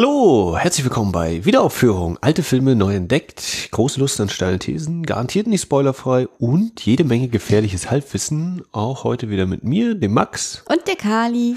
Hallo, 0.00 0.56
herzlich 0.56 0.84
willkommen 0.84 1.10
bei 1.10 1.44
Wiederaufführung. 1.44 2.18
Alte 2.20 2.44
Filme 2.44 2.76
neu 2.76 2.94
entdeckt, 2.94 3.68
große 3.72 3.98
Lust 3.98 4.20
an 4.20 4.28
steile 4.28 4.60
Thesen, 4.60 5.02
garantiert 5.02 5.48
nicht 5.48 5.62
spoilerfrei 5.62 6.28
und 6.38 6.86
jede 6.86 7.02
Menge 7.02 7.26
gefährliches 7.26 7.90
Halbwissen. 7.90 8.62
Auch 8.70 9.02
heute 9.02 9.28
wieder 9.28 9.44
mit 9.44 9.64
mir, 9.64 9.96
dem 9.96 10.14
Max. 10.14 10.62
Und 10.68 10.86
der 10.86 10.94
Kali. 10.94 11.56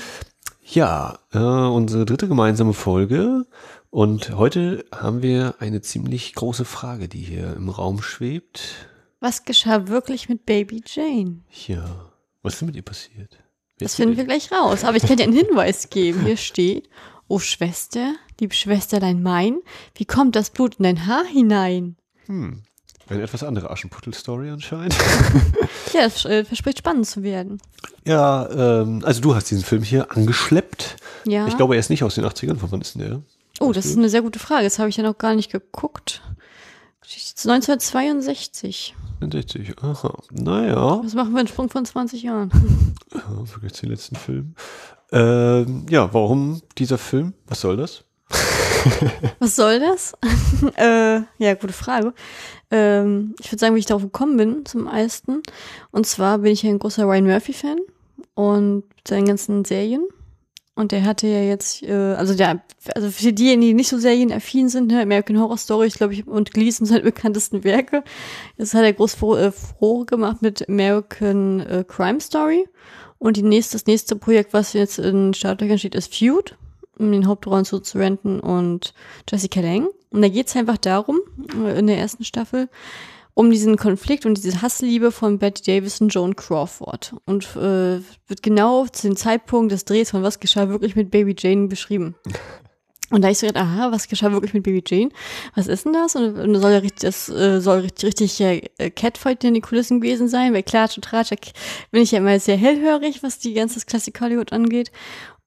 Ja, 0.63 1.19
äh, 1.31 1.38
unsere 1.38 2.04
dritte 2.05 2.27
gemeinsame 2.27 2.73
Folge. 2.73 3.46
Und 3.91 4.35
heute 4.35 4.85
haben 4.92 5.21
wir 5.21 5.53
eine 5.60 5.81
ziemlich 5.81 6.33
große 6.33 6.65
Frage, 6.65 7.08
die 7.08 7.21
hier 7.21 7.53
im 7.55 7.69
Raum 7.69 8.01
schwebt. 8.01 8.87
Was 9.19 9.46
geschah 9.46 9.87
wirklich 9.87 10.29
mit 10.29 10.47
Baby 10.47 10.81
Jane? 10.83 11.42
Ja, 11.67 12.10
was 12.42 12.53
ist 12.53 12.62
denn 12.62 12.65
mit 12.69 12.76
ihr 12.76 12.81
passiert? 12.81 13.37
Wer 13.78 13.85
Das 13.85 13.94
finden 13.94 14.17
wir 14.17 14.26
gleich 14.26 14.51
raus. 14.51 14.83
Aber 14.83 14.97
ich 14.97 15.03
kann 15.03 15.17
dir 15.17 15.26
einen 15.26 15.33
Hinweis 15.33 15.92
geben. 15.92 16.26
Hier 16.26 16.38
steht, 16.38 16.89
oh 17.31 17.39
Schwester, 17.39 18.16
liebe 18.41 18.53
Schwesterlein 18.53 19.23
mein, 19.23 19.59
wie 19.95 20.03
kommt 20.03 20.35
das 20.35 20.49
Blut 20.49 20.76
in 20.76 20.84
dein 20.84 21.08
Haar 21.08 21.23
hinein? 21.23 21.95
denn? 22.27 22.63
Eine 23.08 23.23
etwas 23.23 23.44
andere 23.44 23.70
Aschenputtel-Story 23.70 24.49
anscheinend. 24.49 24.95
Ja, 25.94 26.03
das 26.03 26.23
äh, 26.23 26.45
verspricht 26.45 26.77
spannend 26.77 27.05
zu 27.05 27.22
werden. 27.22 27.62
ja, 28.05 28.49
ähm, 28.49 29.02
also 29.03 29.20
du 29.20 29.36
hast 29.36 29.52
diesen 29.52 29.66
Film 29.66 29.84
hier 29.84 30.09
angeschleppt. 30.16 30.95
Ja. 31.27 31.48
Ich 31.48 31.58
glaube, 31.58 31.75
er 31.75 31.81
ist 31.81 31.89
nicht 31.89 32.05
aus 32.05 32.16
den 32.16 32.23
80ern. 32.23 32.55
Von 32.55 32.72
wann 32.72 32.80
ist 32.80 32.95
denn 32.95 33.02
der? 33.02 33.22
oh, 33.59 33.73
das 33.73 33.86
ist 33.86 33.98
eine 33.98 34.08
sehr 34.08 34.22
gute 34.22 34.39
Frage. 34.39 34.63
Das 34.63 34.80
habe 34.80 34.88
ich 34.88 34.95
ja 34.95 35.03
noch 35.03 35.17
gar 35.17 35.36
nicht 35.36 35.52
geguckt. 35.52 36.22
1962. 37.14 38.96
60. 39.30 39.78
Aha. 39.82 40.18
Naja, 40.32 41.02
Was 41.04 41.14
machen 41.14 41.34
wir 41.34 41.40
einen 41.40 41.48
Sprung 41.48 41.70
von 41.70 41.86
20 41.86 42.24
Jahren? 42.24 42.52
ja, 43.14 43.22
den 43.82 43.90
letzten 43.90 44.16
Film. 44.16 44.56
Ähm, 45.12 45.86
ja, 45.90 46.12
warum 46.14 46.62
dieser 46.78 46.98
Film? 46.98 47.34
Was 47.48 47.62
soll 47.62 47.78
das? 47.78 48.04
Was 49.40 49.56
soll 49.56 49.80
das? 49.80 50.14
äh, 50.78 51.22
ja, 51.38 51.53
gute 51.53 51.73
Frage. 51.73 52.14
Ähm, 52.72 53.36
ich 53.40 53.52
würde 53.52 53.59
sagen, 53.59 53.75
wie 53.75 53.80
ich 53.80 53.86
darauf 53.86 54.03
gekommen 54.03 54.38
bin, 54.38 54.66
zum 54.66 54.88
ersten. 54.88 55.42
Und 55.92 56.08
zwar 56.08 56.40
bin 56.40 56.53
ich 56.53 56.66
ein 56.66 56.80
großer 56.80 57.03
Ryan 57.03 57.25
Murphy-Fan 57.25 57.78
und 58.34 58.84
seinen 59.08 59.25
ganzen 59.25 59.66
Serien. 59.66 60.08
Und 60.73 60.94
der 60.94 61.03
hatte 61.03 61.27
ja 61.27 61.41
jetzt, 61.41 61.83
äh, 61.83 61.91
also 61.91 62.33
der, 62.33 62.61
also 62.95 63.11
für 63.11 63.33
diejenigen, 63.33 63.61
die 63.61 63.73
nicht 63.73 63.89
so 63.89 63.97
serienaffin 63.97 64.69
sind, 64.69 64.88
ne, 64.88 65.02
American 65.02 65.39
Horror 65.39 65.58
Story, 65.58 65.88
ich 65.88 65.95
glaube, 65.95 66.13
ich 66.13 66.25
und 66.25 66.53
Gleason 66.53 66.86
sind 66.86 66.95
seine 66.95 67.03
bekanntesten 67.03 67.63
Werke. 67.63 68.03
Das 68.58 68.73
hat 68.73 68.83
er 68.83 68.94
groß 68.94 69.16
froh, 69.16 69.36
äh, 69.36 70.05
gemacht 70.05 70.41
mit 70.41 70.67
American 70.69 71.59
äh, 71.61 71.83
Crime 71.88 72.22
Story. 72.22 72.67
Und 73.19 73.38
die 73.38 73.44
nächste, 73.44 73.73
das 73.73 73.86
nächste 73.86 74.16
Projekt, 74.16 74.53
was 74.53 74.73
jetzt 74.73 74.97
in 74.97 75.33
Startlöchern 75.33 75.78
steht, 75.78 75.95
ist 75.95 76.16
Feud 76.16 76.55
um 77.02 77.11
den 77.11 77.28
Hauptrollen 77.28 77.66
zu 77.66 77.81
Renton 77.95 78.39
und 78.39 78.94
Jessica 79.30 79.59
Lange. 79.59 79.89
Und 80.11 80.22
da 80.22 80.28
geht 80.28 80.47
es 80.47 80.56
einfach 80.56 80.78
darum, 80.78 81.19
äh, 81.66 81.80
in 81.80 81.88
der 81.88 81.97
ersten 81.97 82.23
Staffel, 82.23 82.69
um 83.34 83.50
diesen 83.50 83.78
Konflikt 83.78 84.26
und 84.26 84.38
diese 84.38 84.62
Hassliebe 84.62 85.12
von 85.12 85.40
Betty 85.40 85.64
Davis 85.64 86.02
und 86.02 86.10
Joan 86.10 86.36
Crawford. 86.36 87.16
Und 87.26 87.46
äh, 87.56 88.00
wird 88.28 88.44
genau 88.44 88.86
zu 88.88 89.08
dem 89.08 89.16
Zeitpunkt 89.16 89.72
des 89.72 89.86
Drehs 89.86 90.12
von 90.12 90.24
Was 90.24 90.40
geschah 90.40 90.70
wirklich 90.70 90.96
mit 90.96 91.12
Baby 91.12 91.36
Jane 91.38 91.68
beschrieben. 91.68 92.16
Und 93.12 93.24
da 93.24 93.30
ich 93.30 93.40
so 93.40 93.46
gedacht, 93.46 93.66
aha, 93.66 93.92
was 93.92 94.08
geschah 94.08 94.32
wirklich 94.32 94.54
mit 94.54 94.64
Baby 94.64 94.82
Jane? 94.88 95.09
Was 95.54 95.68
ist 95.68 95.84
denn 95.84 95.92
das? 95.92 96.16
Und, 96.16 96.40
und 96.40 96.56
soll 96.56 96.72
ja 96.72 96.78
richtig, 96.78 97.02
das 97.02 97.28
äh, 97.28 97.59
soll 97.59 97.80
richtig, 97.80 98.06
richtig 98.06 98.40
äh, 98.40 98.90
Catfight 98.90 99.44
in 99.44 99.54
den 99.54 99.62
Kulissen 99.62 100.00
gewesen 100.00 100.30
sein, 100.30 100.54
weil 100.54 100.64
Klatsch 100.64 100.96
und 100.96 101.04
Tratsch 101.04 101.32
bin 101.92 102.02
ich 102.02 102.12
ja 102.12 102.20
immer 102.20 102.40
sehr 102.40 102.56
hellhörig, 102.56 103.22
was 103.22 103.38
die 103.38 103.54
ganze 103.54 103.82
Classic 103.82 104.18
Hollywood 104.22 104.54
angeht. 104.54 104.92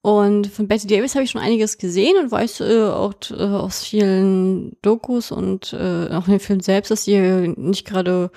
Und 0.05 0.49
von 0.49 0.69
Betty 0.69 0.87
Davis 0.87 1.15
habe 1.15 1.25
ich 1.25 1.31
schon 1.31 1.41
einiges 1.41 1.79
gesehen 1.79 2.19
und 2.23 2.31
weiß 2.31 2.61
äh, 2.61 2.83
auch 2.89 3.15
äh, 3.31 3.37
aus 3.43 3.85
vielen 3.85 4.77
Dokus 4.83 5.33
und 5.33 5.73
äh, 5.73 6.11
auch 6.11 6.27
in 6.27 6.33
dem 6.33 6.41
Film 6.41 6.61
selbst, 6.61 6.91
dass 6.91 7.05
sie 7.05 7.19
nicht 7.57 7.87
gerade 7.87 8.31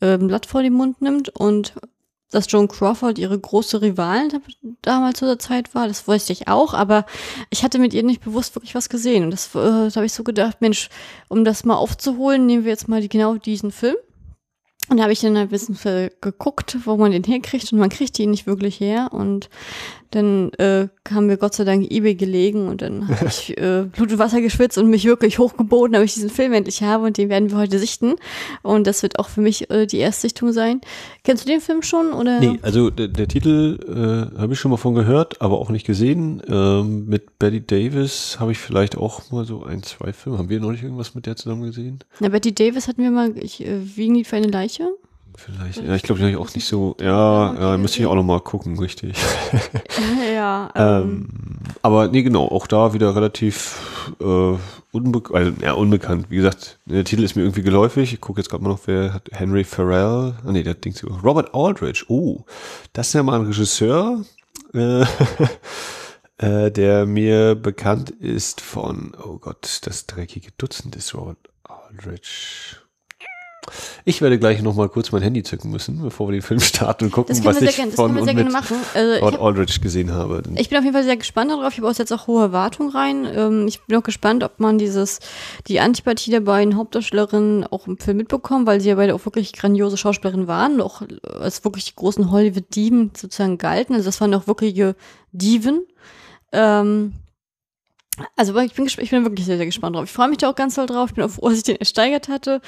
äh, 0.00 0.16
Blatt 0.16 0.46
vor 0.46 0.62
den 0.62 0.72
Mund 0.72 1.02
nimmt 1.02 1.28
und 1.28 1.74
dass 2.30 2.50
Joan 2.50 2.66
Crawford 2.66 3.18
ihre 3.18 3.38
große 3.38 3.82
Rivalin 3.82 4.30
da- 4.30 4.40
damals 4.80 5.18
zu 5.18 5.26
der 5.26 5.38
Zeit 5.38 5.74
war, 5.74 5.86
das 5.86 6.08
wusste 6.08 6.32
ich 6.32 6.48
auch, 6.48 6.72
aber 6.72 7.04
ich 7.50 7.62
hatte 7.62 7.78
mit 7.78 7.92
ihr 7.92 8.04
nicht 8.04 8.24
bewusst 8.24 8.56
wirklich 8.56 8.74
was 8.74 8.88
gesehen. 8.88 9.24
Und 9.24 9.32
das 9.32 9.54
äh, 9.54 9.58
da 9.90 9.96
habe 9.96 10.06
ich 10.06 10.14
so 10.14 10.24
gedacht, 10.24 10.62
Mensch, 10.62 10.88
um 11.28 11.44
das 11.44 11.66
mal 11.66 11.76
aufzuholen, 11.76 12.46
nehmen 12.46 12.64
wir 12.64 12.70
jetzt 12.70 12.88
mal 12.88 13.02
die, 13.02 13.10
genau 13.10 13.34
diesen 13.34 13.70
Film. 13.70 13.96
Und 14.88 14.96
da 14.96 15.02
habe 15.02 15.12
ich 15.12 15.20
dann 15.20 15.36
ein 15.36 15.48
bisschen 15.48 15.76
geguckt, 16.22 16.78
wo 16.86 16.96
man 16.96 17.12
den 17.12 17.22
herkriegt 17.22 17.70
und 17.70 17.78
man 17.78 17.90
kriegt 17.90 18.18
ihn 18.18 18.30
nicht 18.30 18.46
wirklich 18.46 18.80
her. 18.80 19.10
Und 19.12 19.50
dann 20.14 20.52
äh, 20.54 20.88
haben 21.10 21.28
wir 21.28 21.36
Gott 21.36 21.54
sei 21.54 21.64
Dank 21.64 21.90
eBay 21.90 22.14
gelegen 22.14 22.68
und 22.68 22.82
dann 22.82 23.08
habe 23.08 23.26
ich 23.26 23.56
äh, 23.58 23.84
Blut 23.84 24.12
und 24.12 24.18
Wasser 24.18 24.40
geschwitzt 24.40 24.78
und 24.78 24.88
mich 24.88 25.04
wirklich 25.04 25.38
hochgeboten, 25.38 25.94
damit 25.94 26.08
ich 26.08 26.14
diesen 26.14 26.30
Film 26.30 26.52
endlich 26.52 26.82
habe 26.82 27.06
und 27.06 27.18
den 27.18 27.28
werden 27.28 27.50
wir 27.50 27.58
heute 27.58 27.78
sichten. 27.78 28.14
Und 28.62 28.86
das 28.86 29.02
wird 29.02 29.18
auch 29.18 29.28
für 29.28 29.40
mich 29.40 29.70
äh, 29.70 29.86
die 29.86 29.98
Erstsichtung 29.98 30.52
sein. 30.52 30.80
Kennst 31.24 31.44
du 31.44 31.48
den 31.50 31.60
Film 31.60 31.82
schon? 31.82 32.12
Oder? 32.12 32.40
Nee, 32.40 32.58
also 32.62 32.90
der, 32.90 33.08
der 33.08 33.28
Titel 33.28 33.78
äh, 33.88 34.38
habe 34.38 34.52
ich 34.52 34.60
schon 34.60 34.70
mal 34.70 34.76
von 34.76 34.94
gehört, 34.94 35.40
aber 35.40 35.58
auch 35.58 35.70
nicht 35.70 35.86
gesehen. 35.86 36.42
Ähm, 36.46 37.06
mit 37.06 37.38
Betty 37.38 37.64
Davis 37.66 38.36
habe 38.38 38.52
ich 38.52 38.58
vielleicht 38.58 38.96
auch 38.96 39.30
mal 39.30 39.44
so 39.44 39.64
ein, 39.64 39.82
zwei 39.82 40.12
Filme. 40.12 40.38
Haben 40.38 40.48
wir 40.48 40.60
noch 40.60 40.70
nicht 40.70 40.82
irgendwas 40.82 41.14
mit 41.14 41.26
der 41.26 41.36
zusammen 41.36 41.62
gesehen? 41.62 42.00
Na, 42.20 42.28
Betty 42.28 42.54
Davis 42.54 42.88
hatten 42.88 43.02
wir 43.02 43.10
mal, 43.10 43.36
ich, 43.38 43.66
äh, 43.66 43.96
Wiegen 43.96 44.14
Lied 44.14 44.26
für 44.26 44.36
eine 44.36 44.48
Leiche. 44.48 44.88
Vielleicht. 45.44 45.82
Ja, 45.82 45.94
ich 45.94 46.02
glaube, 46.02 46.18
die 46.18 46.24
habe 46.24 46.30
ich 46.30 46.36
auch 46.36 46.54
nicht 46.54 46.66
so. 46.66 46.96
Ja, 47.00 47.54
ja, 47.54 47.76
müsste 47.76 47.98
ich 47.98 48.06
auch 48.06 48.14
noch 48.14 48.22
mal 48.22 48.40
gucken, 48.40 48.78
richtig. 48.78 49.16
ja, 50.34 50.70
Ähm, 50.76 51.28
aber 51.82 52.08
nee, 52.08 52.22
genau, 52.22 52.46
auch 52.46 52.66
da 52.66 52.92
wieder 52.92 53.16
relativ 53.16 54.14
äh, 54.20 54.56
unbe 54.92 55.22
also, 55.34 55.52
ja, 55.60 55.72
unbekannt. 55.72 56.26
Wie 56.28 56.36
gesagt, 56.36 56.78
der 56.84 57.04
Titel 57.04 57.24
ist 57.24 57.34
mir 57.34 57.42
irgendwie 57.42 57.62
geläufig. 57.62 58.12
Ich 58.12 58.20
gucke 58.20 58.40
jetzt 58.40 58.50
gerade 58.50 58.62
mal 58.62 58.70
noch, 58.70 58.86
wer 58.86 59.14
hat 59.14 59.30
Henry 59.32 59.64
Farrell. 59.64 60.34
Ah 60.44 60.52
nee, 60.52 60.62
der 60.62 60.74
Ding. 60.74 60.94
Robert 61.24 61.54
Aldrich. 61.54 62.08
Oh, 62.08 62.44
das 62.92 63.08
ist 63.08 63.14
ja 63.14 63.22
mal 63.22 63.40
ein 63.40 63.46
Regisseur, 63.46 64.24
äh, 64.74 65.02
äh, 66.38 66.70
der 66.70 67.06
mir 67.06 67.56
bekannt 67.56 68.10
ist 68.10 68.60
von, 68.60 69.16
oh 69.24 69.38
Gott, 69.38 69.80
das 69.82 70.06
dreckige 70.06 70.50
Dutzend 70.56 70.94
ist 70.94 71.14
Robert 71.14 71.38
Aldrich. 71.64 72.76
Ich 74.04 74.20
werde 74.20 74.38
gleich 74.38 74.60
noch 74.62 74.74
mal 74.74 74.88
kurz 74.88 75.12
mein 75.12 75.22
Handy 75.22 75.44
zücken 75.44 75.70
müssen, 75.70 76.02
bevor 76.02 76.28
wir 76.28 76.32
den 76.32 76.42
Film 76.42 76.58
starten 76.60 77.04
und 77.04 77.10
gucken, 77.12 77.44
was 77.44 77.60
ich 77.62 77.76
das 77.76 77.94
von 77.94 78.06
können 78.06 78.14
wir 78.14 78.20
und 78.22 78.26
sehr 78.26 78.34
gerne 78.34 78.50
mit 78.50 78.52
machen. 78.52 78.76
Also, 78.94 79.26
hab, 79.26 79.40
Aldrich 79.40 79.80
gesehen 79.80 80.12
habe. 80.12 80.42
Ich 80.56 80.68
bin 80.68 80.78
auf 80.78 80.84
jeden 80.84 80.94
Fall 80.94 81.04
sehr 81.04 81.16
gespannt 81.16 81.52
darauf. 81.52 81.72
Ich 81.72 81.78
habe 81.78 81.88
auch 81.88 81.96
jetzt 81.96 82.12
auch 82.12 82.26
hohe 82.26 82.42
Erwartungen 82.42 82.90
rein. 82.90 83.26
Ähm, 83.32 83.68
ich 83.68 83.80
bin 83.82 83.96
auch 83.96 84.02
gespannt, 84.02 84.42
ob 84.42 84.58
man 84.58 84.78
dieses, 84.78 85.20
die 85.68 85.78
Antipathie 85.78 86.32
der 86.32 86.40
beiden 86.40 86.76
Hauptdarstellerinnen 86.76 87.64
auch 87.64 87.86
im 87.86 87.98
Film 87.98 88.16
mitbekommt, 88.16 88.66
weil 88.66 88.80
sie 88.80 88.88
ja 88.88 88.96
beide 88.96 89.14
auch 89.14 89.24
wirklich 89.24 89.52
grandiose 89.52 89.96
Schauspielerinnen 89.96 90.48
waren, 90.48 90.80
auch 90.80 91.02
als 91.40 91.64
wirklich 91.64 91.84
die 91.84 91.96
großen 91.96 92.32
Hollywood-Diven 92.32 93.12
sozusagen 93.16 93.58
galten. 93.58 93.94
Also 93.94 94.06
das 94.06 94.20
waren 94.20 94.34
auch 94.34 94.48
wirkliche 94.48 94.96
Diven. 95.30 95.86
Ähm, 96.50 97.12
also 98.36 98.56
ich 98.58 98.74
bin, 98.74 98.86
ich 98.86 99.10
bin 99.10 99.24
wirklich 99.24 99.46
sehr, 99.46 99.56
sehr 99.56 99.66
gespannt 99.66 99.96
drauf. 99.96 100.04
Ich 100.04 100.10
freue 100.12 100.28
mich 100.28 100.38
da 100.38 100.50
auch 100.50 100.54
ganz 100.54 100.74
doll 100.74 100.86
drauf. 100.86 101.10
Ich 101.10 101.14
bin 101.14 101.24
auch 101.24 101.30
froh, 101.30 101.48
dass 101.48 101.58
ich 101.58 101.64
den 101.64 101.76
ersteigert 101.76 102.28
hatte. 102.28 102.60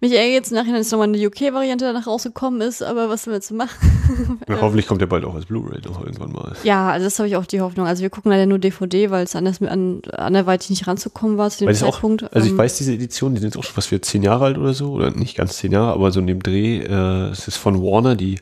Mich 0.00 0.12
ärgert 0.12 0.32
jetzt 0.32 0.50
im 0.52 0.56
Nachhinein, 0.56 0.80
dass 0.80 0.90
nochmal 0.90 1.08
eine 1.08 1.26
UK-Variante 1.26 1.84
danach 1.84 2.06
rausgekommen 2.06 2.60
ist, 2.60 2.82
aber 2.82 3.08
was 3.08 3.24
soll 3.24 3.32
man 3.32 3.40
jetzt 3.40 3.50
machen? 3.52 4.40
Ja, 4.48 4.60
hoffentlich 4.60 4.86
kommt 4.88 5.00
der 5.00 5.06
bald 5.06 5.24
auch 5.24 5.34
als 5.34 5.46
Blu-ray 5.46 5.80
noch 5.84 6.04
irgendwann 6.04 6.32
mal. 6.32 6.56
Ja, 6.64 6.90
also 6.90 7.04
das 7.04 7.18
habe 7.18 7.28
ich 7.28 7.36
auch 7.36 7.46
die 7.46 7.60
Hoffnung. 7.60 7.86
Also 7.86 8.02
wir 8.02 8.10
gucken 8.10 8.30
leider 8.32 8.46
nur 8.46 8.58
DVD, 8.58 9.10
weil 9.10 9.24
es 9.24 9.36
anders 9.36 9.60
mit 9.60 9.70
an, 9.70 10.02
anderweitig 10.12 10.70
nicht 10.70 10.86
ranzukommen 10.88 11.38
war 11.38 11.48
zu 11.50 11.58
dem 11.60 11.66
Weil 11.66 11.74
das 11.74 11.82
auch, 11.84 11.92
Zeitpunkt. 11.94 12.24
also 12.34 12.46
ich 12.46 12.52
Ähm, 12.52 12.58
weiß, 12.58 12.78
diese 12.78 12.92
Edition, 12.92 13.34
die 13.34 13.40
sind 13.40 13.50
jetzt 13.50 13.58
auch 13.58 13.64
schon 13.64 13.74
fast 13.74 13.90
wieder 13.92 14.02
zehn 14.02 14.22
Jahre 14.22 14.46
alt 14.46 14.58
oder 14.58 14.74
so, 14.74 14.92
oder 14.92 15.10
nicht 15.12 15.36
ganz 15.36 15.56
zehn 15.58 15.70
Jahre, 15.72 15.92
aber 15.92 16.10
so 16.10 16.20
in 16.20 16.26
dem 16.26 16.42
Dreh, 16.42 16.78
äh, 16.78 17.28
es 17.30 17.46
ist 17.46 17.56
von 17.56 17.80
Warner, 17.82 18.16
die 18.16 18.38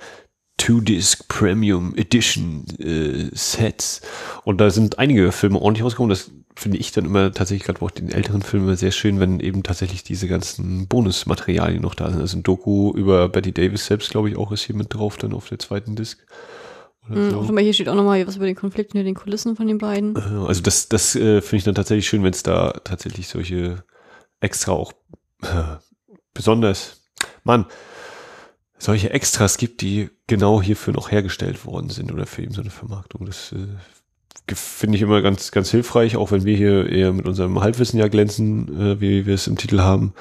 Two-Disc 0.58 1.26
Premium 1.28 1.94
Edition 1.96 2.66
äh, 2.78 3.30
Sets. 3.32 4.02
Und 4.44 4.60
da 4.60 4.70
sind 4.70 4.98
einige 4.98 5.32
Filme 5.32 5.60
ordentlich 5.60 5.84
rausgekommen. 5.84 6.10
Das 6.10 6.30
finde 6.56 6.78
ich 6.78 6.92
dann 6.92 7.04
immer 7.04 7.32
tatsächlich 7.32 7.64
gerade 7.64 7.80
auch 7.80 7.90
den 7.90 8.10
älteren 8.10 8.42
Filmen 8.42 8.76
sehr 8.76 8.90
schön, 8.90 9.20
wenn 9.20 9.40
eben 9.40 9.62
tatsächlich 9.62 10.02
diese 10.02 10.28
ganzen 10.28 10.88
Bonusmaterialien 10.88 11.80
noch 11.80 11.94
da 11.94 12.10
sind. 12.10 12.20
Also 12.20 12.36
ein 12.36 12.42
Doku 12.42 12.92
über 12.94 13.28
Betty 13.28 13.52
Davis 13.52 13.86
selbst, 13.86 14.10
glaube 14.10 14.28
ich, 14.28 14.36
auch 14.36 14.52
ist 14.52 14.64
hier 14.64 14.76
mit 14.76 14.92
drauf, 14.92 15.16
dann 15.16 15.32
auf 15.32 15.48
der 15.48 15.60
zweiten 15.60 15.94
Disc. 15.94 16.18
Oder 17.08 17.16
mh, 17.16 17.46
so. 17.46 17.58
hier 17.58 17.72
steht 17.72 17.88
auch 17.88 17.94
nochmal 17.94 18.26
was 18.26 18.36
über 18.36 18.46
den 18.46 18.56
Konflikt 18.56 18.92
hinter 18.92 19.04
den 19.04 19.14
Kulissen 19.14 19.56
von 19.56 19.68
den 19.68 19.78
beiden. 19.78 20.16
Äh, 20.16 20.46
Also 20.46 20.60
das, 20.60 20.88
das 20.88 21.14
äh, 21.14 21.40
finde 21.40 21.56
ich 21.56 21.64
dann 21.64 21.76
tatsächlich 21.76 22.08
schön, 22.08 22.24
wenn 22.24 22.32
es 22.32 22.42
da 22.42 22.72
tatsächlich 22.84 23.28
solche 23.28 23.84
extra 24.40 24.72
auch 24.72 24.92
äh, 25.42 25.76
besonders, 26.34 27.02
Mann, 27.44 27.66
solche 28.78 29.10
Extras 29.10 29.58
gibt, 29.58 29.80
die 29.80 30.10
genau 30.26 30.62
hierfür 30.62 30.94
noch 30.94 31.10
hergestellt 31.10 31.66
worden 31.66 31.90
sind 31.90 32.12
oder 32.12 32.26
für 32.26 32.42
eben 32.42 32.52
so 32.52 32.60
eine 32.60 32.70
Vermarktung. 32.70 33.26
Das 33.26 33.52
äh, 33.52 34.54
finde 34.54 34.96
ich 34.96 35.02
immer 35.02 35.20
ganz, 35.20 35.50
ganz 35.50 35.70
hilfreich, 35.70 36.16
auch 36.16 36.30
wenn 36.30 36.44
wir 36.44 36.56
hier 36.56 36.88
eher 36.88 37.12
mit 37.12 37.26
unserem 37.26 37.60
Halbwissen 37.60 37.98
ja 37.98 38.08
glänzen, 38.08 38.80
äh, 38.80 39.00
wie 39.00 39.26
wir 39.26 39.34
es 39.34 39.46
im 39.46 39.56
Titel 39.56 39.80
haben. 39.80 40.14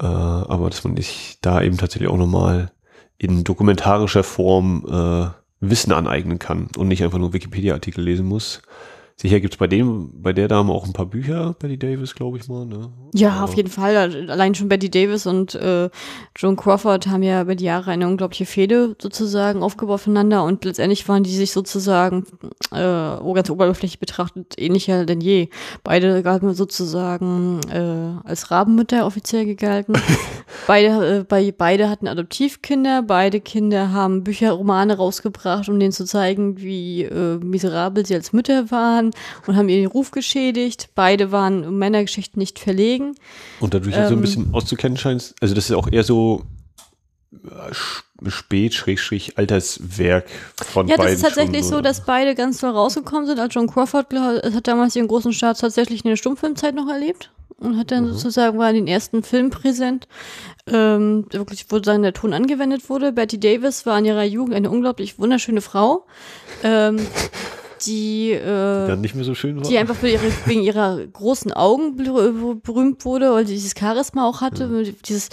Äh, 0.00 0.06
aber 0.06 0.68
dass 0.70 0.84
man 0.84 0.96
sich 0.96 1.38
da 1.40 1.62
eben 1.62 1.78
tatsächlich 1.78 2.10
auch 2.10 2.18
nochmal 2.18 2.70
in 3.18 3.44
dokumentarischer 3.44 4.22
Form 4.22 4.84
äh, 4.86 5.30
Wissen 5.60 5.92
aneignen 5.92 6.38
kann 6.38 6.68
und 6.76 6.88
nicht 6.88 7.02
einfach 7.02 7.18
nur 7.18 7.32
Wikipedia-Artikel 7.32 8.04
lesen 8.04 8.26
muss. 8.26 8.60
Sicher 9.18 9.40
gibt's 9.40 9.56
bei 9.56 9.66
dem, 9.66 10.10
bei 10.20 10.34
der 10.34 10.46
Dame 10.46 10.70
auch 10.74 10.84
ein 10.84 10.92
paar 10.92 11.06
Bücher, 11.06 11.54
Betty 11.58 11.78
Davis, 11.78 12.14
glaube 12.14 12.36
ich 12.36 12.48
mal. 12.48 12.66
Ne? 12.66 12.90
Ja, 13.14 13.30
Aber- 13.30 13.44
auf 13.44 13.54
jeden 13.54 13.70
Fall. 13.70 13.96
Allein 14.28 14.54
schon 14.54 14.68
Betty 14.68 14.90
Davis 14.90 15.26
und 15.26 15.54
äh, 15.54 15.88
Joan 16.36 16.56
Crawford 16.56 17.06
haben 17.06 17.22
ja 17.22 17.40
über 17.40 17.54
die 17.54 17.64
Jahre 17.64 17.90
eine 17.92 18.06
unglaubliche 18.08 18.44
Fehde 18.44 18.94
sozusagen 19.00 19.62
aufgebaut 19.62 20.02
voneinander 20.02 20.44
und 20.44 20.66
letztendlich 20.66 21.08
waren 21.08 21.22
die 21.22 21.34
sich 21.34 21.50
sozusagen 21.52 22.24
äh, 22.72 23.16
oh, 23.22 23.32
ganz 23.32 23.48
oberflächlich 23.48 24.00
betrachtet 24.00 24.54
ähnlicher 24.58 25.06
denn 25.06 25.22
je. 25.22 25.48
Beide 25.82 26.22
galten 26.22 26.52
sozusagen 26.52 27.60
äh, 27.70 28.28
als 28.28 28.50
Rabenmütter 28.50 29.06
offiziell 29.06 29.46
gegalten. 29.46 29.94
beide, 30.66 31.18
äh, 31.20 31.24
bei, 31.24 31.52
beide 31.56 31.88
hatten 31.88 32.08
Adoptivkinder, 32.08 33.02
beide 33.02 33.40
Kinder 33.40 33.92
haben 33.92 34.24
Bücher, 34.24 34.52
Romane 34.52 34.96
rausgebracht, 34.96 35.68
um 35.68 35.78
denen 35.80 35.92
zu 35.92 36.04
zeigen, 36.04 36.58
wie 36.58 37.04
äh, 37.04 37.38
miserabel 37.38 38.04
sie 38.04 38.14
als 38.14 38.32
Mütter 38.32 38.70
waren 38.70 39.10
und 39.46 39.56
haben 39.56 39.68
ihren 39.68 39.86
Ruf 39.86 40.10
geschädigt. 40.10 40.90
Beide 40.94 41.32
waren 41.32 41.64
um 41.64 41.78
Männergeschichten 41.78 42.38
nicht 42.38 42.58
verlegen. 42.58 43.14
Und 43.60 43.74
dadurch 43.74 43.94
so 43.94 44.00
ein 44.00 44.12
Ähm, 44.12 44.20
bisschen 44.20 44.54
auszukennen 44.54 44.96
scheint, 44.98 45.34
also 45.40 45.54
das 45.54 45.70
ist 45.70 45.76
auch 45.76 45.90
eher 45.90 46.02
so 46.04 46.42
äh, 47.32 47.70
sch- 47.72 48.02
spät, 48.30 48.74
schräg, 48.74 48.98
schräg, 49.00 49.32
Alterswerk 49.36 50.28
von 50.56 50.88
Ja, 50.88 50.96
beiden. 50.96 51.12
das 51.12 51.16
ist 51.16 51.22
tatsächlich 51.22 51.60
schon, 51.62 51.68
so, 51.70 51.80
dass 51.80 52.04
beide 52.04 52.34
ganz 52.34 52.58
toll 52.58 52.70
rausgekommen 52.70 53.26
sind. 53.26 53.38
Also 53.38 53.58
John 53.60 53.68
Crawford 53.68 54.12
hat 54.14 54.66
damals 54.66 54.96
ihren 54.96 55.08
großen 55.08 55.32
Start 55.32 55.60
tatsächlich 55.60 56.04
in 56.04 56.08
der 56.10 56.16
Stummfilmzeit 56.16 56.74
noch 56.74 56.88
erlebt 56.88 57.30
und 57.58 57.76
hat 57.78 57.90
dann 57.90 58.12
sozusagen 58.12 58.58
war 58.58 58.68
in 58.70 58.76
den 58.76 58.86
ersten 58.86 59.22
Filmen 59.22 59.50
präsent, 59.50 60.08
ähm, 60.66 61.26
wirklich, 61.30 61.66
wo 61.70 61.78
dann 61.78 62.02
der 62.02 62.12
Ton 62.12 62.32
angewendet 62.34 62.88
wurde. 62.90 63.12
Betty 63.12 63.38
Davis 63.40 63.86
war 63.86 63.98
in 63.98 64.04
ihrer 64.04 64.24
Jugend 64.24 64.54
eine 64.54 64.70
unglaublich 64.70 65.18
wunderschöne 65.18 65.60
Frau, 65.62 66.06
ähm, 66.62 66.98
die 67.86 68.30
äh, 68.32 68.42
dann 68.88 69.02
nicht 69.02 69.14
mehr 69.14 69.24
so 69.24 69.34
schön 69.34 69.56
war. 69.56 69.62
die 69.68 69.76
einfach 69.76 69.94
für 69.96 70.08
ihre, 70.08 70.22
wegen 70.46 70.62
ihrer 70.62 70.98
großen 71.06 71.52
Augen 71.52 71.96
ber- 71.96 72.54
berühmt 72.62 73.04
wurde, 73.04 73.30
weil 73.32 73.46
sie 73.46 73.52
dieses 73.54 73.74
Charisma 73.78 74.26
auch 74.26 74.40
hatte, 74.40 74.82
dieses, 75.06 75.28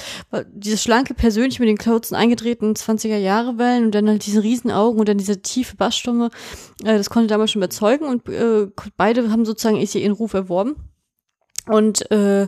dieses 0.54 0.84
schlanke 0.84 1.14
Persönlich 1.14 1.60
mit 1.62 1.70
den 1.70 1.78
kurzen 1.78 2.16
eingedrehten 2.16 2.74
20er 2.74 3.16
Jahre 3.18 3.58
Wellen 3.58 3.86
und 3.86 3.96
dann 3.96 4.10
halt 4.10 4.26
diese 4.26 4.44
riesen 4.44 4.72
Augen 4.72 5.00
und 5.00 5.08
dann 5.08 5.18
diese 5.18 5.42
tiefe 5.42 5.78
Bassstimme, 5.78 6.32
äh, 6.84 6.98
das 6.98 7.10
konnte 7.10 7.28
damals 7.28 7.52
schon 7.52 7.62
überzeugen 7.62 8.06
und 8.08 8.28
äh, 8.28 8.68
beide 8.98 9.32
haben 9.32 9.46
sozusagen 9.46 9.78
ihren 9.78 10.12
Ruf 10.14 10.34
erworben. 10.34 10.76
Und 11.68 12.10
äh, 12.12 12.48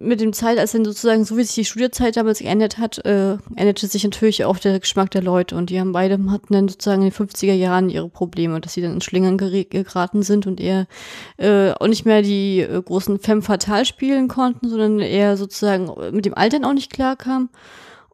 mit 0.00 0.20
dem 0.20 0.32
Zeit, 0.32 0.58
als 0.58 0.72
dann 0.72 0.84
sozusagen, 0.84 1.24
so 1.24 1.36
wie 1.36 1.44
sich 1.44 1.54
die 1.54 1.64
Studienzeit 1.66 2.16
damals 2.16 2.38
geändert 2.38 2.78
hat, 2.78 3.04
äh, 3.04 3.36
änderte 3.54 3.86
sich 3.86 4.02
natürlich 4.02 4.46
auch 4.46 4.58
der 4.58 4.80
Geschmack 4.80 5.10
der 5.10 5.22
Leute. 5.22 5.56
Und 5.56 5.68
die 5.68 5.78
haben 5.78 5.92
beide 5.92 6.18
hatten 6.30 6.54
dann 6.54 6.68
sozusagen 6.68 7.02
in 7.02 7.10
den 7.10 7.28
50er 7.28 7.52
Jahren 7.52 7.90
ihre 7.90 8.08
Probleme, 8.08 8.60
dass 8.60 8.72
sie 8.72 8.80
dann 8.80 8.94
in 8.94 9.00
Schlingern 9.02 9.36
geraten 9.36 10.22
sind 10.22 10.46
und 10.46 10.58
eher 10.58 10.86
äh, 11.36 11.72
auch 11.72 11.86
nicht 11.86 12.06
mehr 12.06 12.22
die 12.22 12.60
äh, 12.60 12.82
großen 12.82 13.20
Femme 13.20 13.42
Fatale 13.42 13.84
spielen 13.84 14.28
konnten, 14.28 14.70
sondern 14.70 15.00
eher 15.00 15.36
sozusagen 15.36 15.92
mit 16.14 16.24
dem 16.24 16.34
Altern 16.34 16.64
auch 16.64 16.72
nicht 16.72 16.92
klarkamen. 16.92 17.50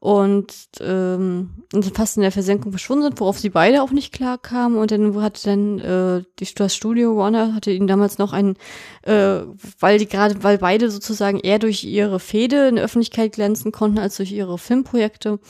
Und, 0.07 0.55
ähm, 0.79 1.51
fast 1.93 2.17
in 2.17 2.23
der 2.23 2.31
Versenkung 2.31 2.71
verschwunden 2.71 3.03
sind, 3.03 3.19
worauf 3.19 3.41
sie 3.41 3.51
beide 3.51 3.83
auch 3.83 3.91
nicht 3.91 4.13
klarkamen. 4.13 4.79
Und 4.79 4.93
dann 4.93 5.21
hatte 5.21 5.51
dann 5.51 5.81
äh, 5.81 6.23
die, 6.39 6.47
das 6.55 6.77
Studio 6.77 7.17
Warner 7.17 7.57
hatte 7.57 7.73
ihnen 7.73 7.89
damals 7.89 8.17
noch 8.17 8.33
einen, 8.33 8.55
äh, 9.03 9.41
weil 9.81 9.99
die 9.99 10.07
gerade, 10.07 10.45
weil 10.45 10.59
beide 10.59 10.93
sozusagen 10.93 11.41
eher 11.41 11.59
durch 11.59 11.83
ihre 11.83 12.21
Fehde 12.21 12.69
in 12.69 12.77
der 12.77 12.85
Öffentlichkeit 12.85 13.33
glänzen 13.33 13.73
konnten 13.73 13.99
als 13.99 14.17
durch 14.17 14.31
ihre 14.31 14.59
Filmprojekte, 14.59 15.41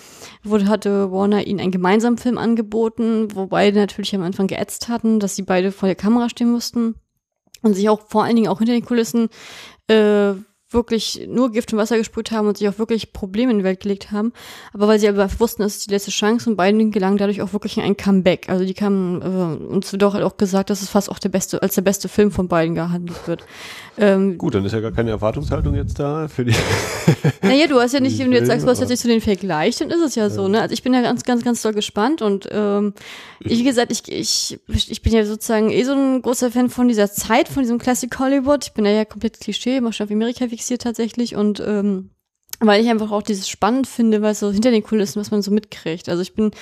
wurde, 0.43 0.69
hatte 0.69 1.13
Warner 1.13 1.47
ihnen 1.47 1.61
einen 1.61 1.71
gemeinsamen 1.71 2.17
Film 2.17 2.39
angeboten, 2.39 3.29
wo 3.35 3.49
beide 3.49 3.79
natürlich 3.79 4.15
am 4.15 4.23
Anfang 4.23 4.47
geätzt 4.47 4.89
hatten, 4.89 5.21
dass 5.21 5.37
sie 5.37 5.43
beide 5.43 5.71
vor 5.71 5.87
der 5.87 5.97
Kamera 5.97 6.31
stehen 6.31 6.51
mussten 6.51 6.95
und 7.61 7.75
sich 7.75 7.91
auch 7.91 8.09
vor 8.09 8.25
allen 8.25 8.37
Dingen 8.37 8.49
auch 8.49 8.61
hinter 8.61 8.73
den 8.73 8.87
Kulissen 8.87 9.29
äh, 9.89 10.33
wirklich 10.71 11.27
nur 11.29 11.53
Gift 11.53 11.73
und 11.73 11.79
Wasser 11.79 11.97
gesprüht 11.97 12.33
haben 12.33 12.49
und 12.49 12.59
sich 12.59 12.69
auch 12.69 12.79
wirklich 12.79 13.13
Probleme 13.13 13.53
in 13.53 13.59
die 13.59 13.65
Welt 13.65 13.81
gelegt 13.81 14.11
haben. 14.11 14.33
Aber 14.73 14.89
weil 14.89 14.99
sie 14.99 15.09
aber 15.09 15.29
wussten, 15.39 15.63
es 15.63 15.77
ist 15.77 15.87
die 15.87 15.93
letzte 15.93 16.11
Chance 16.11 16.51
und 16.51 16.57
beiden 16.57 16.91
gelang 16.91 17.17
dadurch 17.17 17.41
auch 17.41 17.53
wirklich 17.53 17.81
ein 17.81 17.97
Comeback. 17.97 18.49
Also 18.49 18.65
die 18.65 18.75
kamen, 18.75 19.23
äh, 19.23 19.73
uns 19.73 19.93
wird 19.93 20.03
auch, 20.03 20.15
halt 20.15 20.25
auch 20.25 20.37
gesagt, 20.37 20.71
dass 20.71 20.83
es 20.83 20.89
fast 20.89 21.11
auch 21.11 21.19
der 21.19 21.29
beste, 21.29 21.63
als 21.63 21.77
der 21.77 21.83
beste 21.83 22.09
Film 22.09 22.33
von 22.33 22.49
beiden 22.49 22.75
gehandelt 22.75 23.29
wird. 23.29 23.45
Ähm, 23.99 24.37
Gut, 24.39 24.55
dann 24.55 24.65
ist 24.65 24.73
ja 24.73 24.81
gar 24.81 24.93
keine 24.93 25.11
Erwartungshaltung 25.11 25.75
jetzt 25.75 25.99
da 25.99 26.29
für 26.29 26.45
die. 26.45 26.55
naja, 27.43 27.67
du 27.67 27.81
hast 27.81 27.95
ja 27.95 28.01
nicht, 28.01 28.19
wenn 28.27 28.31
du 28.31 28.37
jetzt 28.37 28.49
sagst, 28.49 28.67
du 28.67 28.71
hast 28.71 28.81
jetzt 28.81 28.91
nicht 28.91 29.01
so 29.01 29.09
den 29.09 29.21
Vergleich, 29.21 29.77
dann 29.77 29.91
ist 29.91 30.01
es 30.01 30.15
ja 30.17 30.29
so, 30.31 30.49
ne? 30.49 30.61
Also 30.61 30.73
ich 30.73 30.83
bin 30.83 30.93
ja 30.93 31.01
ganz, 31.01 31.25
ganz, 31.25 31.45
ganz 31.45 31.63
doll 31.63 31.73
gespannt 31.73 32.23
und 32.23 32.49
ähm, 32.51 32.93
ich, 33.41 33.61
wie 33.61 33.65
gesagt, 33.65 33.93
ich, 33.93 34.11
ich, 34.11 34.59
ich 34.69 35.03
bin 35.03 35.13
ja 35.13 35.25
sozusagen 35.25 35.71
eh 35.71 35.85
so 35.85 35.93
ein 35.93 36.23
großer 36.23 36.51
Fan 36.51 36.69
von 36.71 36.89
dieser 36.89 37.11
Zeit, 37.11 37.49
von 37.49 37.63
diesem 37.63 37.79
Classic 37.79 38.19
Hollywood. 38.19 38.65
Ich 38.65 38.73
bin 38.73 38.85
ja 38.85 38.93
ja 38.93 39.05
komplett 39.05 39.41
Klischee, 39.41 39.77
immer 39.77 39.93
schon 39.93 40.07
auf 40.07 40.11
Amerika 40.11 40.51
fixiert 40.57 40.83
tatsächlich 40.83 41.37
und 41.37 41.61
ähm, 41.61 42.11
weil 42.61 42.83
ich 42.83 42.89
einfach 42.89 43.11
auch 43.11 43.23
dieses 43.23 43.49
spannend 43.49 43.87
finde, 43.87 44.23
weil 44.23 44.35
so 44.35 44.51
hinter 44.51 44.71
den 44.71 44.83
Kulissen, 44.83 45.21
was 45.21 45.31
man 45.31 45.43
so 45.43 45.51
mitkriegt. 45.51 46.09
Also 46.09 46.23
ich 46.23 46.35
bin 46.35 46.53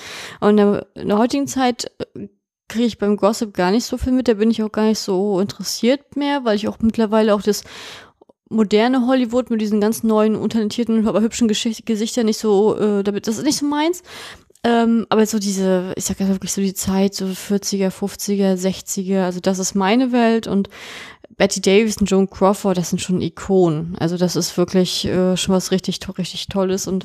in 0.43 0.56
der, 0.56 0.87
in 0.94 1.08
der 1.08 1.19
heutigen 1.19 1.46
Zeit 1.46 1.93
äh, 2.14 2.29
kriege 2.69 2.87
ich 2.87 2.99
beim 2.99 3.17
Gossip 3.17 3.55
gar 3.55 3.70
nicht 3.70 3.85
so 3.85 3.96
viel 3.96 4.12
mit, 4.12 4.26
da 4.26 4.35
bin 4.35 4.50
ich 4.50 4.62
auch 4.62 4.73
gar 4.73 4.87
nicht 4.87 4.99
so 4.99 5.38
interessiert 5.38 6.17
mehr, 6.17 6.44
weil 6.44 6.56
ich 6.56 6.67
auch 6.67 6.79
mittlerweile 6.81 7.35
auch 7.35 7.43
das 7.43 7.62
moderne 8.50 9.06
Hollywood 9.06 9.50
mit 9.50 9.61
diesen 9.61 9.81
ganz 9.81 10.02
neuen, 10.02 10.35
untalentierten, 10.35 11.06
aber 11.06 11.20
hübschen 11.20 11.47
Geschicht 11.47 11.87
Gesichtern 11.87 12.26
nicht 12.26 12.38
so, 12.38 12.76
äh, 12.76 13.05
damit, 13.05 13.29
das 13.29 13.38
ist 13.38 13.44
nicht 13.44 13.58
so 13.58 13.67
meins. 13.67 14.02
Ähm, 14.64 15.06
aber 15.11 15.26
so 15.26 15.38
diese, 15.38 15.93
ich 15.94 16.06
sag 16.06 16.19
ja 16.20 16.29
wirklich 16.29 16.52
so 16.52 16.62
die 16.62 16.75
Zeit, 16.75 17.14
so 17.14 17.26
40er, 17.26 17.90
50er, 17.90 18.55
60er, 18.55 19.25
also 19.25 19.40
das 19.40 19.58
ist 19.58 19.75
meine 19.75 20.11
Welt 20.11 20.47
und 20.47 20.70
Betty 21.37 21.61
Davis 21.61 21.97
und 21.97 22.09
Joan 22.09 22.31
Crawford, 22.31 22.77
das 22.79 22.91
sind 22.91 23.01
schon 23.01 23.21
Ikonen. 23.21 23.97
Also 23.99 24.17
das 24.17 24.37
ist 24.37 24.57
wirklich 24.57 25.05
äh, 25.07 25.37
schon 25.37 25.55
was 25.55 25.71
richtig, 25.73 25.99
richtig 26.19 26.49
Tolles 26.49 26.87
und 26.87 27.05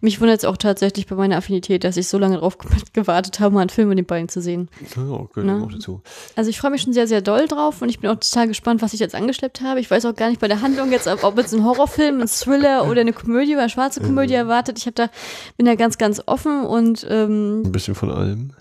mich 0.00 0.20
wundert 0.20 0.38
es 0.38 0.44
auch 0.44 0.56
tatsächlich 0.56 1.06
bei 1.06 1.16
meiner 1.16 1.36
Affinität, 1.36 1.82
dass 1.84 1.96
ich 1.96 2.06
so 2.08 2.18
lange 2.18 2.38
drauf 2.38 2.58
ge- 2.58 2.70
gewartet 2.92 3.40
habe, 3.40 3.54
mal 3.54 3.62
einen 3.62 3.70
Film 3.70 3.88
mit 3.88 3.98
den 3.98 4.06
beiden 4.06 4.28
zu 4.28 4.40
sehen. 4.40 4.68
Ja, 4.96 5.02
gehört 5.02 5.36
Ne? 5.36 5.62
auch 5.64 5.72
dazu. 5.72 6.02
Also 6.36 6.50
ich 6.50 6.58
freue 6.60 6.70
mich 6.70 6.82
schon 6.82 6.92
sehr, 6.92 7.08
sehr 7.08 7.20
doll 7.20 7.48
drauf 7.48 7.82
und 7.82 7.88
ich 7.88 7.98
bin 7.98 8.10
auch 8.10 8.20
total 8.20 8.46
gespannt, 8.48 8.80
was 8.82 8.92
ich 8.94 9.00
jetzt 9.00 9.14
angeschleppt 9.14 9.60
habe. 9.60 9.80
Ich 9.80 9.90
weiß 9.90 10.04
auch 10.06 10.14
gar 10.14 10.28
nicht 10.28 10.40
bei 10.40 10.48
der 10.48 10.60
Handlung 10.62 10.92
jetzt, 10.92 11.06
ob, 11.08 11.24
ob 11.24 11.36
jetzt 11.38 11.52
ein 11.52 11.64
Horrorfilm, 11.64 12.20
ein 12.20 12.28
Thriller 12.28 12.88
oder 12.88 13.00
eine 13.00 13.12
Komödie 13.12 13.52
oder 13.54 13.62
eine 13.62 13.70
schwarze 13.70 14.00
Komödie 14.00 14.34
erwartet. 14.34 14.78
Ich 14.78 14.86
habe 14.86 14.94
da, 14.94 15.08
bin 15.56 15.66
da 15.66 15.74
ganz, 15.74 15.98
ganz 15.98 16.22
offen 16.26 16.64
und 16.64 17.06
ähm, 17.10 17.62
Ein 17.64 17.72
bisschen 17.72 17.94
von 17.94 18.10
allem. 18.10 18.52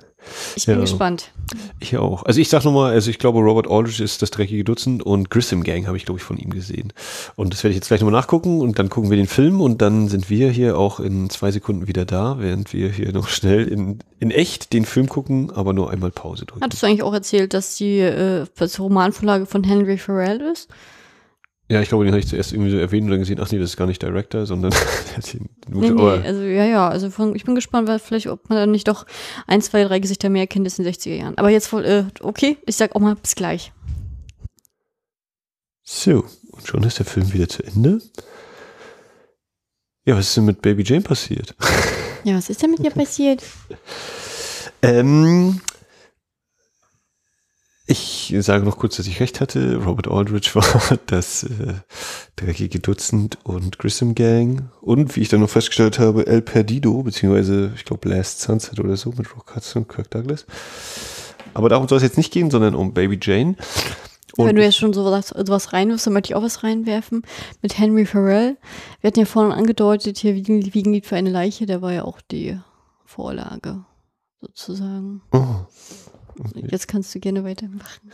Ich 0.55 0.65
bin 0.65 0.75
Ja. 0.75 0.81
gespannt. 0.81 1.31
Ich 1.79 1.97
auch. 1.97 2.23
Also 2.23 2.39
ich 2.39 2.49
sag 2.49 2.63
nochmal, 2.63 2.93
also 2.93 3.09
ich 3.09 3.19
glaube, 3.19 3.39
Robert 3.39 3.69
Aldrich 3.69 3.99
ist 3.99 4.21
das 4.21 4.31
dreckige 4.31 4.63
Dutzend 4.63 5.03
und 5.03 5.29
Grissom 5.29 5.63
Gang 5.63 5.85
habe 5.87 5.97
ich, 5.97 6.05
glaube 6.05 6.19
ich, 6.19 6.23
von 6.23 6.37
ihm 6.37 6.49
gesehen. 6.49 6.93
Und 7.35 7.53
das 7.53 7.63
werde 7.63 7.71
ich 7.71 7.75
jetzt 7.75 7.87
gleich 7.87 7.99
nochmal 8.01 8.19
nachgucken 8.19 8.61
und 8.61 8.79
dann 8.79 8.89
gucken 8.89 9.09
wir 9.09 9.17
den 9.17 9.27
Film 9.27 9.61
und 9.61 9.81
dann 9.81 10.07
sind 10.07 10.29
wir 10.29 10.49
hier 10.49 10.77
auch 10.77 10.99
in 10.99 11.29
zwei 11.29 11.51
Sekunden 11.51 11.87
wieder 11.87 12.05
da, 12.05 12.37
während 12.39 12.73
wir 12.73 12.89
hier 12.89 13.11
noch 13.11 13.27
schnell 13.27 13.67
in, 13.67 13.99
in 14.19 14.31
echt 14.31 14.73
den 14.73 14.85
Film 14.85 15.07
gucken, 15.09 15.51
aber 15.51 15.73
nur 15.73 15.91
einmal 15.91 16.11
Pause 16.11 16.45
drücken. 16.45 16.63
Hattest 16.63 16.81
du 16.81 16.87
eigentlich 16.87 17.03
auch 17.03 17.13
erzählt, 17.13 17.53
dass 17.53 17.75
die 17.75 17.99
äh, 17.99 18.45
das 18.57 18.79
Romanvorlage 18.79 19.45
von 19.45 19.63
Henry 19.63 19.97
Farrell 19.97 20.41
ist? 20.41 20.69
Ja, 21.69 21.81
ich 21.81 21.89
glaube, 21.89 22.03
den 22.03 22.13
habe 22.13 22.19
ich 22.19 22.27
zuerst 22.27 22.51
irgendwie 22.51 22.71
so 22.71 22.77
erwähnt 22.77 23.05
und 23.05 23.11
dann 23.11 23.19
gesehen, 23.19 23.39
ach 23.41 23.49
nee, 23.51 23.57
das 23.57 23.71
ist 23.71 23.77
gar 23.77 23.87
nicht 23.87 24.01
Director, 24.01 24.45
sondern 24.45 24.71
der 24.71 25.17
hat 25.17 25.33
den, 25.33 25.49
Nee, 25.69 25.89
nee, 25.89 26.01
also 26.01 26.41
ja, 26.41 26.65
ja, 26.65 26.89
also 26.89 27.09
von, 27.09 27.35
ich 27.35 27.45
bin 27.45 27.55
gespannt, 27.55 27.87
weil 27.87 27.99
vielleicht, 27.99 28.27
ob 28.27 28.49
man 28.49 28.57
dann 28.57 28.71
nicht 28.71 28.87
doch 28.87 29.05
ein, 29.47 29.61
zwei, 29.61 29.83
drei 29.85 29.99
Gesichter 29.99 30.29
mehr 30.29 30.45
kennt 30.45 30.67
als 30.67 30.77
in 30.77 30.85
den 30.85 30.93
60er 30.93 31.15
Jahren. 31.15 31.37
Aber 31.37 31.49
jetzt 31.49 31.67
voll, 31.67 31.85
äh, 31.85 32.03
okay, 32.21 32.57
ich 32.65 32.75
sag 32.75 32.95
auch 32.95 32.99
mal 32.99 33.15
bis 33.15 33.35
gleich. 33.35 33.71
So, 35.83 36.25
und 36.51 36.67
schon 36.67 36.83
ist 36.83 36.99
der 36.99 37.05
Film 37.05 37.33
wieder 37.33 37.47
zu 37.47 37.63
Ende. 37.63 38.01
Ja, 40.05 40.17
was 40.17 40.27
ist 40.27 40.37
denn 40.37 40.45
mit 40.45 40.61
Baby 40.61 40.83
Jane 40.83 41.01
passiert? 41.01 41.55
Ja, 42.25 42.35
was 42.35 42.49
ist 42.49 42.61
denn 42.61 42.71
mit 42.71 42.79
dir 42.79 42.91
passiert? 42.91 43.43
Ähm, 44.81 45.61
ich 47.93 48.35
sage 48.39 48.65
noch 48.65 48.77
kurz, 48.77 48.97
dass 48.97 49.07
ich 49.07 49.19
recht 49.19 49.39
hatte. 49.39 49.77
Robert 49.77 50.07
Aldrich 50.09 50.55
war 50.55 50.65
das 51.05 51.43
äh, 51.43 51.75
dreckige 52.35 52.79
Dutzend 52.79 53.37
und 53.43 53.77
Grissom 53.77 54.15
Gang. 54.15 54.69
Und 54.81 55.15
wie 55.15 55.21
ich 55.21 55.29
dann 55.29 55.41
noch 55.41 55.49
festgestellt 55.49 55.99
habe, 55.99 56.25
El 56.25 56.41
Perdido, 56.41 57.03
beziehungsweise 57.03 57.71
ich 57.75 57.85
glaube 57.85 58.09
Last 58.09 58.41
Sunset 58.41 58.79
oder 58.79 58.97
so 58.97 59.11
mit 59.11 59.35
Rock 59.35 59.55
Hudson 59.55 59.83
und 59.83 59.89
Kirk 59.89 60.09
Douglas. 60.09 60.45
Aber 61.53 61.69
darum 61.69 61.87
soll 61.87 61.97
es 61.97 62.03
jetzt 62.03 62.17
nicht 62.17 62.33
gehen, 62.33 62.49
sondern 62.49 62.73
um 62.73 62.93
Baby 62.93 63.19
Jane. 63.21 63.55
Und 64.35 64.47
Wenn 64.47 64.55
du 64.55 64.63
jetzt 64.63 64.77
schon 64.77 64.93
sowas, 64.93 65.27
sowas 65.27 65.73
reinwirfst, 65.73 66.07
dann 66.07 66.13
möchte 66.13 66.31
ich 66.31 66.35
auch 66.35 66.41
was 66.41 66.63
reinwerfen. 66.63 67.21
Mit 67.61 67.77
Henry 67.77 68.07
Farrell. 68.07 68.57
Wir 69.01 69.09
hatten 69.09 69.19
ja 69.19 69.25
vorhin 69.25 69.51
angedeutet, 69.51 70.17
hier 70.17 70.33
Wiegen, 70.33 70.73
Wiegenlied 70.73 71.05
für 71.05 71.15
eine 71.15 71.29
Leiche, 71.29 71.67
der 71.67 71.83
war 71.83 71.93
ja 71.93 72.03
auch 72.03 72.19
die 72.31 72.59
Vorlage, 73.05 73.85
sozusagen. 74.41 75.21
oh, 75.31 75.67
Jetzt 76.55 76.87
kannst 76.87 77.13
du 77.13 77.19
gerne 77.19 77.43
weitermachen. 77.43 78.11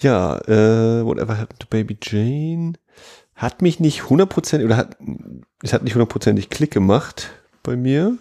Ja, 0.00 0.38
äh, 0.48 1.04
Whatever 1.04 1.38
Happened 1.38 1.60
to 1.60 1.66
Baby 1.68 1.96
Jane 2.02 2.74
hat 3.34 3.62
mich 3.62 3.80
nicht 3.80 4.08
hundertprozentig, 4.08 4.66
oder 4.66 4.76
hat, 4.76 4.96
es 5.62 5.72
hat 5.72 5.82
nicht 5.82 5.94
hundertprozentig 5.94 6.50
Klick 6.50 6.70
gemacht 6.70 7.30
bei 7.62 7.76
mir. 7.76 8.18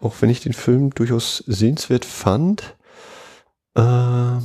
Auch 0.00 0.14
wenn 0.20 0.30
ich 0.30 0.40
den 0.40 0.54
Film 0.54 0.90
durchaus 0.90 1.44
sehenswert 1.46 2.04
fand. 2.04 2.76
Äh, 3.74 4.38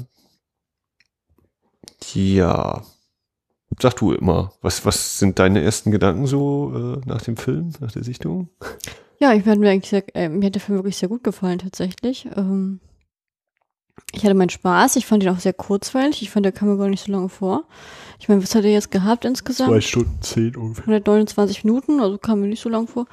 Ja. 2.13 2.83
Sag 3.81 3.95
du 3.97 4.13
immer, 4.13 4.53
was, 4.61 4.85
was 4.85 5.19
sind 5.19 5.37
deine 5.39 5.61
ersten 5.61 5.91
Gedanken 5.91 6.27
so 6.27 7.01
äh, 7.03 7.09
nach 7.09 7.21
dem 7.21 7.35
Film, 7.35 7.73
nach 7.81 7.91
der 7.91 8.03
Sichtung? 8.03 8.47
Ja, 9.19 9.33
ich 9.33 9.45
mir 9.45 9.69
eigentlich 9.69 9.89
sehr, 9.89 10.03
äh, 10.15 10.29
mir 10.29 10.45
hat 10.45 10.55
der 10.55 10.61
Film 10.61 10.77
wirklich 10.77 10.95
sehr 10.97 11.09
gut 11.09 11.23
gefallen 11.23 11.59
tatsächlich. 11.59 12.27
Ähm, 12.35 12.79
ich 14.13 14.23
hatte 14.23 14.33
meinen 14.33 14.49
Spaß, 14.49 14.95
ich 14.95 15.05
fand 15.05 15.23
ihn 15.23 15.29
auch 15.29 15.39
sehr 15.39 15.53
kurzweilig, 15.53 16.21
ich 16.21 16.29
fand, 16.29 16.45
der 16.45 16.53
kam 16.53 16.69
mir 16.69 16.77
gar 16.77 16.87
nicht 16.87 17.05
so 17.05 17.11
lange 17.11 17.29
vor. 17.29 17.65
Ich 18.19 18.29
meine, 18.29 18.41
was 18.41 18.55
hat 18.55 18.63
er 18.63 18.71
jetzt 18.71 18.91
gehabt 18.91 19.25
insgesamt? 19.25 19.71
Zwei 19.71 19.81
Stunden 19.81 20.21
zehn 20.21 20.55
ungefähr. 20.55 20.83
129 20.83 21.63
Minuten, 21.63 21.99
also 21.99 22.17
kam 22.17 22.39
mir 22.41 22.47
nicht 22.47 22.61
so 22.61 22.69
lang 22.69 22.87
vor. 22.87 23.07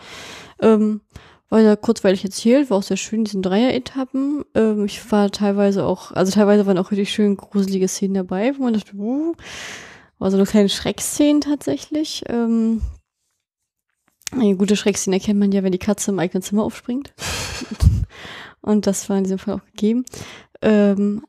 Ähm, 0.60 1.00
weil 1.48 1.66
er 1.66 1.76
kurzweilig 1.76 2.24
erzählt, 2.24 2.70
war 2.70 2.78
auch 2.78 2.82
sehr 2.82 2.96
schön, 2.96 3.24
diesen 3.24 3.42
Dreier-Etappen. 3.42 4.44
Ähm, 4.54 4.86
ich 4.86 5.12
war 5.12 5.30
teilweise 5.30 5.84
auch, 5.84 6.12
also 6.12 6.32
teilweise 6.32 6.66
waren 6.66 6.78
auch 6.78 6.90
richtig 6.90 7.12
schön 7.12 7.36
gruselige 7.36 7.88
Szenen 7.88 8.14
dabei, 8.14 8.54
wo 8.56 8.62
man 8.62 8.72
dachte, 8.72 8.96
uh, 8.96 9.34
war 10.18 10.30
so 10.30 10.38
eine 10.38 10.46
kleine 10.46 10.70
Schreckszene 10.70 11.40
tatsächlich. 11.40 12.24
Ähm, 12.28 12.80
eine 14.30 14.56
gute 14.56 14.76
Schreckszene 14.76 15.16
erkennt 15.16 15.40
man 15.40 15.52
ja, 15.52 15.62
wenn 15.62 15.72
die 15.72 15.78
Katze 15.78 16.10
im 16.10 16.18
eigenen 16.18 16.42
Zimmer 16.42 16.62
aufspringt. 16.62 17.12
Und 18.62 18.86
das 18.86 19.08
war 19.10 19.18
in 19.18 19.24
diesem 19.24 19.38
Fall 19.38 19.54
auch 19.54 19.66
gegeben. 19.66 20.04
Ähm, 20.62 21.24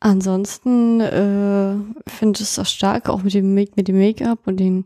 ansonsten 0.00 1.00
äh, 1.00 1.76
finde 2.08 2.36
ich 2.36 2.42
es 2.42 2.58
auch 2.58 2.66
stark, 2.66 3.08
auch 3.08 3.22
mit 3.22 3.34
dem 3.34 3.54
Make-up 3.54 4.46
und 4.46 4.58
den 4.58 4.84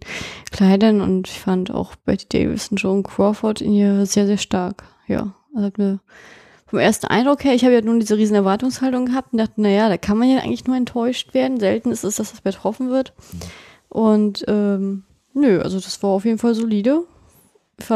Kleidern. 0.50 1.00
Und 1.00 1.28
ich 1.28 1.38
fand 1.38 1.70
auch 1.70 1.96
Betty 1.96 2.26
Davis 2.28 2.68
und 2.68 2.78
Joan 2.78 3.02
Crawford 3.02 3.60
in 3.60 3.72
ihr 3.72 4.06
sehr, 4.06 4.26
sehr 4.26 4.38
stark. 4.38 4.84
Ja, 5.08 5.34
also 5.54 5.66
hat 5.66 5.78
mir 5.78 6.00
vom 6.66 6.78
ersten 6.78 7.08
Eindruck 7.08 7.42
her, 7.42 7.54
ich 7.54 7.64
habe 7.64 7.74
ja 7.74 7.80
nun 7.80 7.98
diese 7.98 8.16
riesen 8.16 8.36
Erwartungshaltung 8.36 9.06
gehabt 9.06 9.32
und 9.32 9.38
dachte, 9.38 9.60
naja, 9.60 9.88
da 9.88 9.96
kann 9.96 10.16
man 10.16 10.30
ja 10.30 10.38
eigentlich 10.38 10.66
nur 10.66 10.76
enttäuscht 10.76 11.34
werden. 11.34 11.58
Selten 11.58 11.90
ist 11.90 12.04
es, 12.04 12.16
dass 12.16 12.30
das 12.30 12.42
betroffen 12.42 12.90
wird. 12.90 13.12
Und 13.88 14.44
ähm, 14.46 15.02
nö, 15.34 15.60
also 15.60 15.80
das 15.80 16.00
war 16.04 16.10
auf 16.10 16.24
jeden 16.24 16.38
Fall 16.38 16.54
solide. 16.54 17.02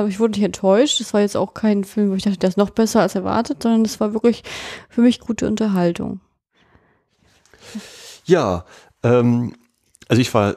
Ich 0.08 0.20
wurde 0.20 0.32
nicht 0.32 0.44
enttäuscht. 0.44 1.00
Das 1.00 1.14
war 1.14 1.20
jetzt 1.20 1.36
auch 1.36 1.54
kein 1.54 1.84
Film, 1.84 2.10
wo 2.10 2.14
ich 2.14 2.22
dachte, 2.22 2.38
der 2.38 2.48
ist 2.48 2.58
noch 2.58 2.70
besser 2.70 3.00
als 3.00 3.14
erwartet, 3.14 3.62
sondern 3.62 3.84
das 3.84 4.00
war 4.00 4.12
wirklich 4.12 4.42
für 4.88 5.00
mich 5.00 5.20
gute 5.20 5.46
Unterhaltung. 5.46 6.20
Ja, 8.24 8.64
ähm, 9.02 9.54
also 10.08 10.20
ich 10.20 10.32
war 10.32 10.56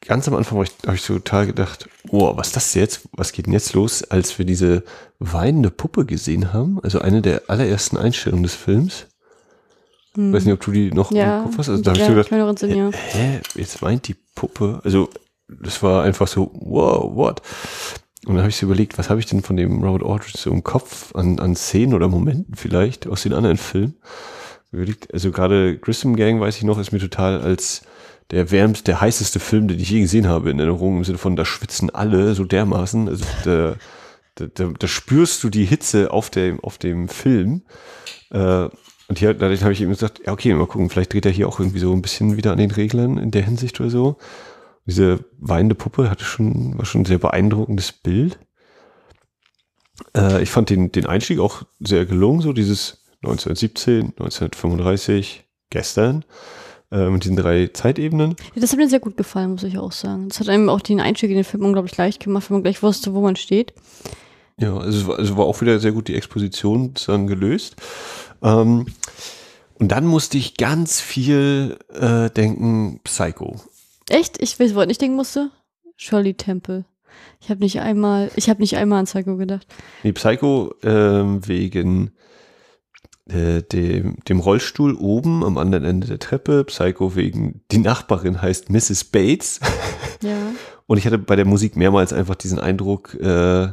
ganz 0.00 0.28
am 0.28 0.34
Anfang 0.34 0.58
habe 0.86 0.94
ich 0.94 1.02
so 1.02 1.14
total 1.14 1.46
gedacht, 1.46 1.88
oh, 2.10 2.36
was 2.36 2.48
ist 2.48 2.56
das 2.56 2.74
jetzt? 2.74 3.08
Was 3.12 3.32
geht 3.32 3.46
denn 3.46 3.52
jetzt 3.52 3.72
los, 3.74 4.02
als 4.04 4.38
wir 4.38 4.44
diese 4.44 4.84
weinende 5.18 5.70
Puppe 5.70 6.06
gesehen 6.06 6.52
haben? 6.52 6.80
Also 6.82 7.00
eine 7.00 7.22
der 7.22 7.42
allerersten 7.48 7.96
Einstellungen 7.96 8.44
des 8.44 8.54
Films. 8.54 9.06
Hm. 10.14 10.32
Weiß 10.32 10.44
nicht, 10.44 10.54
ob 10.54 10.60
du 10.60 10.72
die 10.72 10.90
noch 10.92 11.12
ja, 11.12 11.38
im 11.38 11.44
Kopf 11.44 11.58
hast. 11.58 11.68
Also 11.68 11.82
da 11.82 11.92
ja, 11.92 11.98
ich 11.98 12.06
so 12.06 12.14
gedacht, 12.14 12.58
Sinn, 12.58 12.76
ja. 12.76 12.90
hä, 12.92 13.40
jetzt 13.54 13.82
weint 13.82 14.08
die 14.08 14.16
Puppe. 14.34 14.80
Also 14.84 15.10
das 15.48 15.82
war 15.82 16.04
einfach 16.04 16.28
so, 16.28 16.50
wow, 16.54 17.14
what? 17.14 17.42
Und 18.26 18.34
dann 18.34 18.38
habe 18.38 18.50
ich 18.50 18.56
so 18.56 18.66
überlegt, 18.66 18.98
was 18.98 19.10
habe 19.10 19.20
ich 19.20 19.26
denn 19.26 19.42
von 19.42 19.56
dem 19.56 19.82
Robert 19.82 20.04
Aldrich 20.04 20.34
so 20.34 20.50
im 20.50 20.64
Kopf 20.64 21.14
an, 21.14 21.38
an 21.38 21.54
Szenen 21.54 21.94
oder 21.94 22.08
Momenten 22.08 22.56
vielleicht 22.56 23.06
aus 23.06 23.22
den 23.22 23.32
anderen 23.32 23.56
Filmen? 23.56 23.94
Also 25.12 25.30
gerade 25.30 25.78
Grissom 25.78 26.16
Gang, 26.16 26.40
weiß 26.40 26.56
ich 26.56 26.64
noch, 26.64 26.78
ist 26.78 26.92
mir 26.92 26.98
total 26.98 27.40
als 27.40 27.82
der 28.30 28.50
wärmste, 28.50 28.84
der 28.84 29.00
heißeste 29.00 29.40
Film, 29.40 29.68
den 29.68 29.80
ich 29.80 29.90
je 29.90 30.00
gesehen 30.00 30.28
habe 30.28 30.50
in 30.50 30.58
Erinnerung, 30.58 30.98
im 30.98 31.04
Sinne 31.04 31.18
von, 31.18 31.36
da 31.36 31.44
schwitzen 31.44 31.90
alle 31.90 32.34
so 32.34 32.44
dermaßen. 32.44 33.08
Also 33.08 33.24
da, 33.44 33.76
da, 34.34 34.46
da, 34.46 34.70
da 34.78 34.86
spürst 34.86 35.42
du 35.42 35.48
die 35.48 35.64
Hitze 35.64 36.10
auf 36.10 36.28
dem, 36.28 36.60
auf 36.60 36.76
dem 36.76 37.08
Film. 37.08 37.62
Äh, 38.30 38.68
und 39.08 39.18
hier, 39.18 39.32
dadurch 39.32 39.62
habe 39.62 39.72
ich 39.72 39.80
eben 39.80 39.90
gesagt, 39.90 40.20
ja, 40.26 40.32
okay, 40.32 40.52
mal 40.52 40.66
gucken, 40.66 40.90
vielleicht 40.90 41.14
dreht 41.14 41.24
er 41.24 41.32
hier 41.32 41.48
auch 41.48 41.58
irgendwie 41.58 41.78
so 41.78 41.92
ein 41.94 42.02
bisschen 42.02 42.36
wieder 42.36 42.52
an 42.52 42.58
den 42.58 42.70
Reglern 42.70 43.16
in 43.16 43.30
der 43.30 43.42
Hinsicht 43.42 43.80
oder 43.80 43.88
so. 43.88 44.18
Diese 44.88 45.22
weinende 45.38 45.74
Puppe 45.74 46.08
hatte 46.08 46.24
schon, 46.24 46.78
war 46.78 46.86
schon 46.86 47.02
ein 47.02 47.04
sehr 47.04 47.18
beeindruckendes 47.18 47.92
Bild. 47.92 48.38
Äh, 50.16 50.42
ich 50.42 50.50
fand 50.50 50.70
den, 50.70 50.90
den 50.90 51.04
Einstieg 51.04 51.40
auch 51.40 51.64
sehr 51.78 52.06
gelungen, 52.06 52.40
so 52.40 52.54
dieses 52.54 53.04
1917, 53.22 54.14
1935, 54.18 55.44
gestern 55.68 56.24
äh, 56.90 57.10
mit 57.10 57.24
diesen 57.24 57.36
drei 57.36 57.66
Zeitebenen. 57.66 58.30
Ja, 58.54 58.62
das 58.62 58.72
hat 58.72 58.78
mir 58.78 58.88
sehr 58.88 59.00
gut 59.00 59.18
gefallen, 59.18 59.50
muss 59.50 59.62
ich 59.62 59.76
auch 59.76 59.92
sagen. 59.92 60.30
Das 60.30 60.40
hat 60.40 60.48
einem 60.48 60.70
auch 60.70 60.80
den 60.80 61.00
Einstieg 61.00 61.28
in 61.28 61.36
den 61.36 61.44
Film 61.44 61.66
unglaublich 61.66 61.98
leicht 61.98 62.24
gemacht, 62.24 62.48
wenn 62.48 62.56
man 62.56 62.62
gleich 62.62 62.82
wusste, 62.82 63.12
wo 63.12 63.20
man 63.20 63.36
steht. 63.36 63.74
Ja, 64.58 64.74
also 64.74 65.00
es 65.00 65.06
war, 65.06 65.18
also 65.18 65.36
war 65.36 65.44
auch 65.44 65.60
wieder 65.60 65.78
sehr 65.80 65.92
gut 65.92 66.08
die 66.08 66.14
Exposition 66.14 66.94
dann 67.06 67.26
gelöst. 67.26 67.76
Ähm, 68.42 68.86
und 69.74 69.88
dann 69.88 70.06
musste 70.06 70.38
ich 70.38 70.56
ganz 70.56 71.02
viel 71.02 71.76
äh, 71.92 72.30
denken, 72.30 73.00
Psycho. 73.04 73.60
Echt? 74.10 74.40
Ich 74.40 74.58
weiß, 74.58 74.74
woran 74.74 74.90
ich 74.90 74.98
denken 74.98 75.16
musste? 75.16 75.50
Shirley 75.96 76.34
Temple. 76.34 76.84
Ich 77.40 77.50
habe 77.50 77.60
nicht 77.60 77.80
einmal, 77.80 78.30
ich 78.36 78.48
habe 78.48 78.60
nicht 78.60 78.76
einmal 78.76 79.00
an 79.00 79.06
Psycho 79.06 79.36
gedacht. 79.36 79.66
Nee, 80.02 80.12
Psycho 80.12 80.74
ähm, 80.82 81.46
wegen 81.46 82.12
äh, 83.28 83.62
dem, 83.62 84.16
dem 84.28 84.40
Rollstuhl 84.40 84.94
oben 84.94 85.44
am 85.44 85.58
anderen 85.58 85.84
Ende 85.84 86.06
der 86.06 86.18
Treppe. 86.18 86.64
Psycho 86.64 87.14
wegen, 87.14 87.62
die 87.70 87.78
Nachbarin 87.78 88.40
heißt 88.40 88.70
Mrs. 88.70 89.04
Bates. 89.04 89.60
Ja. 90.20 90.36
Und 90.86 90.98
ich 90.98 91.06
hatte 91.06 91.16
bei 91.16 91.36
der 91.36 91.44
Musik 91.44 91.76
mehrmals 91.76 92.12
einfach 92.12 92.34
diesen 92.34 92.58
Eindruck, 92.58 93.14
äh, 93.14 93.68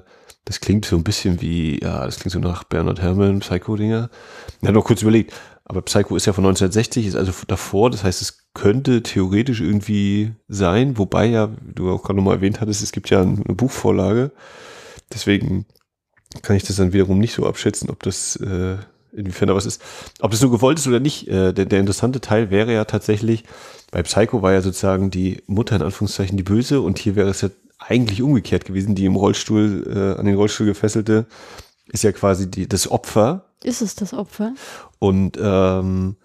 das 0.46 0.60
klingt 0.60 0.86
so 0.86 0.96
ein 0.96 1.04
bisschen 1.04 1.42
wie, 1.42 1.80
ja, 1.82 2.06
das 2.06 2.20
klingt 2.20 2.34
so 2.34 2.40
nach 2.40 2.64
Bernard 2.66 3.02
Herrmann, 3.02 3.40
Psycho-Dinger. 3.40 4.12
Ich 4.62 4.68
habe 4.68 4.78
noch 4.78 4.86
kurz 4.86 5.02
überlegt, 5.02 5.34
aber 5.66 5.82
Psycho 5.82 6.16
ist 6.16 6.26
ja 6.28 6.34
von 6.34 6.46
1960, 6.46 7.08
ist 7.08 7.16
also 7.16 7.32
davor, 7.48 7.90
das 7.90 8.04
heißt, 8.04 8.22
es 8.22 8.46
könnte 8.54 9.02
theoretisch 9.02 9.62
irgendwie 9.62 10.34
sein, 10.48 10.98
wobei 10.98 11.26
ja, 11.26 11.52
du 11.62 11.92
auch 11.92 12.04
gerade 12.04 12.18
nochmal 12.18 12.36
erwähnt 12.36 12.62
hattest, 12.62 12.84
es 12.84 12.92
gibt 12.92 13.10
ja 13.10 13.22
eine 13.22 13.36
Buchvorlage. 13.36 14.32
Deswegen 15.12 15.66
kann 16.44 16.56
ich 16.56 16.64
das 16.64 16.76
dann 16.76 16.94
wiederum 16.94 17.18
nicht 17.18 17.34
so 17.34 17.48
abschätzen, 17.48 17.90
ob 17.90 18.04
das 18.04 18.36
äh, 18.38 18.78
inwiefern 19.12 19.48
da 19.48 19.56
was 19.56 19.66
ist. 19.66 19.82
Ob 20.20 20.32
das 20.32 20.40
so 20.40 20.52
gewollt 20.52 20.78
ist 20.78 20.88
oder 20.88 21.00
nicht, 21.00 21.28
äh, 21.28 21.52
der, 21.52 21.66
der 21.66 21.80
interessante 21.80 22.22
Teil 22.22 22.52
wäre 22.52 22.72
ja 22.72 22.86
tatsächlich, 22.86 23.44
bei 23.92 24.04
Psycho 24.04 24.44
war 24.44 24.54
ja 24.54 24.62
sozusagen 24.62 25.10
die 25.10 25.42
Mutter 25.48 25.76
in 25.76 25.82
Anführungszeichen 25.82 26.38
die 26.38 26.44
Böse 26.44 26.82
und 26.82 27.00
hier 27.00 27.16
wäre 27.16 27.30
es 27.30 27.42
ja 27.42 27.50
eigentlich 27.80 28.22
umgekehrt 28.22 28.66
gewesen, 28.66 28.94
die 28.94 29.06
im 29.06 29.16
Rollstuhl, 29.16 29.84
äh, 29.88 30.20
an 30.20 30.26
den 30.26 30.36
Rollstuhl 30.36 30.68
gefesselte, 30.68 31.26
ist 31.96 32.04
ja 32.04 32.12
quasi 32.12 32.50
die, 32.50 32.70
das 32.70 32.92
Opfer. 32.92 33.46
Ist 33.64 33.82
es 33.82 33.96
das 33.96 34.14
Opfer? 34.14 34.54
Und 35.00 35.38
ähm, 35.42 36.18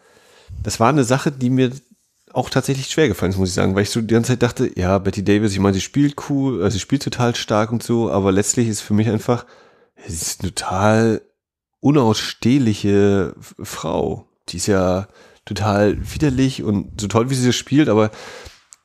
das 0.62 0.79
war 0.81 0.89
eine 0.89 1.05
Sache, 1.05 1.33
die 1.33 1.49
mir 1.49 1.71
auch 2.33 2.50
tatsächlich 2.50 2.89
schwer 2.89 3.09
gefallen 3.09 3.33
ist, 3.33 3.39
muss 3.39 3.49
ich 3.49 3.55
sagen, 3.55 3.75
weil 3.75 3.83
ich 3.83 3.91
so 3.91 4.00
die 4.00 4.15
ganze 4.15 4.33
Zeit 4.33 4.43
dachte, 4.43 4.71
ja, 4.79 4.99
Betty 4.99 5.25
Davis, 5.25 5.53
ich 5.53 5.59
meine, 5.59 5.75
sie 5.75 5.81
spielt 5.81 6.17
cool, 6.29 6.62
also 6.62 6.75
sie 6.75 6.81
spielt 6.81 7.03
total 7.03 7.35
stark 7.35 7.73
und 7.73 7.83
so, 7.83 8.11
aber 8.11 8.31
letztlich 8.31 8.69
ist 8.69 8.83
für 8.83 8.95
mich 8.95 9.09
einfach, 9.09 9.47
sie 10.07 10.12
ist 10.12 10.43
total 10.43 11.23
unausstehliche 11.81 13.35
Frau. 13.39 14.29
Die 14.49 14.59
ist 14.59 14.67
ja 14.67 15.09
total 15.45 15.99
widerlich 16.15 16.62
und 16.62 17.00
so 17.00 17.09
toll, 17.09 17.31
wie 17.31 17.35
sie 17.35 17.47
das 17.47 17.57
spielt, 17.57 17.89
aber 17.89 18.11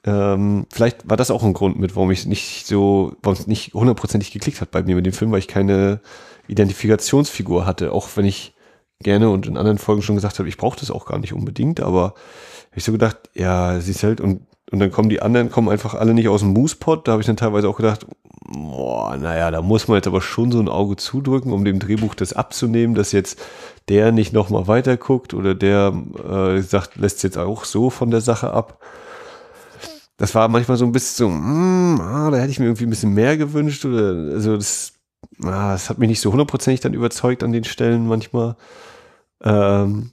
ähm, 0.05 0.65
vielleicht 0.71 1.09
war 1.09 1.17
das 1.17 1.31
auch 1.31 1.43
ein 1.43 1.53
Grund 1.53 1.79
mit, 1.79 1.95
warum 1.95 2.11
ich 2.11 2.25
nicht 2.25 2.65
so, 2.67 3.15
warum 3.21 3.37
es 3.39 3.47
nicht 3.47 3.73
hundertprozentig 3.73 4.31
geklickt 4.31 4.61
hat 4.61 4.71
bei 4.71 4.83
mir 4.83 4.95
mit 4.95 5.05
dem 5.05 5.13
Film, 5.13 5.31
weil 5.31 5.39
ich 5.39 5.47
keine 5.47 5.99
Identifikationsfigur 6.47 7.65
hatte, 7.65 7.91
auch 7.91 8.09
wenn 8.15 8.25
ich 8.25 8.53
gerne 8.99 9.29
und 9.29 9.45
in 9.45 9.57
anderen 9.57 9.77
Folgen 9.77 10.01
schon 10.01 10.15
gesagt 10.15 10.39
habe, 10.39 10.49
ich 10.49 10.57
brauche 10.57 10.79
das 10.79 10.91
auch 10.91 11.05
gar 11.05 11.19
nicht 11.19 11.33
unbedingt, 11.33 11.79
aber 11.79 12.13
habe 12.69 12.77
ich 12.77 12.83
so 12.83 12.91
gedacht, 12.91 13.17
ja, 13.33 13.79
sie 13.79 13.91
ist 13.91 14.03
halt 14.03 14.21
und 14.21 14.41
und 14.71 14.79
dann 14.79 14.91
kommen 14.91 15.09
die 15.09 15.21
anderen, 15.21 15.51
kommen 15.51 15.69
einfach 15.69 15.93
alle 15.93 16.13
nicht 16.13 16.27
aus 16.27 16.41
dem 16.41 16.53
Moospot. 16.53 17.07
Da 17.07 17.13
habe 17.13 17.21
ich 17.21 17.27
dann 17.27 17.37
teilweise 17.37 17.69
auch 17.69 17.77
gedacht, 17.77 18.07
boah, 18.47 19.15
naja, 19.15 19.51
da 19.51 19.61
muss 19.61 19.87
man 19.87 19.95
jetzt 19.95 20.07
aber 20.07 20.21
schon 20.21 20.51
so 20.51 20.59
ein 20.59 20.69
Auge 20.69 20.95
zudrücken, 20.95 21.53
um 21.53 21.63
dem 21.65 21.79
Drehbuch 21.79 22.15
das 22.15 22.33
abzunehmen, 22.33 22.95
dass 22.95 23.11
jetzt 23.11 23.39
der 23.89 24.11
nicht 24.11 24.33
nochmal 24.33 24.67
weiter 24.67 24.97
guckt 24.97 25.33
oder 25.33 25.53
der 25.53 25.93
äh, 26.27 26.61
sagt, 26.61 26.95
lässt 26.95 27.23
jetzt 27.23 27.37
auch 27.37 27.63
so 27.63 27.89
von 27.91 28.09
der 28.09 28.21
Sache 28.21 28.51
ab. 28.51 28.79
Das 30.17 30.33
war 30.33 30.47
manchmal 30.47 30.77
so 30.77 30.85
ein 30.85 30.91
bisschen 30.91 31.27
so, 31.27 31.29
mm, 31.29 32.01
ah, 32.01 32.31
da 32.31 32.37
hätte 32.37 32.51
ich 32.51 32.59
mir 32.59 32.65
irgendwie 32.65 32.85
ein 32.85 32.89
bisschen 32.89 33.13
mehr 33.13 33.37
gewünscht 33.37 33.85
oder 33.85 34.33
also 34.33 34.55
das, 34.55 34.93
das 35.39 35.89
hat 35.89 35.97
mich 35.97 36.09
nicht 36.09 36.21
so 36.21 36.31
hundertprozentig 36.31 36.81
dann 36.81 36.93
überzeugt 36.93 37.43
an 37.43 37.51
den 37.51 37.63
Stellen 37.63 38.07
manchmal. 38.07 38.55
Ähm, 39.43 40.11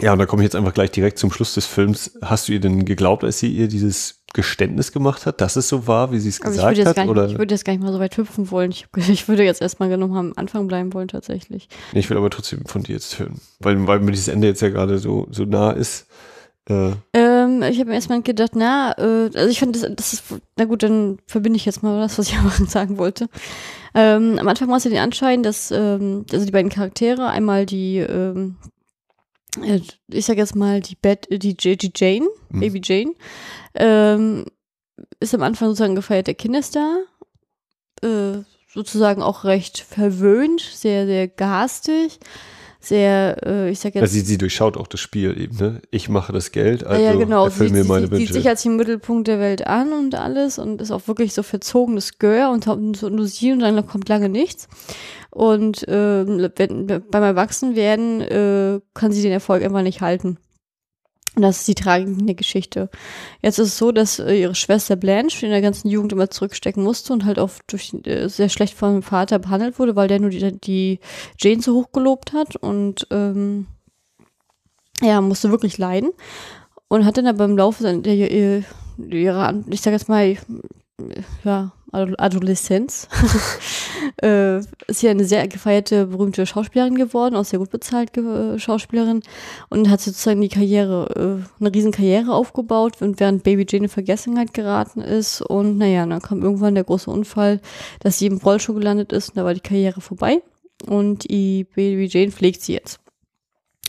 ja, 0.00 0.14
und 0.14 0.18
da 0.18 0.26
komme 0.26 0.42
ich 0.42 0.46
jetzt 0.46 0.56
einfach 0.56 0.72
gleich 0.72 0.90
direkt 0.90 1.18
zum 1.18 1.30
Schluss 1.30 1.54
des 1.54 1.66
Films. 1.66 2.18
Hast 2.22 2.48
du 2.48 2.52
ihr 2.52 2.60
denn 2.60 2.84
geglaubt, 2.86 3.24
als 3.24 3.38
sie 3.38 3.52
ihr 3.52 3.68
dieses 3.68 4.22
Geständnis 4.32 4.92
gemacht 4.92 5.26
hat, 5.26 5.42
dass 5.42 5.56
es 5.56 5.68
so 5.68 5.86
war, 5.86 6.12
wie 6.12 6.18
sie 6.18 6.30
es 6.30 6.40
also 6.40 6.66
gesagt 6.66 6.86
hat? 6.86 6.96
Nicht, 6.96 7.08
oder? 7.08 7.26
Ich 7.26 7.36
würde 7.36 7.54
jetzt 7.54 7.66
gar 7.66 7.74
nicht 7.74 7.82
mal 7.82 7.92
so 7.92 8.00
weit 8.00 8.16
hüpfen 8.16 8.50
wollen. 8.50 8.70
Ich, 8.70 8.86
ich 8.96 9.28
würde 9.28 9.44
jetzt 9.44 9.60
erstmal 9.60 9.90
genommen 9.90 10.16
am 10.16 10.32
Anfang 10.36 10.66
bleiben 10.66 10.94
wollen, 10.94 11.08
tatsächlich. 11.08 11.68
Nee, 11.92 12.00
ich 12.00 12.08
will 12.08 12.16
aber 12.16 12.30
trotzdem 12.30 12.64
von 12.64 12.82
dir 12.82 12.94
jetzt 12.94 13.18
hören. 13.18 13.40
Weil, 13.58 13.86
weil 13.86 14.00
mir 14.00 14.12
dieses 14.12 14.28
Ende 14.28 14.46
jetzt 14.46 14.62
ja 14.62 14.70
gerade 14.70 14.98
so, 14.98 15.26
so 15.30 15.44
nah 15.44 15.72
ist. 15.72 16.06
Äh. 16.68 16.92
Ähm, 17.60 17.62
ich 17.62 17.80
habe 17.80 17.92
erstmal 17.92 18.22
gedacht, 18.22 18.52
na, 18.54 18.92
äh, 18.98 19.30
also 19.34 19.48
ich 19.48 19.58
finde, 19.58 19.78
das, 19.78 19.94
das 19.94 20.12
ist, 20.12 20.24
na 20.56 20.64
gut, 20.64 20.82
dann 20.82 21.18
verbinde 21.26 21.56
ich 21.56 21.64
jetzt 21.64 21.82
mal 21.82 22.00
das, 22.00 22.18
was 22.18 22.28
ich 22.28 22.36
aber 22.38 22.50
sagen 22.66 22.98
wollte. 22.98 23.28
Ähm, 23.94 24.38
am 24.38 24.48
Anfang 24.48 24.68
war 24.68 24.76
es 24.76 24.84
ja 24.84 24.90
den 24.90 25.00
Anschein, 25.00 25.42
dass, 25.42 25.70
ähm, 25.70 26.24
also 26.32 26.44
die 26.44 26.52
beiden 26.52 26.70
Charaktere, 26.70 27.28
einmal 27.28 27.66
die, 27.66 27.98
ähm, 27.98 28.56
äh, 29.62 29.80
ich 30.08 30.26
sag 30.26 30.38
jetzt 30.38 30.56
mal, 30.56 30.80
die, 30.80 30.96
Bad, 30.96 31.26
die, 31.30 31.56
die 31.56 31.92
Jane, 31.94 32.26
mhm. 32.50 32.60
Baby 32.60 32.80
Jane, 32.82 33.14
ähm, 33.74 34.46
ist 35.20 35.34
am 35.34 35.42
Anfang 35.42 35.68
sozusagen 35.68 35.94
gefeierte 35.94 36.34
Kinderstar, 36.34 37.02
äh, 38.02 38.38
sozusagen 38.72 39.22
auch 39.22 39.44
recht 39.44 39.80
verwöhnt, 39.80 40.60
sehr, 40.60 41.06
sehr 41.06 41.28
garstig, 41.28 42.18
sehr, 42.84 43.36
äh, 43.46 43.70
ich 43.70 43.80
sag 43.80 43.94
jetzt. 43.94 44.02
Also 44.02 44.14
sie, 44.14 44.20
sie 44.20 44.38
durchschaut 44.38 44.76
auch 44.76 44.86
das 44.86 45.00
Spiel 45.00 45.40
eben, 45.40 45.56
ne? 45.56 45.82
Ich 45.90 46.08
mache 46.08 46.32
das 46.32 46.52
Geld, 46.52 46.84
also 46.84 47.02
ja, 47.02 47.14
genau. 47.14 47.44
erfüll 47.44 47.68
sie, 47.68 47.74
mir 47.74 47.84
meine 47.84 48.06
sie, 48.06 48.12
Wünsche. 48.12 48.26
sieht 48.26 48.34
sich 48.34 48.48
als 48.48 48.62
den 48.62 48.76
Mittelpunkt 48.76 49.28
der 49.28 49.38
Welt 49.38 49.66
an 49.66 49.92
und 49.92 50.14
alles 50.14 50.58
und 50.58 50.80
ist 50.80 50.90
auch 50.90 51.06
wirklich 51.06 51.32
so 51.34 51.42
verzogenes 51.42 52.18
Gör 52.18 52.50
und, 52.50 52.64
so 52.96 53.08
nur 53.08 53.26
sie 53.26 53.52
und 53.52 53.60
dann 53.60 53.86
kommt 53.86 54.08
lange 54.08 54.28
nichts. 54.28 54.68
Und 55.30 55.86
äh, 55.88 56.50
wenn, 56.56 56.86
beim 56.86 57.22
Erwachsenwerden 57.22 58.20
äh, 58.20 58.80
kann 58.94 59.12
sie 59.12 59.22
den 59.22 59.32
Erfolg 59.32 59.62
einfach 59.62 59.82
nicht 59.82 60.00
halten. 60.00 60.38
Und 61.34 61.42
das 61.42 61.60
ist 61.60 61.68
die 61.68 61.74
tragende 61.74 62.34
Geschichte. 62.34 62.90
Jetzt 63.40 63.58
ist 63.58 63.68
es 63.68 63.78
so, 63.78 63.90
dass 63.90 64.18
äh, 64.18 64.34
ihre 64.34 64.54
Schwester 64.54 64.96
Blanche 64.96 65.46
in 65.46 65.52
der 65.52 65.62
ganzen 65.62 65.88
Jugend 65.88 66.12
immer 66.12 66.28
zurückstecken 66.28 66.82
musste 66.82 67.12
und 67.14 67.24
halt 67.24 67.38
auch 67.38 67.50
durch 67.66 67.94
äh, 68.04 68.28
sehr 68.28 68.50
schlecht 68.50 68.74
vom 68.74 69.02
Vater 69.02 69.38
behandelt 69.38 69.78
wurde, 69.78 69.96
weil 69.96 70.08
der 70.08 70.20
nur 70.20 70.28
die, 70.28 70.60
die 70.60 71.00
Jane 71.38 71.62
so 71.62 71.74
hoch 71.74 71.92
gelobt 71.92 72.34
hat 72.34 72.56
und 72.56 73.06
ähm, 73.10 73.66
ja, 75.00 75.22
musste 75.22 75.50
wirklich 75.50 75.78
leiden. 75.78 76.10
Und 76.88 77.06
hat 77.06 77.16
dann 77.16 77.26
aber 77.26 77.46
im 77.46 77.56
Laufe 77.56 77.82
der, 78.00 78.14
ihrer, 78.98 79.54
ich 79.70 79.80
sag 79.80 79.92
jetzt 79.92 80.10
mal, 80.10 80.36
ja, 81.44 81.72
Adoleszenz, 81.92 83.06
äh, 84.22 84.58
ist 84.58 85.00
sie 85.00 85.08
eine 85.08 85.24
sehr 85.24 85.46
gefeierte, 85.46 86.06
berühmte 86.06 86.46
Schauspielerin 86.46 86.94
geworden, 86.94 87.36
auch 87.36 87.44
sehr 87.44 87.58
gut 87.58 87.70
bezahlt 87.70 88.16
äh, 88.16 88.58
Schauspielerin 88.58 89.22
und 89.68 89.90
hat 89.90 90.00
sozusagen 90.00 90.40
die 90.40 90.48
Karriere, 90.48 91.42
äh, 91.60 91.60
eine 91.60 91.74
riesen 91.74 91.92
Karriere 91.92 92.32
aufgebaut 92.32 93.00
und 93.00 93.20
während 93.20 93.42
Baby 93.42 93.66
Jane 93.68 93.84
in 93.84 93.90
Vergessenheit 93.90 94.54
geraten 94.54 95.02
ist 95.02 95.42
und 95.42 95.76
naja, 95.76 96.06
dann 96.06 96.22
kam 96.22 96.42
irgendwann 96.42 96.74
der 96.74 96.84
große 96.84 97.10
Unfall, 97.10 97.60
dass 98.00 98.18
sie 98.18 98.26
im 98.26 98.38
Rollstuhl 98.38 98.76
gelandet 98.76 99.12
ist 99.12 99.30
und 99.30 99.36
da 99.36 99.44
war 99.44 99.54
die 99.54 99.60
Karriere 99.60 100.00
vorbei 100.00 100.42
und 100.86 101.28
die 101.30 101.64
Baby 101.64 102.08
Jane 102.10 102.32
pflegt 102.32 102.62
sie 102.62 102.72
jetzt. 102.72 103.01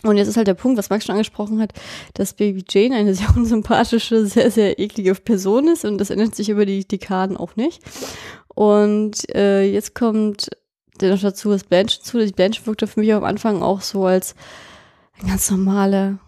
Und 0.03 0.17
jetzt 0.17 0.27
ist 0.27 0.37
halt 0.37 0.47
der 0.47 0.53
Punkt, 0.53 0.77
was 0.77 0.89
Max 0.89 1.05
schon 1.05 1.13
angesprochen 1.13 1.61
hat, 1.61 1.73
dass 2.13 2.33
Baby 2.33 2.63
Jane 2.69 2.95
eine 2.95 3.15
sehr 3.15 3.35
unsympathische, 3.35 4.25
sehr, 4.25 4.51
sehr 4.51 4.79
eklige 4.79 5.15
Person 5.15 5.67
ist 5.67 5.85
und 5.85 5.97
das 5.97 6.09
ändert 6.09 6.35
sich 6.35 6.49
über 6.49 6.65
die 6.65 6.87
Dekaden 6.87 7.37
auch 7.37 7.55
nicht. 7.55 7.81
Und 8.49 9.33
äh, 9.33 9.63
jetzt 9.63 9.95
kommt 9.95 10.49
der 11.01 11.11
noch 11.11 11.21
dazu 11.21 11.49
das 11.49 11.63
Blanche 11.63 12.01
zu. 12.01 12.19
Die 12.19 12.31
Blanche 12.31 12.65
wirkte 12.65 12.85
für 12.85 12.99
mich 12.99 13.13
am 13.13 13.23
Anfang 13.23 13.63
auch 13.63 13.81
so 13.81 14.05
als 14.05 14.35
ein 15.19 15.27
ganz 15.27 15.49
normaler 15.49 16.19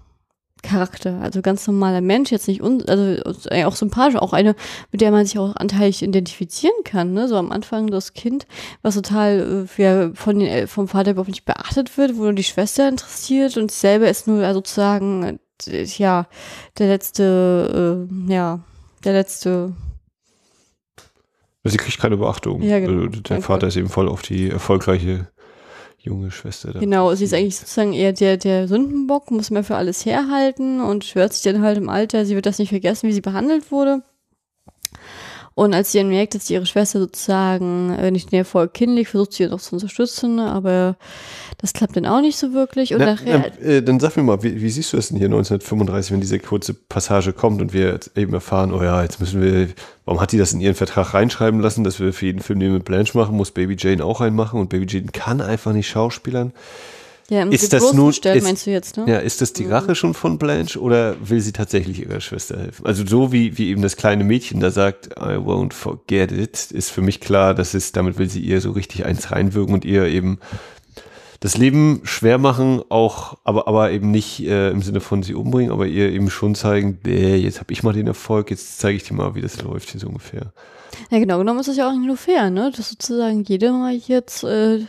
Charakter, 0.66 1.20
also 1.22 1.42
ganz 1.42 1.66
normaler 1.68 2.02
Mensch, 2.02 2.32
jetzt 2.32 2.48
nicht 2.48 2.62
un 2.62 2.84
also 2.88 3.50
auch 3.66 3.76
sympathisch, 3.76 4.18
auch 4.18 4.34
eine, 4.34 4.56
mit 4.92 5.02
der 5.02 5.12
man 5.12 5.26
sich 5.26 5.38
auch 5.38 5.56
anteilig 5.56 6.02
identifizieren 6.02 6.76
kann, 6.84 7.14
ne? 7.14 7.28
So 7.28 7.38
am 7.38 7.52
Anfang 7.52 7.88
das 7.88 8.14
Kind, 8.14 8.48
was 8.82 8.96
total 8.96 9.68
äh, 9.78 10.16
von 10.16 10.40
den, 10.40 10.68
vom 10.68 10.88
Vater 10.88 11.12
überhaupt 11.12 11.30
nicht 11.30 11.46
beachtet 11.46 11.98
wird, 11.98 12.18
wo 12.18 12.24
nur 12.24 12.34
die 12.34 12.44
Schwester 12.44 12.90
interessiert 12.90 13.58
und 13.58 13.72
selber 13.72 14.10
ist 14.10 14.28
nur 14.28 14.54
sozusagen 14.54 15.40
äh, 15.68 15.84
ja 15.84 16.28
der 16.78 16.88
letzte, 16.88 18.08
äh, 18.10 18.32
ja 18.32 18.60
der 19.04 19.14
letzte 19.14 19.74
Sie 21.68 21.78
kriegt 21.78 22.00
keine 22.00 22.18
Beachtung. 22.18 22.62
Ja, 22.62 22.80
genau. 22.80 23.08
Also 23.08 23.22
der 23.22 23.42
Vater 23.42 23.68
ist 23.68 23.76
eben 23.76 23.90
voll 23.90 24.08
auf 24.08 24.22
die 24.22 24.52
erfolgreiche 24.52 25.28
junge 26.06 26.32
Schwester. 26.32 26.74
Da. 26.74 26.80
Genau, 26.80 27.14
sie 27.16 27.26
ist 27.26 27.34
eigentlich 27.34 27.58
sozusagen 27.58 27.94
eher 27.94 28.14
der, 28.14 28.38
der 28.38 28.68
Sündenbock, 28.68 29.32
muss 29.32 29.52
mehr 29.52 29.64
für 29.64 29.76
alles 29.76 30.06
herhalten 30.06 30.82
und 30.82 31.04
schwört 31.04 31.34
sich 31.34 31.44
dann 31.44 31.62
halt 31.62 31.78
im 31.78 31.90
Alter, 31.90 32.26
sie 32.26 32.36
wird 32.36 32.46
das 32.46 32.60
nicht 32.60 32.70
vergessen, 32.70 33.08
wie 33.10 33.14
sie 33.14 33.22
behandelt 33.22 33.72
wurde. 33.72 34.04
Und 35.56 35.74
als 35.74 35.94
sie 35.94 36.00
dann 36.00 36.10
merkt, 36.10 36.36
dass 36.36 36.50
ihre 36.50 36.66
Schwester 36.66 37.00
sozusagen 37.00 37.92
äh, 37.92 38.12
nicht 38.12 38.30
den 38.34 38.40
Erfolg 38.40 38.74
kindlich, 38.74 39.08
versucht 39.08 39.32
sie 39.32 39.48
noch 39.48 39.62
zu 39.62 39.76
unterstützen, 39.76 40.38
aber 40.40 40.98
das 41.60 41.72
klappt 41.72 41.96
dann 41.96 42.06
auch 42.06 42.20
nicht 42.20 42.38
so 42.38 42.54
wirklich. 42.54 42.94
Und 42.94 43.00
na, 43.00 43.14
nachher. 43.14 43.54
Na, 43.62 43.66
äh, 43.66 43.82
dann 43.82 44.02
sag 44.02 44.18
mir 44.18 44.24
mal, 44.24 44.44
wie, 44.44 44.62
wie, 44.62 44.70
siehst 44.70 44.92
du 44.92 44.98
das 44.98 45.08
denn 45.08 45.18
hier 45.18 45.28
1935, 45.28 46.12
wenn 46.12 46.20
diese 46.20 46.40
kurze 46.40 46.74
Passage 46.74 47.32
kommt 47.32 47.62
und 47.62 47.72
wir 47.72 48.02
eben 48.18 48.34
erfahren, 48.34 48.74
oh 48.74 48.84
ja, 48.84 49.02
jetzt 49.02 49.22
müssen 49.22 49.42
wir, 49.42 49.70
warum 50.04 50.20
hat 50.20 50.34
die 50.34 50.38
das 50.38 50.52
in 50.52 50.60
ihren 50.60 50.76
Vertrag 50.76 51.14
reinschreiben 51.14 51.62
lassen, 51.62 51.86
dass 51.86 52.02
wir 52.02 52.12
für 52.12 52.26
jeden 52.26 52.42
Film, 52.42 52.60
den 52.60 52.72
wir 52.72 52.76
mit 52.80 52.86
Blanche 52.86 53.18
machen, 53.18 53.38
muss 53.38 53.52
Baby 53.52 53.78
Jane 53.80 54.04
auch 54.04 54.20
reinmachen 54.20 54.60
und 54.60 54.68
Baby 54.68 54.88
Jane 54.90 55.08
kann 55.14 55.40
einfach 55.40 55.72
nicht 55.72 55.88
schauspielern. 55.88 56.52
Ja, 57.30 57.42
im 57.42 57.52
ist 57.52 57.74
das 57.74 57.94
nun, 57.94 58.14
Stellen, 58.14 58.38
ist, 58.38 58.44
meinst 58.44 58.68
du 58.68 58.72
jetzt, 58.72 58.98
ne? 58.98 59.06
Ja, 59.08 59.18
ist 59.18 59.42
das 59.42 59.52
die 59.52 59.66
Rache 59.66 59.96
schon 59.96 60.14
von 60.14 60.38
Blanche 60.38 60.80
oder 60.80 61.16
will 61.28 61.42
sie 61.42 61.54
tatsächlich 61.54 62.02
ihrer 62.02 62.22
Schwester 62.22 62.60
helfen? 62.60 62.86
Also 62.86 63.04
so 63.06 63.32
wie, 63.32 63.58
wie 63.58 63.70
eben 63.70 63.82
das 63.82 63.96
kleine 63.96 64.24
Mädchen 64.24 64.60
da 64.60 64.70
sagt, 64.70 65.08
I 65.18 65.38
won't 65.38 65.74
forget 65.74 66.32
it, 66.32 66.72
ist 66.72 66.92
für 66.92 67.02
mich 67.02 67.20
klar, 67.22 67.56
dass 67.56 67.74
es, 67.74 67.92
damit 67.92 68.20
will 68.20 68.30
sie 68.30 68.42
ihr 68.42 68.62
so 68.62 68.72
richtig 68.72 69.06
eins 69.06 69.32
reinwirken 69.32 69.74
und 69.74 69.86
ihr 69.86 70.06
eben 70.06 70.40
das 71.40 71.58
Leben 71.58 72.02
schwer 72.04 72.38
machen, 72.38 72.84
auch, 72.90 73.38
aber, 73.44 73.68
aber 73.68 73.92
eben 73.92 74.12
nicht 74.12 74.46
äh, 74.46 74.70
im 74.70 74.84
Sinne 74.84 75.00
von 75.00 75.24
sie 75.24 75.34
umbringen, 75.34 75.72
aber 75.72 75.88
ihr 75.88 76.12
eben 76.12 76.30
schon 76.30 76.54
zeigen, 76.54 77.00
äh, 77.08 77.38
jetzt 77.38 77.60
habe 77.60 77.74
ich 77.74 77.82
mal 77.82 77.94
den 77.94 78.08
Erfolg, 78.08 78.52
jetzt 78.52 78.80
zeige 78.80 78.98
ich 78.98 79.04
dir 79.04 79.16
mal, 79.16 79.34
wie 79.34 79.42
das 79.42 79.62
läuft 79.64 79.90
hier 79.90 80.00
so 80.00 80.08
ungefähr. 80.08 80.54
Ja, 81.10 81.20
genau 81.20 81.40
genommen 81.40 81.60
ist 81.60 81.70
das 81.70 81.78
ja 81.78 81.88
auch 81.88 81.92
nicht 81.92 82.06
nur 82.06 82.18
fair, 82.18 82.52
ne? 82.52 82.72
Dass 82.76 82.90
sozusagen 82.90 83.44
jeder 83.44 83.74
mal 83.74 83.96
jetzt 83.96 84.44
äh, 84.44 84.86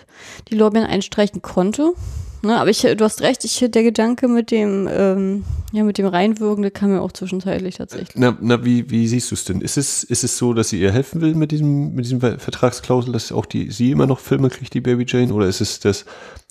die 0.51 0.55
Lorbeeren 0.55 0.87
einstreichen 0.87 1.43
konnte 1.43 1.95
Ne, 2.43 2.59
aber 2.59 2.71
ich, 2.71 2.83
du 2.83 3.01
hast 3.01 3.23
recht, 3.23 3.45
ich, 3.45 3.59
der 3.59 3.83
Gedanke 3.83 4.29
mit 4.29 4.51
dem, 4.51 4.89
ähm, 4.91 5.45
ja, 5.73 5.85
mit 5.85 5.99
dem 5.99 6.07
Reinwirken, 6.07 6.63
der 6.63 6.71
kam 6.71 6.91
mir 6.91 7.01
auch 7.01 7.13
zwischenzeitlich 7.13 7.77
tatsächlich. 7.77 8.15
Na, 8.15 8.37
na 8.41 8.65
wie, 8.65 8.89
wie 8.91 9.09
siehst 9.09 9.31
du 9.31 9.35
es 9.35 9.45
denn? 9.45 9.61
Ist 9.61 9.77
es, 9.77 10.05
ist 10.05 10.23
es 10.23 10.39
so, 10.39 10.53
dass 10.53 10.69
sie 10.69 10.81
ihr 10.81 10.93
helfen 10.93 11.21
will 11.21 11.35
mit 11.35 11.51
diesem, 11.51 11.95
mit 11.95 12.05
diesem 12.05 12.21
Vertragsklausel, 12.21 13.13
dass 13.13 13.33
auch 13.33 13.47
die, 13.47 13.71
sie 13.71 13.91
immer 13.91 14.07
noch 14.07 14.21
Filme 14.21 14.51
kriegt, 14.51 14.75
die 14.75 14.81
Baby 14.81 15.05
Jane, 15.09 15.33
oder 15.33 15.47
ist 15.47 15.61
es 15.61 15.81
das 15.81 16.05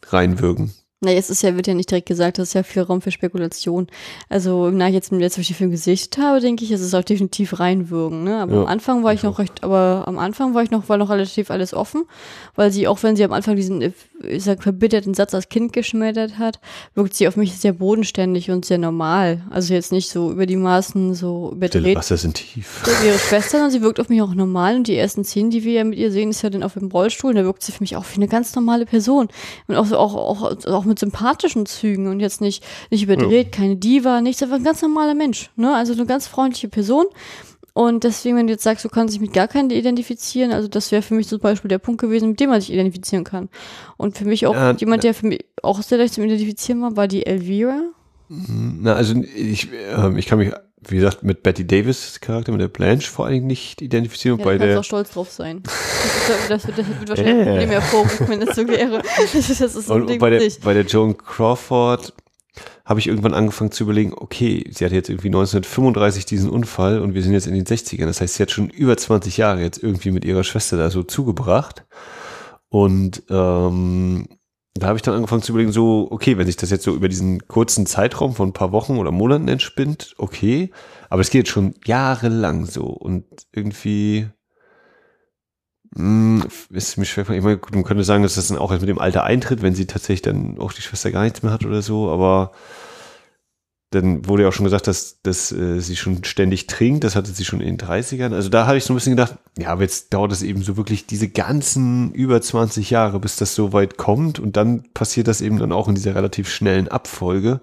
Reinwirken? 0.07 0.73
Na, 1.05 1.11
jetzt 1.11 1.29
ist 1.29 1.43
ja, 1.43 1.55
wird 1.55 1.67
ja 1.67 1.73
nicht 1.73 1.89
direkt 1.89 2.07
gesagt, 2.07 2.37
das 2.37 2.49
ist 2.49 2.53
ja 2.53 2.63
viel 2.63 2.81
Raum 2.81 3.01
für 3.01 3.11
Spekulation. 3.11 3.87
Also, 4.29 4.69
na, 4.71 4.87
jetzt, 4.87 5.11
jetzt, 5.11 5.37
wo 5.37 5.41
ich 5.41 5.47
den 5.47 5.55
Film 5.55 5.71
gesichtet 5.71 6.21
habe, 6.21 6.41
denke 6.41 6.65
ich, 6.65 6.71
es 6.71 6.81
ist 6.81 6.93
auch 6.93 7.03
definitiv 7.03 7.59
reinwürgen, 7.59 8.23
ne? 8.23 8.41
Aber 8.41 8.55
ja, 8.55 8.61
am 8.61 8.67
Anfang 8.67 9.03
war 9.03 9.13
ich 9.13 9.23
noch 9.23 9.39
recht, 9.39 9.63
aber 9.63 10.03
am 10.07 10.17
Anfang 10.17 10.53
war 10.53 10.63
ich 10.63 10.71
noch, 10.71 10.89
war 10.89 10.97
noch 10.97 11.09
relativ 11.09 11.51
alles 11.51 11.73
offen, 11.73 12.05
weil 12.55 12.71
sie, 12.71 12.87
auch 12.87 13.03
wenn 13.03 13.15
sie 13.15 13.23
am 13.23 13.33
Anfang 13.33 13.55
diesen, 13.55 13.93
ich 14.27 14.43
sag, 14.43 14.63
verbitterten 14.63 15.13
Satz 15.13 15.33
als 15.33 15.49
Kind 15.49 15.73
geschmettert 15.73 16.37
hat, 16.39 16.59
wirkt 16.95 17.13
sie 17.13 17.27
auf 17.27 17.35
mich 17.35 17.57
sehr 17.57 17.73
bodenständig 17.73 18.51
und 18.51 18.65
sehr 18.65 18.77
normal. 18.77 19.43
Also 19.49 19.73
jetzt 19.73 19.91
nicht 19.91 20.09
so 20.09 20.31
über 20.31 20.45
die 20.45 20.55
Maßen 20.55 21.13
so 21.13 21.51
überdreht. 21.51 21.81
Stille 21.81 21.95
Wasser 21.95 22.17
sind 22.17 22.35
tief. 22.35 22.83
Ihre 23.05 23.17
Schwester, 23.19 23.57
sondern 23.57 23.71
sie 23.71 23.81
wirkt 23.81 23.99
auf 23.99 24.09
mich 24.09 24.21
auch 24.21 24.33
normal 24.33 24.75
und 24.77 24.87
die 24.87 24.95
ersten 24.95 25.23
Szenen, 25.23 25.49
die 25.49 25.63
wir 25.63 25.73
ja 25.73 25.83
mit 25.83 25.99
ihr 25.99 26.11
sehen, 26.11 26.29
ist 26.29 26.41
ja 26.41 26.49
dann 26.49 26.63
auf 26.63 26.73
dem 26.73 26.89
Rollstuhl 26.89 27.31
und 27.31 27.35
da 27.35 27.43
wirkt 27.43 27.63
sie 27.63 27.71
für 27.71 27.83
mich 27.83 27.95
auch 27.95 28.05
wie 28.11 28.17
eine 28.17 28.27
ganz 28.27 28.55
normale 28.55 28.85
Person. 28.85 29.27
Und 29.67 29.75
auch, 29.75 29.91
auch, 29.91 30.15
auch, 30.15 30.65
auch 30.65 30.85
mit 30.85 30.94
sympathischen 30.97 31.65
Zügen 31.65 32.07
und 32.07 32.19
jetzt 32.19 32.41
nicht, 32.41 32.63
nicht 32.91 33.03
überdreht, 33.03 33.47
ja. 33.47 33.51
keine 33.51 33.75
Diva, 33.75 34.21
nichts, 34.21 34.41
einfach 34.43 34.57
ein 34.57 34.63
ganz 34.63 34.81
normaler 34.81 35.15
Mensch. 35.15 35.49
Ne? 35.55 35.73
Also 35.73 35.93
eine 35.93 36.05
ganz 36.05 36.27
freundliche 36.27 36.69
Person. 36.69 37.05
Und 37.73 38.05
deswegen, 38.05 38.37
wenn 38.37 38.47
du 38.47 38.53
jetzt 38.53 38.63
sagst, 38.63 38.85
du 38.85 38.89
kannst 38.89 39.13
dich 39.13 39.19
mit 39.19 39.33
gar 39.33 39.49
keinem 39.49 39.69
identifizieren, 39.69 40.53
also 40.53 40.69
das 40.69 40.93
wäre 40.93 41.01
für 41.01 41.13
mich 41.13 41.27
zum 41.27 41.39
Beispiel 41.39 41.67
der 41.67 41.77
Punkt 41.77 41.99
gewesen, 41.99 42.29
mit 42.29 42.39
dem 42.39 42.49
man 42.49 42.61
sich 42.61 42.71
identifizieren 42.71 43.25
kann. 43.25 43.49
Und 43.97 44.17
für 44.17 44.23
mich 44.23 44.47
auch 44.47 44.53
ja, 44.53 44.71
jemand, 44.71 45.03
der 45.03 45.13
für 45.13 45.27
mich 45.27 45.45
auch 45.61 45.81
sehr 45.81 45.97
leicht 45.97 46.13
zum 46.13 46.23
Identifizieren 46.23 46.81
war, 46.81 46.95
war 46.95 47.09
die 47.09 47.25
Elvira. 47.25 47.81
Na, 48.29 48.93
also 48.93 49.21
ich, 49.35 49.73
äh, 49.73 50.17
ich 50.17 50.25
kann 50.25 50.39
mich, 50.39 50.53
wie 50.91 50.95
gesagt, 50.95 51.23
mit 51.23 51.43
Betty 51.43 51.65
Davis 51.65 52.19
Charakter, 52.19 52.51
mit 52.51 52.61
der 52.61 52.67
Blanche 52.67 53.09
vor 53.09 53.25
allen 53.25 53.35
Dingen 53.35 53.47
nicht 53.47 53.81
identifizieren. 53.81 54.39
Ja, 54.39 54.45
bei 54.45 54.57
der 54.57 54.79
auch 54.79 54.83
stolz 54.83 55.11
drauf 55.11 55.31
sein. 55.31 55.63
Das, 55.63 56.47
das, 56.47 56.63
das, 56.63 56.75
das 56.75 56.87
wird 56.87 57.09
wahrscheinlich 57.09 57.35
ein 57.35 57.45
Problem 57.45 57.69
hervorrufen, 57.69 58.27
wenn 58.29 58.39
das 58.39 58.55
so 58.55 58.67
wäre. 58.67 59.01
Das, 59.17 59.33
ist 59.75 59.89
und, 59.89 60.09
und 60.09 60.19
bei, 60.19 60.29
der, 60.29 60.41
bei 60.63 60.73
der 60.73 60.83
Joan 60.83 61.17
Crawford 61.17 62.13
habe 62.85 62.99
ich 62.99 63.07
irgendwann 63.07 63.33
angefangen 63.33 63.71
zu 63.71 63.83
überlegen, 63.83 64.13
okay, 64.15 64.63
sie 64.71 64.85
hatte 64.85 64.95
jetzt 64.95 65.09
irgendwie 65.09 65.29
1935 65.29 66.25
diesen 66.25 66.49
Unfall 66.49 66.99
und 66.99 67.15
wir 67.15 67.23
sind 67.23 67.33
jetzt 67.33 67.47
in 67.47 67.55
den 67.55 67.65
60ern. 67.65 68.05
Das 68.05 68.21
heißt, 68.21 68.35
sie 68.35 68.43
hat 68.43 68.51
schon 68.51 68.69
über 68.69 68.95
20 68.95 69.37
Jahre 69.37 69.61
jetzt 69.61 69.81
irgendwie 69.81 70.11
mit 70.11 70.23
ihrer 70.23 70.43
Schwester 70.43 70.77
da 70.77 70.89
so 70.89 71.03
zugebracht. 71.03 71.83
Und 72.69 73.23
ähm, 73.29 74.27
da 74.77 74.87
habe 74.87 74.97
ich 74.97 75.01
dann 75.01 75.15
angefangen 75.15 75.41
zu 75.41 75.53
überlegen, 75.53 75.71
so, 75.71 76.07
okay, 76.11 76.37
wenn 76.37 76.47
sich 76.47 76.57
das 76.57 76.69
jetzt 76.69 76.83
so 76.83 76.93
über 76.93 77.07
diesen 77.07 77.47
kurzen 77.47 77.85
Zeitraum 77.85 78.35
von 78.35 78.49
ein 78.49 78.53
paar 78.53 78.73
Wochen 78.73 78.97
oder 78.97 79.11
Monaten 79.11 79.47
entspinnt, 79.47 80.13
okay, 80.17 80.71
aber 81.09 81.21
es 81.21 81.29
geht 81.29 81.47
schon 81.47 81.75
jahrelang 81.85 82.65
so 82.65 82.83
und 82.83 83.25
irgendwie 83.53 84.27
mh, 85.95 86.43
hm, 86.43 86.49
ist 86.71 86.97
mir 86.97 87.05
schwer, 87.05 87.29
ich 87.29 87.43
meine, 87.43 87.59
man 87.71 87.83
könnte 87.85 88.03
sagen, 88.03 88.23
dass 88.23 88.35
das 88.35 88.49
dann 88.49 88.57
auch 88.57 88.71
erst 88.71 88.81
mit 88.81 88.89
dem 88.89 88.99
Alter 88.99 89.23
eintritt, 89.23 89.61
wenn 89.61 89.75
sie 89.75 89.85
tatsächlich 89.85 90.23
dann 90.23 90.59
auch 90.59 90.73
die 90.73 90.81
Schwester 90.81 91.09
gar 91.09 91.23
nichts 91.23 91.41
mehr 91.41 91.53
hat 91.53 91.65
oder 91.65 91.81
so, 91.81 92.09
aber 92.11 92.51
dann 93.91 94.27
wurde 94.27 94.43
ja 94.43 94.49
auch 94.49 94.53
schon 94.53 94.65
gesagt, 94.65 94.87
dass, 94.87 95.21
dass 95.21 95.51
äh, 95.51 95.79
sie 95.79 95.95
schon 95.95 96.23
ständig 96.23 96.67
trinkt. 96.67 97.03
Das 97.03 97.15
hatte 97.15 97.31
sie 97.31 97.45
schon 97.45 97.61
in 97.61 97.77
den 97.77 97.87
30ern. 97.87 98.33
Also 98.33 98.49
da 98.49 98.67
habe 98.67 98.77
ich 98.77 98.83
so 98.83 98.93
ein 98.93 98.95
bisschen 98.95 99.15
gedacht, 99.15 99.35
ja, 99.57 99.69
aber 99.69 99.83
jetzt 99.83 100.13
dauert 100.13 100.31
es 100.31 100.41
eben 100.41 100.63
so 100.63 100.75
wirklich 100.75 101.05
diese 101.05 101.29
ganzen 101.29 102.11
über 102.11 102.41
20 102.41 102.89
Jahre, 102.89 103.19
bis 103.19 103.37
das 103.37 103.55
so 103.55 103.73
weit 103.73 103.97
kommt. 103.97 104.39
Und 104.39 104.57
dann 104.57 104.83
passiert 104.93 105.27
das 105.27 105.41
eben 105.41 105.59
dann 105.59 105.71
auch 105.71 105.87
in 105.87 105.95
dieser 105.95 106.15
relativ 106.15 106.49
schnellen 106.49 106.87
Abfolge. 106.87 107.61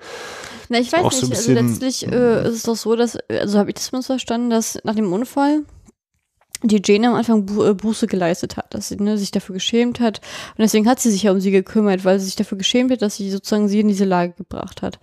Na, 0.69 0.79
ich 0.79 0.93
weiß 0.93 1.03
nicht. 1.03 1.37
So 1.37 1.53
also 1.53 1.53
letztlich 1.53 2.07
äh, 2.07 2.49
ist 2.49 2.55
es 2.55 2.63
doch 2.63 2.77
so, 2.77 2.97
dass, 2.97 3.19
also 3.29 3.59
habe 3.59 3.71
ich 3.71 3.75
das 3.75 3.93
mal 3.93 4.03
verstanden, 4.03 4.49
dass 4.49 4.79
nach 4.85 4.95
dem 4.95 5.13
Unfall 5.13 5.65
die 6.63 6.83
Jane 6.85 7.09
am 7.09 7.15
Anfang 7.15 7.47
Bu 7.47 7.65
äh, 7.65 7.75
Buße 7.75 8.07
geleistet 8.07 8.57
hat, 8.57 8.75
dass 8.75 8.89
sie 8.89 8.97
ne, 8.97 9.19
sich 9.19 9.31
dafür 9.31 9.55
geschämt 9.55 10.01
hat. 10.01 10.21
Und 10.51 10.63
deswegen 10.63 10.89
hat 10.89 11.01
sie 11.01 11.11
sich 11.11 11.25
ja 11.25 11.33
um 11.33 11.41
sie 11.41 11.51
gekümmert, 11.51 12.05
weil 12.05 12.19
sie 12.19 12.27
sich 12.27 12.37
dafür 12.37 12.59
geschämt 12.59 12.91
hat, 12.91 13.03
dass 13.03 13.17
sie 13.17 13.31
sozusagen 13.31 13.69
sie 13.69 13.81
in 13.81 13.89
diese 13.89 14.05
Lage 14.05 14.35
gebracht 14.35 14.83
hat. 14.83 14.99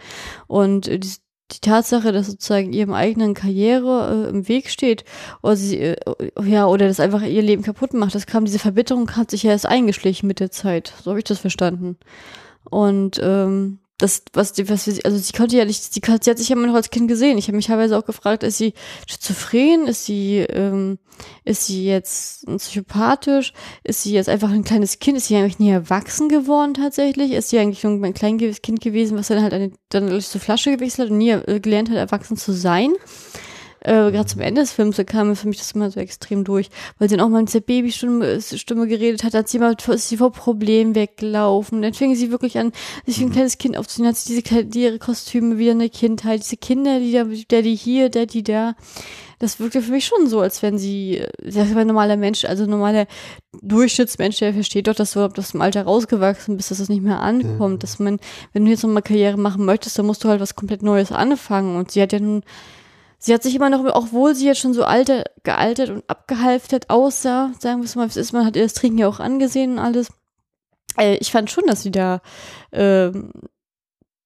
Und 0.47 0.87
äh, 0.87 0.99
die, 0.99 1.09
die 1.51 1.61
Tatsache, 1.61 2.11
dass 2.11 2.27
sozusagen 2.27 2.73
ihrem 2.73 2.93
eigenen 2.93 3.33
Karriere 3.33 4.27
äh, 4.27 4.29
im 4.29 4.47
Weg 4.47 4.69
steht 4.69 5.03
oder 5.41 5.55
sie 5.55 5.79
äh, 5.79 5.95
ja 6.43 6.67
oder 6.67 6.87
das 6.87 6.99
einfach 6.99 7.23
ihr 7.23 7.41
Leben 7.41 7.63
kaputt 7.63 7.93
macht, 7.93 8.15
das 8.15 8.27
kam 8.27 8.45
diese 8.45 8.59
Verbitterung 8.59 9.15
hat 9.15 9.31
sich 9.31 9.43
ja 9.43 9.51
erst 9.51 9.65
eingeschlichen 9.65 10.27
mit 10.27 10.39
der 10.39 10.51
Zeit. 10.51 10.93
So 11.03 11.11
habe 11.11 11.19
ich 11.19 11.25
das 11.25 11.39
verstanden. 11.39 11.97
Und 12.69 13.19
ähm, 13.23 13.79
das, 13.99 14.23
was 14.31 14.53
die, 14.53 14.69
was 14.69 14.85
sie, 14.85 15.03
also 15.03 15.17
sie 15.17 15.33
konnte 15.33 15.57
ja 15.57 15.65
nicht, 15.65 15.93
sie, 15.93 16.01
sie 16.01 16.11
hat 16.11 16.37
sich 16.37 16.49
ja 16.49 16.55
immer 16.55 16.67
noch 16.67 16.73
als 16.73 16.89
Kind 16.89 17.09
gesehen. 17.09 17.37
Ich 17.37 17.47
habe 17.47 17.57
mich 17.57 17.67
teilweise 17.67 17.97
auch 17.97 18.05
gefragt, 18.05 18.43
ist 18.43 18.57
sie 18.57 18.73
schizophren? 19.07 19.87
Ist 19.87 20.05
sie, 20.05 20.37
ähm, 20.37 20.99
ist 21.43 21.65
sie 21.65 21.85
jetzt 21.85 22.45
psychopathisch? 22.47 23.51
Ist 23.83 24.03
sie 24.03 24.13
jetzt 24.13 24.29
einfach 24.29 24.51
ein 24.51 24.63
kleines 24.63 24.99
Kind? 24.99 25.17
Ist 25.17 25.27
sie 25.27 25.35
eigentlich 25.35 25.59
nie 25.59 25.71
erwachsen 25.71 26.29
geworden 26.29 26.75
tatsächlich? 26.75 27.33
Ist 27.33 27.49
sie 27.49 27.59
eigentlich 27.59 27.85
ein 27.85 28.13
kleines 28.13 28.61
Kind 28.61 28.79
gewesen, 28.79 29.17
was 29.17 29.27
dann 29.27 29.43
halt 29.43 29.53
eine, 29.53 29.71
dann 29.89 30.09
durch 30.09 30.27
so 30.27 30.39
Flasche 30.39 30.71
gewechselt 30.71 31.07
hat 31.07 31.11
und 31.11 31.17
nie 31.17 31.31
äh, 31.31 31.59
gelernt 31.59 31.89
hat, 31.89 31.97
erwachsen 31.97 32.37
zu 32.37 32.53
sein? 32.53 32.93
Äh, 33.81 34.11
gerade 34.11 34.25
zum 34.25 34.41
Ende 34.41 34.61
des 34.61 34.71
Films, 34.71 34.97
da 34.97 35.03
kam 35.03 35.35
für 35.35 35.47
mich 35.47 35.57
das 35.57 35.71
immer 35.71 35.89
so 35.89 35.99
extrem 35.99 36.43
durch, 36.43 36.69
weil 36.97 37.09
sie 37.09 37.15
dann 37.15 37.25
auch 37.25 37.29
mal 37.29 37.41
mit 37.41 37.53
der 37.53 37.61
Babystimme 37.61 38.41
Stimme 38.41 38.87
geredet 38.87 39.23
hat, 39.23 39.33
hat 39.33 39.47
sie 39.47 39.59
mal 39.59 39.75
ist 39.87 40.09
sie 40.09 40.17
vor 40.17 40.31
Problemen 40.31 40.95
weggelaufen. 40.95 41.81
Dann 41.81 41.93
fing 41.93 42.15
sie 42.15 42.31
wirklich 42.31 42.57
an, 42.57 42.71
sich 43.05 43.19
wie 43.19 43.23
ein 43.23 43.29
mhm. 43.29 43.33
kleines 43.33 43.57
Kind 43.57 43.77
aufzuziehen, 43.77 44.07
hat 44.07 44.17
sie 44.17 44.35
diese 44.35 44.65
die 44.65 44.83
ihre 44.83 44.99
Kostüme 44.99 45.57
wieder 45.57 45.71
in 45.71 45.79
der 45.79 45.89
Kindheit, 45.89 46.41
diese 46.41 46.57
Kinder, 46.57 46.99
die 46.99 47.13
da, 47.13 47.23
der 47.23 47.61
die 47.61 47.75
hier, 47.75 48.09
der 48.09 48.25
die 48.25 48.43
da. 48.43 48.75
Das 49.39 49.61
wirkte 49.61 49.81
für 49.81 49.93
mich 49.93 50.05
schon 50.05 50.27
so, 50.27 50.41
als 50.41 50.61
wenn 50.61 50.77
sie, 50.77 51.23
das 51.41 51.73
war 51.73 51.81
ein 51.81 51.87
normaler 51.87 52.17
Mensch, 52.17 52.43
also 52.43 52.65
ein 52.65 52.69
normaler 52.69 53.07
Durchschnittsmensch, 53.61 54.39
der 54.39 54.53
versteht 54.53 54.87
doch, 54.87 54.95
dass 54.95 55.13
du 55.13 55.21
aus 55.21 55.51
dem 55.51 55.61
Alter 55.61 55.83
rausgewachsen 55.83 56.57
bist, 56.57 56.71
dass 56.71 56.79
das 56.79 56.89
nicht 56.89 57.01
mehr 57.01 57.21
ankommt, 57.21 57.75
mhm. 57.75 57.79
dass 57.79 57.99
man, 57.99 58.19
wenn 58.51 58.65
du 58.65 58.71
jetzt 58.71 58.83
nochmal 58.83 59.01
Karriere 59.01 59.37
machen 59.37 59.63
möchtest, 59.63 59.97
dann 59.97 60.07
musst 60.07 60.25
du 60.25 60.27
halt 60.27 60.41
was 60.41 60.55
komplett 60.55 60.83
Neues 60.83 61.13
anfangen. 61.13 61.77
Und 61.77 61.91
sie 61.91 62.01
hat 62.01 62.11
ja 62.11 62.19
nun 62.19 62.43
Sie 63.21 63.33
hat 63.33 63.43
sich 63.43 63.53
immer 63.53 63.69
noch, 63.69 63.83
obwohl 63.93 64.33
sie 64.33 64.45
jetzt 64.45 64.61
schon 64.61 64.73
so 64.73 64.85
alte, 64.85 65.25
gealtert 65.43 65.89
und 65.89 66.09
abgehalftert 66.09 66.89
aussah, 66.89 67.51
sagen 67.59 67.81
wir 67.81 67.85
es 67.85 67.95
mal, 67.95 68.07
es 68.07 68.15
ist, 68.15 68.31
man 68.31 68.45
hat 68.45 68.55
ihr 68.55 68.63
das 68.63 68.73
Trinken 68.73 68.97
ja 68.97 69.09
auch 69.09 69.19
angesehen 69.19 69.73
und 69.73 69.79
alles. 69.79 70.09
Äh, 70.97 71.17
ich 71.17 71.31
fand 71.31 71.51
schon, 71.51 71.65
dass 71.67 71.83
sie 71.83 71.91
da 71.91 72.21
äh, 72.71 73.11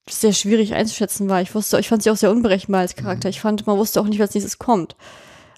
sehr 0.08 0.34
schwierig 0.34 0.76
einzuschätzen 0.76 1.28
war. 1.28 1.42
Ich 1.42 1.56
wusste, 1.56 1.80
ich 1.80 1.90
fand 1.90 2.04
sie 2.04 2.12
auch 2.12 2.18
sehr 2.18 2.30
unberechenbar 2.30 2.82
als 2.82 2.96
Charakter. 2.96 3.30
Ich 3.30 3.42
fand, 3.42 3.66
man 3.66 3.78
wusste 3.78 4.00
auch 4.00 4.06
nicht, 4.06 4.20
was 4.20 4.36
nächstes 4.36 4.60
kommt. 4.60 4.96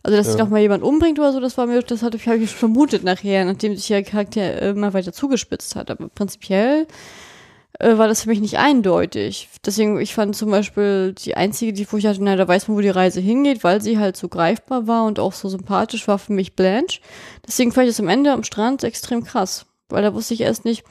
Also, 0.01 0.15
dass 0.15 0.27
ja. 0.27 0.31
sich 0.33 0.39
noch 0.39 0.49
mal 0.49 0.61
jemand 0.61 0.83
umbringt 0.83 1.19
oder 1.19 1.33
so, 1.33 1.41
das 1.41 1.57
war 1.57 1.65
mir, 1.65 1.81
das 1.81 2.03
hatte 2.03 2.15
ich, 2.15 2.27
habe 2.27 2.37
ich 2.37 2.51
vermutet 2.51 3.03
nachher, 3.03 3.43
nachdem 3.43 3.75
sich 3.75 3.89
ihr 3.89 4.03
Charakter 4.03 4.61
immer 4.61 4.93
weiter 4.93 5.11
zugespitzt 5.11 5.75
hat. 5.75 5.91
Aber 5.91 6.07
prinzipiell 6.07 6.87
äh, 7.79 7.97
war 7.97 8.07
das 8.07 8.23
für 8.23 8.29
mich 8.29 8.41
nicht 8.41 8.57
eindeutig. 8.57 9.49
Deswegen, 9.65 9.99
ich 9.99 10.13
fand 10.13 10.35
zum 10.35 10.51
Beispiel 10.51 11.13
die 11.13 11.35
einzige, 11.35 11.73
die 11.73 11.91
wo 11.91 11.97
ich 11.97 12.05
hatte, 12.05 12.23
na, 12.23 12.35
da 12.35 12.47
weiß 12.47 12.67
man, 12.67 12.77
wo 12.77 12.81
die 12.81 12.89
Reise 12.89 13.19
hingeht, 13.19 13.63
weil 13.63 13.81
sie 13.81 13.99
halt 13.99 14.17
so 14.17 14.27
greifbar 14.27 14.87
war 14.87 15.05
und 15.05 15.19
auch 15.19 15.33
so 15.33 15.49
sympathisch 15.49 16.07
war 16.07 16.19
für 16.19 16.33
mich 16.33 16.55
Blanche. 16.55 17.01
Deswegen 17.45 17.71
fand 17.71 17.87
ich 17.87 17.95
das 17.95 17.99
am 17.99 18.09
Ende 18.09 18.31
am 18.31 18.43
Strand 18.43 18.83
extrem 18.83 19.23
krass. 19.23 19.65
Weil 19.89 20.01
da 20.01 20.13
wusste 20.13 20.33
ich 20.33 20.41
erst 20.41 20.65
nicht, 20.65 20.83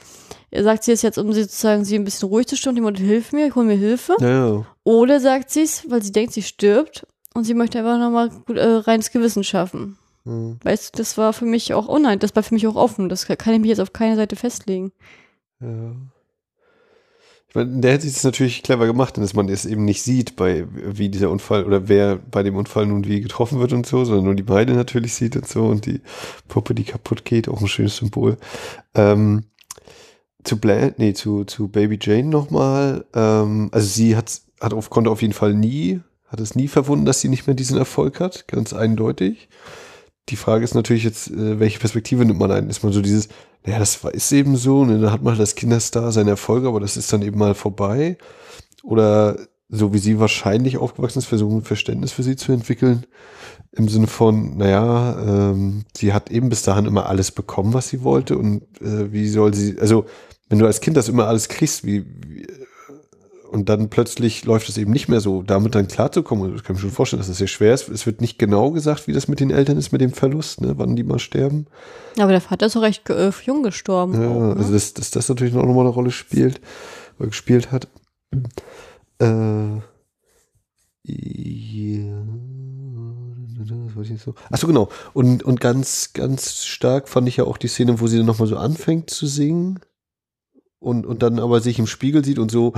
er 0.51 0.63
sagt 0.63 0.83
sie 0.83 0.93
es 0.93 1.01
jetzt, 1.01 1.17
um 1.17 1.33
sie 1.33 1.43
sozusagen 1.43 1.83
sie 1.83 1.95
ein 1.95 2.05
bisschen 2.05 2.29
ruhig 2.29 2.47
zu 2.47 2.55
stellen, 2.55 2.77
jemand 2.77 2.97
hilf 2.97 3.33
mir, 3.33 3.47
ich 3.47 3.55
hol 3.55 3.65
mir 3.65 3.75
Hilfe. 3.75 4.15
Ja. 4.21 4.65
Oder 4.83 5.19
sagt 5.19 5.49
sie 5.49 5.63
es, 5.63 5.89
weil 5.89 6.01
sie 6.01 6.13
denkt, 6.13 6.33
sie 6.33 6.43
stirbt 6.43 7.05
und 7.33 7.43
sie 7.43 7.53
möchte 7.53 7.79
einfach 7.79 7.99
nochmal 7.99 8.31
äh, 8.55 8.77
reines 8.77 9.11
Gewissen 9.11 9.43
schaffen. 9.43 9.97
Mhm. 10.23 10.59
Weißt 10.63 10.93
du, 10.93 10.97
das 10.97 11.17
war 11.17 11.33
für 11.33 11.45
mich 11.45 11.73
auch, 11.73 11.89
oh 11.89 11.97
nein, 11.97 12.19
das 12.19 12.35
war 12.35 12.43
für 12.43 12.53
mich 12.53 12.67
auch 12.67 12.75
offen. 12.75 13.09
Das 13.09 13.27
kann 13.27 13.53
ich 13.53 13.59
mich 13.59 13.69
jetzt 13.69 13.81
auf 13.81 13.91
keine 13.91 14.15
Seite 14.15 14.35
festlegen. 14.35 14.93
Ja. 15.59 15.91
Der 17.55 17.93
hätte 17.93 18.05
es 18.05 18.23
natürlich 18.23 18.63
clever 18.63 18.85
gemacht, 18.85 19.17
dass 19.17 19.33
man 19.33 19.47
es 19.47 19.65
eben 19.65 19.85
nicht 19.85 20.01
sieht, 20.01 20.35
bei 20.35 20.65
wie 20.73 21.07
dieser 21.07 21.29
Unfall 21.29 21.63
oder 21.63 21.87
wer 21.87 22.17
bei 22.17 22.43
dem 22.43 22.57
Unfall 22.57 22.85
nun 22.85 23.05
wie 23.05 23.21
getroffen 23.21 23.61
wird 23.61 23.71
und 23.71 23.85
so, 23.85 24.03
sondern 24.03 24.25
nur 24.25 24.35
die 24.35 24.43
beide 24.43 24.73
natürlich 24.73 25.13
sieht 25.13 25.37
und 25.37 25.47
so 25.47 25.65
und 25.65 25.85
die 25.85 26.01
Puppe, 26.49 26.75
die 26.75 26.83
kaputt 26.83 27.23
geht, 27.23 27.47
auch 27.47 27.61
ein 27.61 27.69
schönes 27.69 27.95
Symbol. 27.95 28.37
Ähm, 28.93 29.45
zu 30.43 30.59
Blanche, 30.59 30.95
nee, 30.97 31.13
zu, 31.13 31.45
zu 31.45 31.69
Baby 31.69 31.97
Jane 32.01 32.27
nochmal. 32.27 33.05
Ähm, 33.13 33.69
also 33.71 33.87
sie 33.87 34.17
hat, 34.17 34.41
hat 34.59 34.73
auf, 34.73 34.89
konnte 34.89 35.09
auf 35.09 35.21
jeden 35.21 35.33
Fall 35.33 35.53
nie, 35.53 36.01
hat 36.27 36.41
es 36.41 36.55
nie 36.55 36.67
verwunden, 36.67 37.05
dass 37.05 37.21
sie 37.21 37.29
nicht 37.29 37.47
mehr 37.47 37.55
diesen 37.55 37.77
Erfolg 37.77 38.19
hat, 38.19 38.47
ganz 38.49 38.73
eindeutig. 38.73 39.47
Die 40.29 40.35
Frage 40.35 40.63
ist 40.63 40.73
natürlich 40.73 41.03
jetzt, 41.03 41.29
äh, 41.29 41.59
welche 41.59 41.79
Perspektive 41.79 42.25
nimmt 42.25 42.39
man 42.39 42.51
ein? 42.51 42.69
Ist 42.69 42.83
man 42.83 42.93
so 42.93 43.01
dieses, 43.01 43.29
naja, 43.65 43.79
das 43.79 44.03
ist 44.03 44.31
eben 44.31 44.57
so, 44.57 44.85
ne? 44.85 44.99
dann 44.99 45.11
hat 45.11 45.21
man 45.21 45.39
als 45.39 45.55
Kinderstar 45.55 46.11
seine 46.11 46.31
Erfolge, 46.31 46.67
aber 46.67 46.79
das 46.79 46.97
ist 46.97 47.11
dann 47.13 47.21
eben 47.21 47.37
mal 47.37 47.53
vorbei. 47.53 48.17
Oder 48.83 49.37
so 49.69 49.93
wie 49.93 49.97
sie 49.97 50.19
wahrscheinlich 50.19 50.77
aufgewachsen 50.77 51.19
ist, 51.19 51.25
versuchen 51.25 51.63
Verständnis 51.63 52.11
für 52.11 52.23
sie 52.23 52.35
zu 52.35 52.51
entwickeln. 52.51 53.05
Im 53.71 53.89
Sinne 53.89 54.07
von, 54.07 54.57
naja, 54.57 55.17
ähm, 55.19 55.85
sie 55.95 56.13
hat 56.13 56.31
eben 56.31 56.49
bis 56.49 56.61
dahin 56.61 56.85
immer 56.85 57.07
alles 57.07 57.31
bekommen, 57.31 57.73
was 57.73 57.89
sie 57.89 58.03
wollte. 58.03 58.37
Und 58.37 58.63
äh, 58.81 59.11
wie 59.11 59.27
soll 59.27 59.53
sie, 59.53 59.77
also 59.79 60.05
wenn 60.49 60.59
du 60.59 60.65
als 60.65 60.81
Kind 60.81 60.97
das 60.97 61.09
immer 61.09 61.27
alles 61.27 61.49
kriegst, 61.49 61.85
wie, 61.85 62.05
wie 62.27 62.47
und 63.51 63.69
dann 63.69 63.89
plötzlich 63.89 64.45
läuft 64.45 64.69
es 64.69 64.77
eben 64.77 64.91
nicht 64.91 65.07
mehr 65.07 65.21
so, 65.21 65.43
damit 65.43 65.75
dann 65.75 65.87
klarzukommen. 65.87 66.53
Das 66.53 66.63
kann 66.63 66.75
ich 66.75 66.81
mir 66.81 66.89
schon 66.89 66.95
vorstellen, 66.95 67.19
dass 67.19 67.27
das 67.27 67.37
sehr 67.37 67.47
schwer 67.47 67.73
ist. 67.73 67.89
Es 67.89 68.05
wird 68.05 68.21
nicht 68.21 68.37
genau 68.37 68.71
gesagt, 68.71 69.07
wie 69.07 69.13
das 69.13 69.27
mit 69.27 69.39
den 69.39 69.51
Eltern 69.51 69.77
ist, 69.77 69.91
mit 69.91 70.01
dem 70.01 70.13
Verlust, 70.13 70.61
ne, 70.61 70.73
wann 70.77 70.95
die 70.95 71.03
mal 71.03 71.19
sterben. 71.19 71.67
Aber 72.17 72.31
der 72.31 72.41
Vater 72.41 72.65
ist 72.65 72.75
auch 72.75 72.81
recht 72.81 73.09
äh, 73.09 73.31
jung 73.45 73.63
gestorben. 73.63 74.21
Ja, 74.21 74.29
auch, 74.29 74.39
ne? 74.39 74.55
also 74.57 74.73
dass, 74.73 74.93
dass 74.93 75.11
das 75.11 75.29
natürlich 75.29 75.53
noch 75.53 75.65
mal 75.65 75.79
eine 75.79 75.89
Rolle 75.89 76.11
spielt, 76.11 76.61
oder 77.19 77.27
gespielt 77.27 77.71
hat. 77.71 77.87
Äh, 79.19 79.77
ja. 81.03 82.23
So. 84.17 84.35
Achso, 84.51 84.67
genau. 84.67 84.89
Und, 85.13 85.43
und 85.43 85.59
ganz, 85.59 86.13
ganz 86.13 86.65
stark 86.65 87.09
fand 87.09 87.27
ich 87.27 87.37
ja 87.37 87.45
auch 87.45 87.57
die 87.57 87.67
Szene, 87.67 87.99
wo 87.99 88.07
sie 88.07 88.17
dann 88.17 88.25
nochmal 88.25 88.47
so 88.47 88.57
anfängt 88.57 89.09
zu 89.09 89.25
singen 89.25 89.79
und, 90.79 91.05
und 91.05 91.23
dann 91.23 91.39
aber 91.39 91.61
sich 91.61 91.79
im 91.79 91.87
Spiegel 91.87 92.23
sieht 92.23 92.39
und 92.39 92.51
so, 92.51 92.73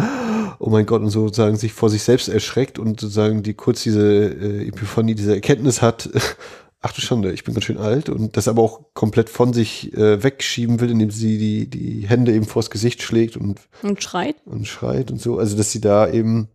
oh 0.60 0.70
mein 0.70 0.86
Gott, 0.86 1.02
und 1.02 1.10
sozusagen 1.10 1.58
sich 1.58 1.74
vor 1.74 1.90
sich 1.90 2.04
selbst 2.04 2.30
erschreckt 2.30 2.80
und 2.80 3.00
sozusagen 3.00 3.44
die 3.44 3.54
kurz 3.54 3.84
diese 3.84 4.02
äh, 4.02 4.68
Epiphanie, 4.68 5.16
diese 5.16 5.34
Erkenntnis 5.34 5.82
hat, 5.82 6.10
ach 6.82 6.94
du 6.94 7.02
Schande, 7.02 7.32
ich 7.32 7.44
bin 7.44 7.54
ganz 7.54 7.66
schön 7.66 7.78
alt 7.78 8.10
und 8.10 8.38
das 8.38 8.48
aber 8.48 8.62
auch 8.62 8.94
komplett 8.94 9.30
von 9.30 9.54
sich 9.54 9.94
äh, 9.94 10.24
wegschieben 10.24 10.80
will, 10.80 10.92
indem 10.92 11.12
sie 11.12 11.38
die, 11.38 11.70
die 11.70 12.08
Hände 12.08 12.34
eben 12.34 12.46
vors 12.46 12.70
Gesicht 12.70 13.02
schlägt 13.02 13.38
und, 13.38 13.60
und 13.84 14.02
schreit. 14.02 14.36
Und 14.46 14.68
schreit 14.68 15.12
und 15.12 15.22
so. 15.22 15.38
Also, 15.38 15.58
dass 15.58 15.72
sie 15.72 15.82
da 15.82 16.10
eben 16.10 16.50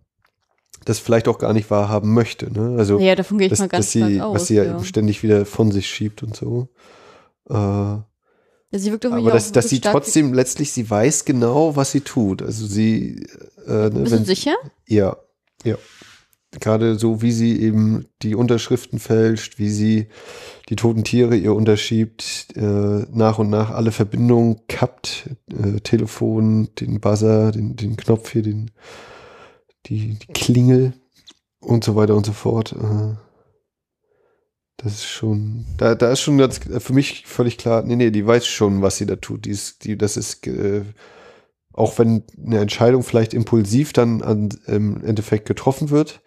das 0.84 0.98
vielleicht 0.98 1.28
auch 1.28 1.38
gar 1.38 1.52
nicht 1.52 1.70
wahrhaben 1.70 2.12
möchte. 2.12 2.52
Ne? 2.52 2.76
Also, 2.78 2.98
ja, 2.98 3.14
davon 3.14 3.38
gehe 3.38 3.46
ich 3.46 3.50
dass, 3.50 3.60
mal 3.60 3.68
ganz 3.68 3.86
dass 3.86 3.92
sie, 3.92 4.20
aus, 4.20 4.34
Was 4.34 4.46
sie 4.46 4.54
ja, 4.54 4.64
ja 4.64 4.74
eben 4.74 4.84
ständig 4.84 5.22
wieder 5.22 5.46
von 5.46 5.70
sich 5.70 5.88
schiebt 5.88 6.22
und 6.22 6.34
so. 6.34 6.68
Äh, 7.48 7.54
ja, 7.54 8.78
sie 8.78 8.90
wirkt 8.90 9.04
aber 9.04 9.30
dass, 9.30 9.52
dass 9.52 9.68
sie 9.68 9.80
trotzdem 9.80 10.32
letztlich, 10.32 10.72
sie 10.72 10.88
weiß 10.88 11.26
genau, 11.26 11.76
was 11.76 11.92
sie 11.92 12.00
tut. 12.00 12.42
Also 12.42 12.66
sie. 12.66 13.26
Äh, 13.66 13.90
Bist 13.90 14.12
wenn, 14.12 14.18
du 14.20 14.24
sicher? 14.24 14.54
Ja, 14.86 15.16
ja. 15.64 15.76
Gerade 16.60 16.98
so, 16.98 17.22
wie 17.22 17.32
sie 17.32 17.62
eben 17.62 18.04
die 18.20 18.34
Unterschriften 18.34 18.98
fälscht, 18.98 19.58
wie 19.58 19.70
sie 19.70 20.08
die 20.68 20.76
toten 20.76 21.02
Tiere 21.02 21.34
ihr 21.34 21.54
unterschiebt, 21.54 22.48
äh, 22.56 23.06
nach 23.10 23.38
und 23.38 23.48
nach 23.48 23.70
alle 23.70 23.90
Verbindungen 23.90 24.60
kappt, 24.68 25.30
äh, 25.50 25.80
Telefon, 25.80 26.68
den 26.78 27.00
Buzzer, 27.00 27.52
den, 27.52 27.76
den 27.76 27.96
Knopf 27.96 28.32
hier, 28.32 28.42
den, 28.42 28.70
die, 29.86 30.18
die 30.18 30.32
Klingel 30.34 30.92
und 31.60 31.84
so 31.84 31.96
weiter 31.96 32.14
und 32.14 32.26
so 32.26 32.32
fort. 32.32 32.72
Äh, 32.72 33.16
das 34.76 34.94
ist 34.94 35.06
schon, 35.06 35.64
da, 35.78 35.94
da 35.94 36.12
ist 36.12 36.20
schon 36.20 36.36
ganz, 36.36 36.58
für 36.58 36.92
mich 36.92 37.24
völlig 37.26 37.56
klar, 37.56 37.82
nee, 37.82 37.96
nee, 37.96 38.10
die 38.10 38.26
weiß 38.26 38.46
schon, 38.46 38.82
was 38.82 38.98
sie 38.98 39.06
da 39.06 39.16
tut. 39.16 39.46
Die 39.46 39.50
ist, 39.50 39.84
die, 39.84 39.96
das 39.96 40.18
ist, 40.18 40.46
äh, 40.46 40.82
auch 41.72 41.98
wenn 41.98 42.24
eine 42.44 42.60
Entscheidung 42.60 43.02
vielleicht 43.02 43.34
impulsiv 43.34 43.92
dann 43.92 44.22
an, 44.22 44.50
im 44.66 45.02
Endeffekt 45.04 45.46
getroffen 45.46 45.90
wird, 45.90 46.20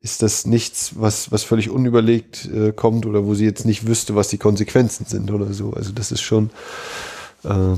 ist 0.00 0.22
das 0.22 0.46
nichts, 0.46 0.92
was, 0.96 1.32
was 1.32 1.42
völlig 1.42 1.70
unüberlegt 1.70 2.46
äh, 2.46 2.72
kommt 2.72 3.04
oder 3.04 3.24
wo 3.24 3.34
sie 3.34 3.44
jetzt 3.44 3.66
nicht 3.66 3.86
wüsste, 3.86 4.14
was 4.14 4.28
die 4.28 4.38
Konsequenzen 4.38 5.06
sind 5.06 5.30
oder 5.30 5.52
so. 5.52 5.72
Also 5.72 5.92
das 5.92 6.12
ist 6.12 6.20
schon, 6.20 6.50
äh, 7.44 7.74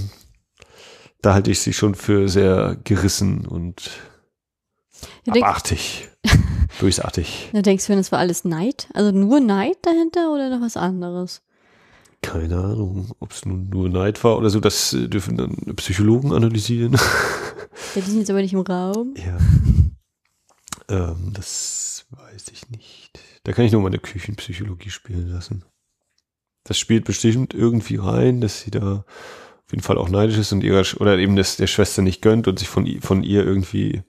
da 1.22 1.34
halte 1.34 1.50
ich 1.50 1.60
sie 1.60 1.72
schon 1.72 1.94
für 1.94 2.28
sehr 2.28 2.76
gerissen 2.84 3.46
und 3.46 3.90
ja, 5.24 5.34
abartig. 5.34 6.08
bösartig. 6.80 7.48
Da 7.52 7.62
denkst 7.62 7.86
du, 7.86 7.96
das 7.96 8.12
war 8.12 8.18
alles 8.18 8.44
Neid? 8.44 8.88
Also 8.92 9.12
nur 9.12 9.40
Neid 9.40 9.78
dahinter 9.82 10.32
oder 10.32 10.50
noch 10.50 10.60
was 10.60 10.76
anderes? 10.76 11.42
Keine 12.22 12.58
Ahnung, 12.58 13.12
ob 13.18 13.32
es 13.32 13.44
nun 13.46 13.68
nur 13.70 13.88
Neid 13.88 14.22
war 14.24 14.36
oder 14.36 14.50
so, 14.50 14.60
das 14.60 14.92
äh, 14.92 15.08
dürfen 15.08 15.36
dann 15.36 15.56
Psychologen 15.76 16.32
analysieren. 16.32 16.92
Ja, 17.94 18.02
die 18.02 18.10
sind 18.10 18.18
jetzt 18.20 18.30
aber 18.30 18.42
nicht 18.42 18.52
im 18.52 18.60
Raum. 18.60 19.14
Ja. 19.24 19.38
ähm, 20.88 21.32
das 21.32 22.06
weiß 22.10 22.48
ich 22.52 22.68
nicht. 22.70 23.20
Da 23.44 23.52
kann 23.52 23.64
ich 23.64 23.72
nur 23.72 23.80
meine 23.80 23.98
Küchenpsychologie 23.98 24.90
spielen 24.90 25.28
lassen. 25.28 25.64
Das 26.64 26.78
spielt 26.78 27.04
bestimmt 27.04 27.54
irgendwie 27.54 27.96
rein, 27.96 28.40
dass 28.40 28.60
sie 28.60 28.70
da 28.70 29.04
auf 29.06 29.72
jeden 29.72 29.82
Fall 29.82 29.98
auch 29.98 30.08
neidisch 30.08 30.36
ist 30.36 30.52
und 30.52 30.62
ihrer 30.62 30.84
oder 31.00 31.16
eben 31.18 31.36
das 31.36 31.56
der 31.56 31.68
Schwester 31.68 32.02
nicht 32.02 32.22
gönnt 32.22 32.48
und 32.48 32.58
sich 32.58 32.68
von, 32.68 32.86
von 33.00 33.22
ihr 33.22 33.44
irgendwie 33.44 34.02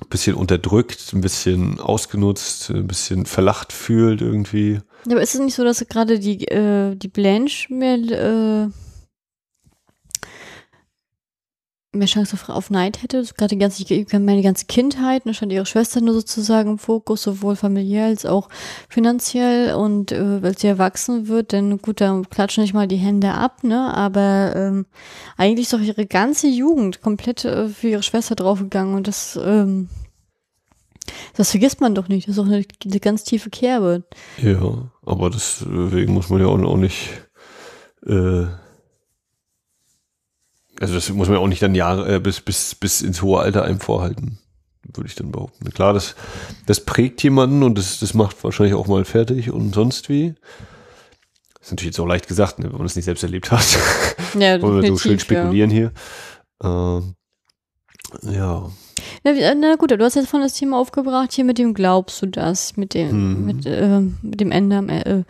ein 0.00 0.08
bisschen 0.08 0.36
unterdrückt, 0.36 1.12
ein 1.12 1.20
bisschen 1.20 1.80
ausgenutzt, 1.80 2.70
ein 2.70 2.86
bisschen 2.86 3.26
verlacht 3.26 3.72
fühlt 3.72 4.20
irgendwie. 4.20 4.80
Aber 5.06 5.20
ist 5.22 5.34
es 5.34 5.40
nicht 5.40 5.54
so, 5.54 5.64
dass 5.64 5.84
gerade 5.88 6.18
die, 6.18 6.46
äh, 6.48 6.94
die 6.96 7.08
Blanche 7.08 7.72
mehr, 7.72 7.96
äh, 7.96 8.68
mehr 11.92 12.06
Chance 12.06 12.36
auf, 12.48 12.70
Neid 12.70 13.02
hätte? 13.02 13.24
Gerade 13.36 13.56
die 13.56 13.58
ganze, 13.58 13.84
meine 14.18 14.42
ganze 14.42 14.66
Kindheit, 14.66 15.22
da 15.24 15.32
stand 15.32 15.52
ihre 15.52 15.66
Schwester 15.66 16.00
nur 16.00 16.14
sozusagen 16.14 16.72
im 16.72 16.78
Fokus, 16.78 17.22
sowohl 17.22 17.56
familiär 17.56 18.06
als 18.06 18.26
auch 18.26 18.48
finanziell 18.88 19.74
und 19.74 20.12
äh, 20.12 20.42
weil 20.42 20.58
sie 20.58 20.66
erwachsen 20.66 21.28
wird, 21.28 21.52
dann 21.52 21.78
gut, 21.78 22.00
da 22.00 22.22
klatschen 22.28 22.62
nicht 22.62 22.74
mal 22.74 22.88
die 22.88 22.96
Hände 22.96 23.32
ab, 23.32 23.64
ne? 23.64 23.94
Aber 23.94 24.52
ähm, 24.54 24.86
eigentlich 25.36 25.64
ist 25.66 25.72
doch 25.72 25.80
ihre 25.80 26.06
ganze 26.06 26.48
Jugend 26.48 27.02
komplett 27.02 27.44
äh, 27.44 27.68
für 27.68 27.88
ihre 27.88 28.02
Schwester 28.02 28.34
draufgegangen 28.34 28.94
und 28.94 29.08
das 29.08 29.38
ähm, 29.42 29.88
das 31.36 31.50
vergisst 31.50 31.80
man 31.80 31.94
doch 31.94 32.08
nicht. 32.08 32.28
Das 32.28 32.36
ist 32.36 32.38
auch 32.38 32.46
eine, 32.46 32.64
eine 32.84 33.00
ganz 33.00 33.24
tiefe 33.24 33.50
Kerbe. 33.50 34.04
Ja, 34.38 34.90
aber 35.04 35.30
deswegen 35.30 36.12
muss 36.12 36.30
man 36.30 36.40
ja 36.40 36.46
auch 36.46 36.76
nicht, 36.76 37.10
äh, 38.06 38.46
also 40.80 40.94
das 40.94 41.08
muss 41.10 41.28
man 41.28 41.38
ja 41.38 41.42
auch 41.42 41.48
nicht 41.48 41.62
dann 41.62 41.74
Jahre, 41.74 42.16
äh, 42.16 42.20
bis, 42.20 42.40
bis, 42.40 42.74
bis 42.74 43.02
ins 43.02 43.22
hohe 43.22 43.40
Alter 43.40 43.64
einem 43.64 43.80
vorhalten, 43.80 44.38
würde 44.94 45.08
ich 45.08 45.14
dann 45.14 45.32
behaupten. 45.32 45.70
Klar, 45.70 45.92
das, 45.92 46.14
das 46.66 46.80
prägt 46.80 47.22
jemanden 47.22 47.62
und 47.62 47.76
das, 47.76 47.98
das 48.00 48.14
macht 48.14 48.42
wahrscheinlich 48.44 48.74
auch 48.74 48.86
mal 48.86 49.04
fertig 49.04 49.50
und 49.50 49.74
sonst 49.74 50.08
wie. 50.08 50.34
Das 51.54 51.68
ist 51.68 51.70
natürlich 51.72 51.94
jetzt 51.94 52.00
auch 52.00 52.06
leicht 52.06 52.28
gesagt, 52.28 52.58
ne, 52.58 52.66
wenn 52.66 52.72
man 52.72 52.82
das 52.84 52.96
nicht 52.96 53.06
selbst 53.06 53.22
erlebt 53.22 53.50
hat. 53.50 53.78
Ja, 54.38 54.60
Wollen 54.62 54.82
wir 54.82 54.88
so 54.88 54.98
schön 54.98 55.18
spekulieren 55.18 55.70
ja. 55.70 55.76
hier. 55.76 55.92
Ähm, 56.62 57.14
ja. 58.22 58.70
Na, 59.24 59.54
na, 59.54 59.74
gut, 59.76 59.90
du 59.90 60.04
hast 60.04 60.14
jetzt 60.14 60.28
von 60.28 60.40
das 60.40 60.54
Thema 60.54 60.78
aufgebracht, 60.78 61.32
hier 61.32 61.44
mit 61.44 61.58
dem 61.58 61.74
glaubst 61.74 62.22
du 62.22 62.26
das, 62.26 62.76
mit 62.76 62.94
dem, 62.94 63.10
hm. 63.10 63.44
mit, 63.44 63.66
äh, 63.66 64.00
mit 64.22 64.40
dem 64.40 64.52
Ende 64.52 64.76
am 64.76 64.88
äh, 64.88 65.24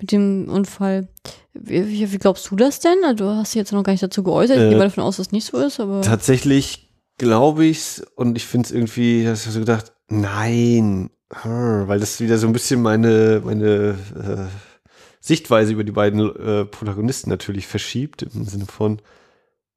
mit 0.00 0.12
dem 0.12 0.48
Unfall. 0.48 1.08
Wie, 1.54 2.12
wie, 2.12 2.18
glaubst 2.18 2.50
du 2.50 2.56
das 2.56 2.80
denn? 2.80 2.98
Also, 3.04 3.24
du 3.24 3.30
hast 3.30 3.54
dich 3.54 3.58
jetzt 3.58 3.72
noch 3.72 3.82
gar 3.82 3.92
nicht 3.92 4.02
dazu 4.02 4.22
geäußert. 4.22 4.56
Ich 4.56 4.62
äh, 4.64 4.68
gehe 4.68 4.78
mal 4.78 4.84
davon 4.84 5.04
aus, 5.04 5.16
dass 5.16 5.26
es 5.26 5.32
nicht 5.32 5.46
so 5.46 5.58
ist, 5.58 5.80
aber. 5.80 6.02
Tatsächlich 6.02 6.88
glaube 7.18 7.66
ich's 7.66 8.00
und 8.14 8.36
ich 8.36 8.46
finde 8.46 8.66
es 8.66 8.72
irgendwie, 8.72 9.28
hast 9.28 9.46
du 9.46 9.50
so 9.50 9.58
gedacht, 9.58 9.92
nein, 10.08 11.10
weil 11.44 12.00
das 12.00 12.20
wieder 12.20 12.38
so 12.38 12.46
ein 12.46 12.52
bisschen 12.52 12.80
meine, 12.80 13.42
meine 13.44 13.98
äh, 14.16 14.46
Sichtweise 15.20 15.72
über 15.72 15.84
die 15.84 15.92
beiden 15.92 16.20
äh, 16.20 16.64
Protagonisten 16.64 17.28
natürlich 17.28 17.66
verschiebt, 17.66 18.22
im 18.22 18.44
Sinne 18.44 18.66
von, 18.66 19.02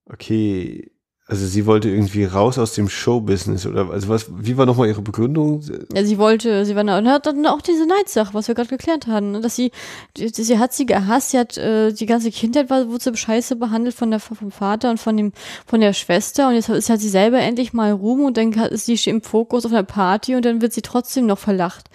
okay, 0.05 0.91
also 1.31 1.45
sie 1.45 1.65
wollte 1.65 1.87
irgendwie 1.87 2.25
raus 2.25 2.57
aus 2.57 2.73
dem 2.73 2.89
Showbusiness 2.89 3.65
oder 3.65 3.89
also 3.89 4.09
was? 4.09 4.25
Wie 4.37 4.57
war 4.57 4.65
nochmal 4.65 4.89
ihre 4.89 5.01
Begründung? 5.01 5.61
Ja, 5.95 6.03
sie 6.03 6.17
wollte, 6.17 6.65
sie 6.65 6.75
war 6.75 6.81
und 6.81 7.07
hat 7.07 7.25
dann 7.25 7.45
auch 7.45 7.61
diese 7.61 7.85
Neidsache, 7.85 8.33
was 8.33 8.49
wir 8.49 8.55
gerade 8.55 8.67
geklärt 8.67 9.07
hatten, 9.07 9.31
ne, 9.31 9.39
dass 9.39 9.55
sie, 9.55 9.71
sie 10.17 10.59
hat 10.59 10.73
sie 10.73 10.85
gehasst, 10.85 11.31
sie 11.31 11.39
hat 11.39 11.57
äh, 11.57 11.93
die 11.93 12.05
ganze 12.05 12.31
Kindheit 12.31 12.69
war 12.69 12.89
wurde 12.89 13.01
sie 13.01 13.15
scheiße 13.15 13.55
behandelt 13.55 13.95
von 13.95 14.11
der 14.11 14.19
vom 14.19 14.51
Vater 14.51 14.89
und 14.89 14.99
von 14.99 15.15
dem 15.15 15.31
von 15.65 15.79
der 15.79 15.93
Schwester 15.93 16.49
und 16.49 16.55
jetzt 16.55 16.67
ist 16.67 16.89
hat 16.89 16.99
sie 16.99 17.07
selber 17.07 17.39
endlich 17.39 17.71
mal 17.71 17.93
Ruhm 17.93 18.25
und 18.25 18.35
dann 18.35 18.51
ist 18.51 18.87
sie 18.87 18.99
im 19.09 19.21
Fokus 19.21 19.65
auf 19.65 19.71
einer 19.71 19.83
Party 19.83 20.35
und 20.35 20.43
dann 20.43 20.61
wird 20.61 20.73
sie 20.73 20.81
trotzdem 20.81 21.27
noch 21.27 21.39
verlacht 21.39 21.89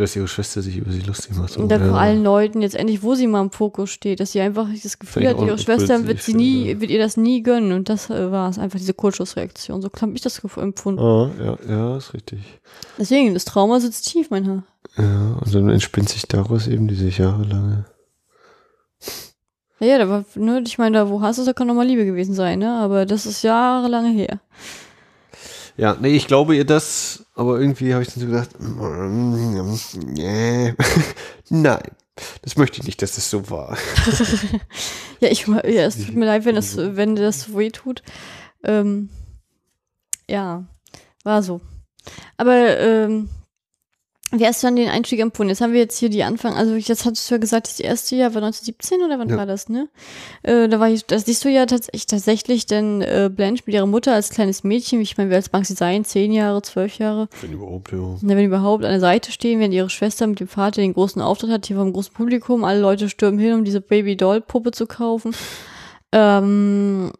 dass 0.00 0.16
ihre 0.16 0.28
Schwester 0.28 0.62
sich 0.62 0.76
über 0.76 0.90
sie 0.90 1.00
lustig 1.00 1.36
macht. 1.36 1.56
Und 1.56 1.68
dann 1.68 1.88
vor 1.88 1.98
allen 1.98 2.22
Leuten 2.22 2.62
jetzt 2.62 2.74
endlich, 2.74 3.02
wo 3.02 3.14
sie 3.14 3.26
mal 3.26 3.42
im 3.42 3.50
Fokus 3.50 3.90
steht, 3.90 4.20
dass 4.20 4.32
sie 4.32 4.40
einfach 4.40 4.68
das 4.82 4.98
Gefühl 4.98 5.28
hat, 5.28 5.40
ihre 5.40 5.58
Schwester 5.58 6.06
wird 6.06 6.22
sie 6.22 6.34
nie, 6.34 6.80
wird 6.80 6.90
ihr 6.90 6.98
das 6.98 7.16
nie 7.16 7.42
gönnen. 7.42 7.72
Und 7.72 7.88
das 7.88 8.10
äh, 8.10 8.30
war 8.30 8.48
es 8.48 8.58
einfach, 8.58 8.79
diese 8.80 8.94
Kurzschlussreaktion. 8.94 9.82
So 9.82 9.90
habe 10.00 10.12
ich 10.14 10.20
das 10.22 10.42
empfunden. 10.56 11.00
Ah, 11.00 11.30
ja, 11.38 11.58
ja, 11.68 11.96
ist 11.96 12.14
richtig. 12.14 12.40
Deswegen, 12.98 13.34
das 13.34 13.44
Trauma 13.44 13.78
sitzt 13.80 14.06
tief, 14.08 14.30
mein 14.30 14.44
Herr. 14.44 14.62
Ja, 14.96 15.38
und 15.40 15.54
dann 15.54 15.68
entspinnt 15.68 16.08
sich 16.08 16.22
daraus 16.22 16.66
eben 16.66 16.88
diese 16.88 17.08
jahrelange. 17.08 17.84
Ja, 19.78 19.86
ja, 19.86 19.98
da 19.98 20.08
war, 20.08 20.24
ne, 20.34 20.62
ich 20.66 20.78
meine, 20.78 20.98
da 20.98 21.08
wo 21.08 21.22
hast 21.22 21.38
du, 21.38 21.44
da 21.44 21.52
kann 21.52 21.66
nochmal 21.66 21.86
Liebe 21.86 22.04
gewesen 22.04 22.34
sein, 22.34 22.58
ne? 22.58 22.78
Aber 22.78 23.06
das 23.06 23.24
ist 23.24 23.42
jahrelange 23.42 24.10
her. 24.10 24.40
Ja, 25.76 25.96
nee, 25.98 26.14
ich 26.14 26.26
glaube 26.26 26.54
ihr 26.54 26.66
das, 26.66 27.24
aber 27.34 27.58
irgendwie 27.58 27.94
habe 27.94 28.02
ich 28.02 28.12
dann 28.12 28.20
so 28.20 28.26
gedacht, 28.26 28.50
nee, 30.04 30.74
nein, 31.48 31.82
das 32.42 32.56
möchte 32.56 32.80
ich 32.80 32.86
nicht, 32.86 33.00
dass 33.00 33.14
das 33.14 33.30
so 33.30 33.48
war. 33.48 33.78
ja, 35.20 35.30
ich, 35.30 35.46
ja, 35.46 35.86
es 35.86 36.04
tut 36.04 36.14
mir 36.14 36.26
leid, 36.26 36.44
wenn 36.44 36.56
das, 36.56 36.76
wenn 36.76 37.16
das 37.16 37.44
so 37.44 37.56
weh 37.56 37.70
tut. 37.70 38.02
Ähm, 38.64 39.10
ja, 40.28 40.64
war 41.24 41.42
so. 41.42 41.60
Aber 42.36 42.78
ähm, 42.78 43.28
wie 44.32 44.46
hast 44.46 44.62
du 44.62 44.68
dann 44.68 44.76
den 44.76 44.88
Einstieg 44.88 45.18
empfunden? 45.18 45.50
Jetzt 45.50 45.60
haben 45.60 45.72
wir 45.72 45.80
jetzt 45.80 45.98
hier 45.98 46.08
die 46.08 46.22
Anfang, 46.22 46.54
also 46.54 46.76
jetzt 46.76 47.04
hattest 47.04 47.28
du 47.28 47.34
ja 47.34 47.38
gesagt, 47.38 47.66
das 47.66 47.80
erste 47.80 48.14
Jahr 48.14 48.32
war 48.32 48.42
1917 48.42 49.02
oder 49.02 49.18
wann 49.18 49.28
ja. 49.28 49.36
war 49.36 49.44
das, 49.44 49.68
ne? 49.68 49.88
Äh, 50.44 50.68
da 50.68 50.78
war 50.78 50.88
ich, 50.88 51.04
das 51.04 51.24
siehst 51.24 51.44
du 51.44 51.48
ja 51.48 51.66
tatsächlich, 51.66 52.06
tatsächlich 52.06 52.66
denn 52.66 53.02
äh, 53.02 53.28
Blanche 53.34 53.64
mit 53.66 53.74
ihrer 53.74 53.86
Mutter 53.86 54.14
als 54.14 54.30
kleines 54.30 54.62
Mädchen, 54.62 55.00
ich 55.00 55.18
meine, 55.18 55.30
wie 55.30 55.34
alt 55.34 55.52
mag 55.52 55.66
sie 55.66 55.74
sein? 55.74 56.04
Zehn 56.04 56.32
Jahre, 56.32 56.62
zwölf 56.62 56.98
Jahre? 56.98 57.28
Wenn 57.40 57.54
überhaupt, 57.54 57.90
ja. 57.90 58.18
Na, 58.20 58.36
wenn 58.36 58.44
überhaupt 58.44 58.84
an 58.84 58.92
der 58.92 59.00
Seite 59.00 59.32
stehen, 59.32 59.58
während 59.58 59.74
ihre 59.74 59.90
Schwester 59.90 60.28
mit 60.28 60.38
dem 60.38 60.48
Vater 60.48 60.80
den 60.80 60.94
großen 60.94 61.20
Auftritt 61.20 61.50
hat, 61.50 61.66
hier 61.66 61.76
vom 61.76 61.92
großen 61.92 62.14
Publikum, 62.14 62.62
alle 62.62 62.80
Leute 62.80 63.08
stürmen 63.08 63.40
hin, 63.40 63.54
um 63.54 63.64
diese 63.64 63.80
Baby-Doll-Puppe 63.80 64.70
zu 64.70 64.86
kaufen. 64.86 65.34
Ähm, 66.12 67.10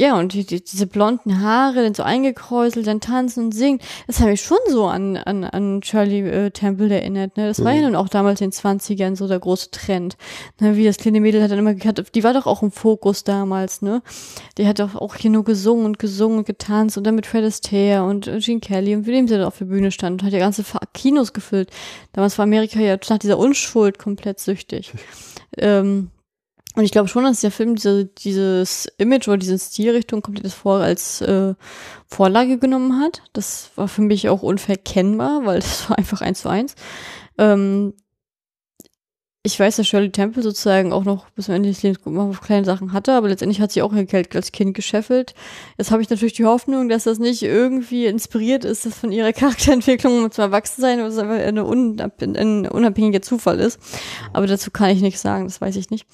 ja, 0.00 0.18
und 0.18 0.32
die, 0.32 0.46
die, 0.46 0.64
diese 0.64 0.86
blonden 0.86 1.42
Haare, 1.42 1.82
dann 1.82 1.92
so 1.92 2.02
eingekräuselt, 2.02 2.86
dann 2.86 3.02
tanzen 3.02 3.44
und 3.44 3.52
singen, 3.52 3.80
das 4.06 4.18
habe 4.20 4.32
ich 4.32 4.40
schon 4.40 4.56
so 4.66 4.86
an, 4.86 5.18
an, 5.18 5.44
an 5.44 5.82
Shirley 5.82 6.26
äh, 6.26 6.50
Temple 6.52 6.88
erinnert. 6.88 7.36
Ne? 7.36 7.46
Das 7.46 7.58
mhm. 7.58 7.64
war 7.64 7.72
ja 7.72 7.80
mhm. 7.80 7.86
nun 7.88 7.96
auch 7.96 8.08
damals 8.08 8.40
in 8.40 8.48
den 8.48 8.58
20ern 8.58 9.14
so 9.14 9.28
der 9.28 9.38
große 9.38 9.70
Trend. 9.72 10.16
Ne? 10.58 10.74
Wie 10.74 10.86
das 10.86 10.96
kleine 10.96 11.20
Mädel 11.20 11.42
hat 11.42 11.50
dann 11.50 11.58
immer 11.58 11.74
gekannt, 11.74 12.02
die 12.14 12.24
war 12.24 12.32
doch 12.32 12.46
auch 12.46 12.62
im 12.62 12.70
Fokus 12.70 13.24
damals, 13.24 13.82
ne? 13.82 14.00
Die 14.56 14.66
hat 14.66 14.78
doch 14.78 14.94
auch 14.94 15.16
hier 15.16 15.30
nur 15.30 15.44
gesungen 15.44 15.84
und 15.84 15.98
gesungen 15.98 16.38
und 16.38 16.46
getanzt 16.46 16.96
und 16.96 17.04
dann 17.04 17.14
mit 17.14 17.26
Fred 17.26 17.44
Astaire 17.44 18.04
und 18.04 18.26
äh, 18.26 18.38
Gene 18.38 18.60
Kelly 18.60 18.96
und 18.96 19.06
wie 19.06 19.12
dem 19.12 19.28
sie 19.28 19.36
da 19.36 19.46
auf 19.46 19.58
der 19.58 19.66
Bühne 19.66 19.90
stand 19.90 20.22
und 20.22 20.26
hat 20.26 20.32
ja 20.32 20.38
ganze 20.38 20.64
Kinos 20.94 21.34
gefüllt. 21.34 21.68
Damals 22.14 22.38
war 22.38 22.44
Amerika 22.44 22.80
ja 22.80 22.96
nach 23.06 23.18
dieser 23.18 23.36
Unschuld 23.36 23.98
komplett 23.98 24.40
süchtig. 24.40 24.92
ähm, 25.58 26.08
und 26.76 26.84
ich 26.84 26.92
glaube 26.92 27.08
schon, 27.08 27.24
dass 27.24 27.40
der 27.40 27.50
Film 27.50 27.74
diese, 27.74 28.04
dieses 28.04 28.86
Image 28.98 29.26
oder 29.26 29.38
diese 29.38 29.58
Stilrichtung 29.58 30.22
komplett 30.22 30.52
vor 30.52 30.78
als 30.80 31.20
äh, 31.20 31.54
Vorlage 32.06 32.58
genommen 32.58 33.00
hat. 33.00 33.22
Das 33.32 33.70
war 33.74 33.88
für 33.88 34.02
mich 34.02 34.28
auch 34.28 34.42
unverkennbar, 34.42 35.44
weil 35.44 35.60
das 35.60 35.90
war 35.90 35.98
einfach 35.98 36.20
eins 36.20 36.42
zu 36.42 36.48
eins. 36.48 36.74
Ähm, 37.38 37.94
ich 39.42 39.58
weiß, 39.58 39.76
dass 39.76 39.88
Shirley 39.88 40.10
Temple 40.10 40.42
sozusagen 40.42 40.92
auch 40.92 41.04
noch 41.04 41.30
bis 41.30 41.46
zum 41.46 41.54
Ende 41.54 41.70
des 41.70 41.82
Lebens 41.82 42.06
auf 42.06 42.42
kleine 42.42 42.66
Sachen 42.66 42.92
hatte, 42.92 43.14
aber 43.14 43.28
letztendlich 43.28 43.62
hat 43.62 43.72
sie 43.72 43.80
auch 43.80 43.94
ihr 43.94 44.04
Geld 44.04 44.36
als 44.36 44.52
Kind 44.52 44.74
gescheffelt. 44.74 45.34
Jetzt 45.78 45.90
habe 45.90 46.02
ich 46.02 46.10
natürlich 46.10 46.34
die 46.34 46.44
Hoffnung, 46.44 46.90
dass 46.90 47.04
das 47.04 47.18
nicht 47.18 47.42
irgendwie 47.42 48.04
inspiriert 48.04 48.66
ist, 48.66 48.84
dass 48.84 48.98
von 48.98 49.12
ihrer 49.12 49.32
Charakterentwicklung 49.34 50.30
zum 50.30 50.42
Erwachsensein 50.42 51.00
oder 51.00 51.06
einfach 51.22 51.46
eine 51.46 51.64
ein 51.64 52.68
unabhängiger 52.68 53.22
Zufall 53.22 53.60
ist. 53.60 53.80
Aber 54.34 54.46
dazu 54.46 54.70
kann 54.70 54.90
ich 54.90 55.00
nichts 55.00 55.22
sagen, 55.22 55.44
das 55.44 55.58
weiß 55.58 55.76
ich 55.76 55.88
nicht. 55.88 56.06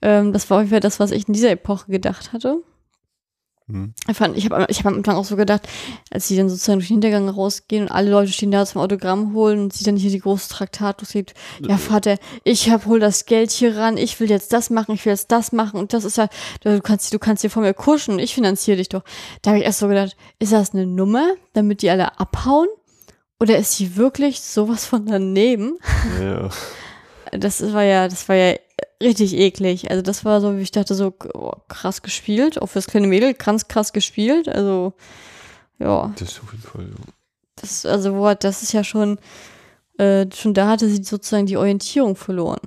Ähm, 0.00 0.32
das 0.32 0.48
war 0.48 0.58
ungefähr 0.58 0.80
das, 0.80 1.00
was 1.00 1.10
ich 1.10 1.26
in 1.26 1.34
dieser 1.34 1.50
Epoche 1.50 1.90
gedacht 1.90 2.32
hatte. 2.32 2.62
Mhm. 3.68 3.92
Ich, 4.08 4.16
fand, 4.16 4.36
ich 4.36 4.50
habe 4.50 4.66
ich 4.68 4.78
hab 4.78 4.86
am 4.86 4.94
Anfang 4.96 5.16
auch 5.16 5.24
so 5.24 5.36
gedacht, 5.36 5.68
als 6.10 6.26
sie 6.26 6.36
dann 6.36 6.48
sozusagen 6.48 6.78
durch 6.78 6.88
den 6.88 6.94
Hintergang 6.94 7.28
rausgehen 7.28 7.82
und 7.82 7.90
alle 7.90 8.10
Leute 8.10 8.32
stehen 8.32 8.50
da 8.50 8.64
zum 8.64 8.80
Autogramm 8.80 9.34
holen 9.34 9.60
und 9.60 9.72
sie 9.74 9.84
dann 9.84 9.96
hier 9.96 10.10
die 10.10 10.20
große 10.20 10.48
Traktat 10.48 11.04
sieht, 11.06 11.34
ja 11.60 11.76
Vater, 11.76 12.16
ich 12.44 12.70
hab 12.70 12.86
hol 12.86 12.98
das 12.98 13.26
Geld 13.26 13.50
hier 13.50 13.76
ran, 13.76 13.98
ich 13.98 14.18
will 14.20 14.30
jetzt 14.30 14.52
das 14.54 14.70
machen, 14.70 14.94
ich 14.94 15.04
will 15.04 15.12
jetzt 15.12 15.30
das 15.30 15.52
machen 15.52 15.78
und 15.78 15.92
das 15.92 16.04
ist 16.04 16.16
ja, 16.16 16.28
du 16.62 16.80
kannst, 16.80 17.12
du 17.12 17.18
kannst 17.18 17.42
hier 17.42 17.50
von 17.50 17.62
mir 17.62 17.74
kuschen, 17.74 18.18
ich 18.18 18.34
finanziere 18.34 18.78
dich 18.78 18.88
doch. 18.88 19.02
Da 19.42 19.50
habe 19.50 19.58
ich 19.58 19.66
erst 19.66 19.80
so 19.80 19.88
gedacht, 19.88 20.16
ist 20.38 20.52
das 20.52 20.72
eine 20.72 20.86
Nummer, 20.86 21.34
damit 21.52 21.82
die 21.82 21.90
alle 21.90 22.18
abhauen? 22.18 22.68
Oder 23.40 23.58
ist 23.58 23.76
sie 23.76 23.96
wirklich 23.96 24.40
sowas 24.40 24.84
von 24.84 25.06
daneben? 25.06 25.78
Ja. 26.20 26.48
Das 27.30 27.60
war 27.72 27.84
ja, 27.84 28.08
das 28.08 28.28
war 28.28 28.36
ja 28.36 28.54
richtig 29.02 29.34
eklig. 29.34 29.90
Also 29.90 30.02
das 30.02 30.24
war 30.24 30.40
so, 30.40 30.56
wie 30.56 30.62
ich 30.62 30.70
dachte, 30.72 30.94
so 30.94 31.14
oh, 31.34 31.52
krass 31.68 32.02
gespielt. 32.02 32.60
Auch 32.60 32.66
fürs 32.68 32.86
kleine 32.86 33.06
Mädel 33.06 33.34
ganz 33.34 33.68
krass 33.68 33.92
gespielt. 33.92 34.48
Also 34.48 34.92
Ja. 35.78 36.12
Das 36.18 36.40
auf 36.40 36.52
jeden 36.52 36.64
Fall, 36.64 36.84
ja. 36.84 37.12
Das, 37.56 37.84
also, 37.86 38.24
hat- 38.26 38.44
das 38.44 38.62
ist 38.62 38.72
ja 38.72 38.84
schon, 38.84 39.18
äh, 39.98 40.26
schon 40.34 40.54
da 40.54 40.68
hatte 40.68 40.88
sie 40.88 41.02
sozusagen 41.02 41.46
die 41.46 41.56
Orientierung 41.56 42.14
verloren. 42.16 42.60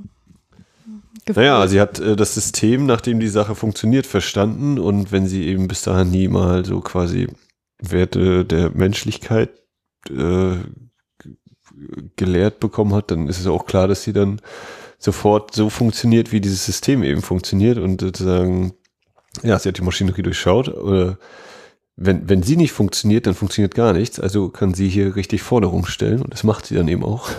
Gefühlt. 1.26 1.38
Naja, 1.38 1.68
sie 1.68 1.80
hat 1.80 2.00
äh, 2.00 2.16
das 2.16 2.34
System, 2.34 2.86
nachdem 2.86 3.20
die 3.20 3.28
Sache 3.30 3.56
funktioniert, 3.56 4.06
verstanden 4.08 4.80
und 4.80 5.12
wenn 5.12 5.28
sie 5.28 5.46
eben 5.48 5.68
bis 5.68 5.84
dahin 5.84 6.10
nie 6.12 6.28
mal 6.28 6.66
so 6.66 6.82
quasi 6.82 7.28
Werte 7.80 8.44
der 8.44 8.72
Menschlichkeit 8.72 9.50
äh, 10.10 10.56
gelehrt 12.16 12.60
bekommen 12.60 12.94
hat, 12.94 13.12
dann 13.12 13.28
ist 13.28 13.40
es 13.40 13.48
auch 13.48 13.66
klar, 13.66 13.88
dass 13.88 14.04
sie 14.04 14.14
dann 14.14 14.42
sofort 15.02 15.54
so 15.54 15.70
funktioniert, 15.70 16.32
wie 16.32 16.40
dieses 16.40 16.66
System 16.66 17.04
eben 17.04 17.22
funktioniert 17.22 17.78
und 17.78 18.02
sozusagen, 18.02 18.74
ja, 19.44 19.58
sie 19.58 19.70
hat 19.70 19.78
die 19.78 19.84
Maschinerie 19.84 20.22
durchschaut 20.22 20.70
oder 20.70 21.18
wenn, 21.98 22.30
wenn 22.30 22.44
sie 22.44 22.56
nicht 22.56 22.72
funktioniert, 22.72 23.28
dann 23.28 23.34
funktioniert 23.34 23.76
gar 23.76 23.94
nichts, 23.94 24.20
also 24.20 24.50
kann 24.50 24.74
sie 24.74 24.88
hier 24.88 25.16
richtig 25.16 25.42
Forderungen 25.42 25.86
stellen 25.86 26.22
und 26.22 26.32
das 26.32 26.44
macht 26.44 26.68
sie 26.68 26.76
dann 26.76 26.88
eben 26.88 27.04
auch. 27.04 27.30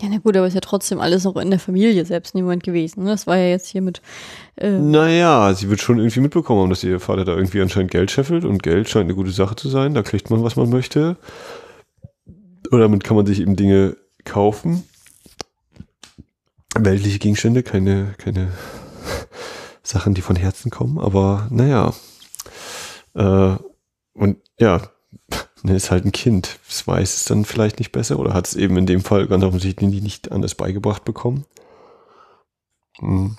Ja, 0.00 0.08
na 0.10 0.18
gut, 0.18 0.36
aber 0.36 0.46
ist 0.46 0.54
ja 0.54 0.60
trotzdem 0.60 0.98
alles 0.98 1.24
noch 1.24 1.36
in 1.36 1.50
der 1.50 1.58
Familie 1.58 2.04
selbst 2.06 2.34
Moment 2.34 2.62
gewesen. 2.62 3.04
Ne? 3.04 3.10
Das 3.10 3.26
war 3.26 3.36
ja 3.36 3.48
jetzt 3.48 3.68
hier 3.68 3.82
mit, 3.82 4.00
äh, 4.56 4.70
Naja, 4.70 5.52
sie 5.52 5.68
wird 5.68 5.80
schon 5.80 5.98
irgendwie 5.98 6.20
mitbekommen 6.20 6.62
haben, 6.62 6.70
dass 6.70 6.82
ihr 6.82 7.00
Vater 7.00 7.26
da 7.26 7.36
irgendwie 7.36 7.60
anscheinend 7.60 7.90
Geld 7.90 8.10
scheffelt 8.10 8.46
und 8.46 8.62
Geld 8.62 8.88
scheint 8.88 9.04
eine 9.04 9.14
gute 9.14 9.30
Sache 9.30 9.56
zu 9.56 9.68
sein. 9.68 9.92
Da 9.92 10.02
kriegt 10.02 10.30
man, 10.30 10.42
was 10.42 10.56
man 10.56 10.70
möchte. 10.70 11.18
Oder 12.70 12.84
damit 12.84 13.04
kann 13.04 13.16
man 13.16 13.26
sich 13.26 13.40
eben 13.40 13.56
Dinge 13.56 13.96
kaufen. 14.24 14.84
Weltliche 16.76 17.18
Gegenstände, 17.18 17.62
keine, 17.62 18.14
keine 18.18 18.52
Sachen, 19.82 20.14
die 20.14 20.22
von 20.22 20.36
Herzen 20.36 20.70
kommen. 20.70 20.98
Aber 20.98 21.48
naja. 21.50 21.92
Äh, 23.14 23.56
und 24.14 24.38
ja, 24.58 24.90
ne, 25.62 25.74
ist 25.74 25.90
halt 25.90 26.04
ein 26.04 26.12
Kind. 26.12 26.58
Das 26.68 26.86
weiß 26.86 27.16
es 27.16 27.24
dann 27.24 27.44
vielleicht 27.44 27.78
nicht 27.78 27.92
besser 27.92 28.18
oder 28.18 28.34
hat 28.34 28.46
es 28.46 28.56
eben 28.56 28.76
in 28.76 28.86
dem 28.86 29.02
Fall 29.02 29.26
ganz 29.26 29.44
offensichtlich 29.44 30.02
nicht 30.02 30.32
anders 30.32 30.54
beigebracht 30.54 31.04
bekommen. 31.04 31.44
Hm. 32.98 33.36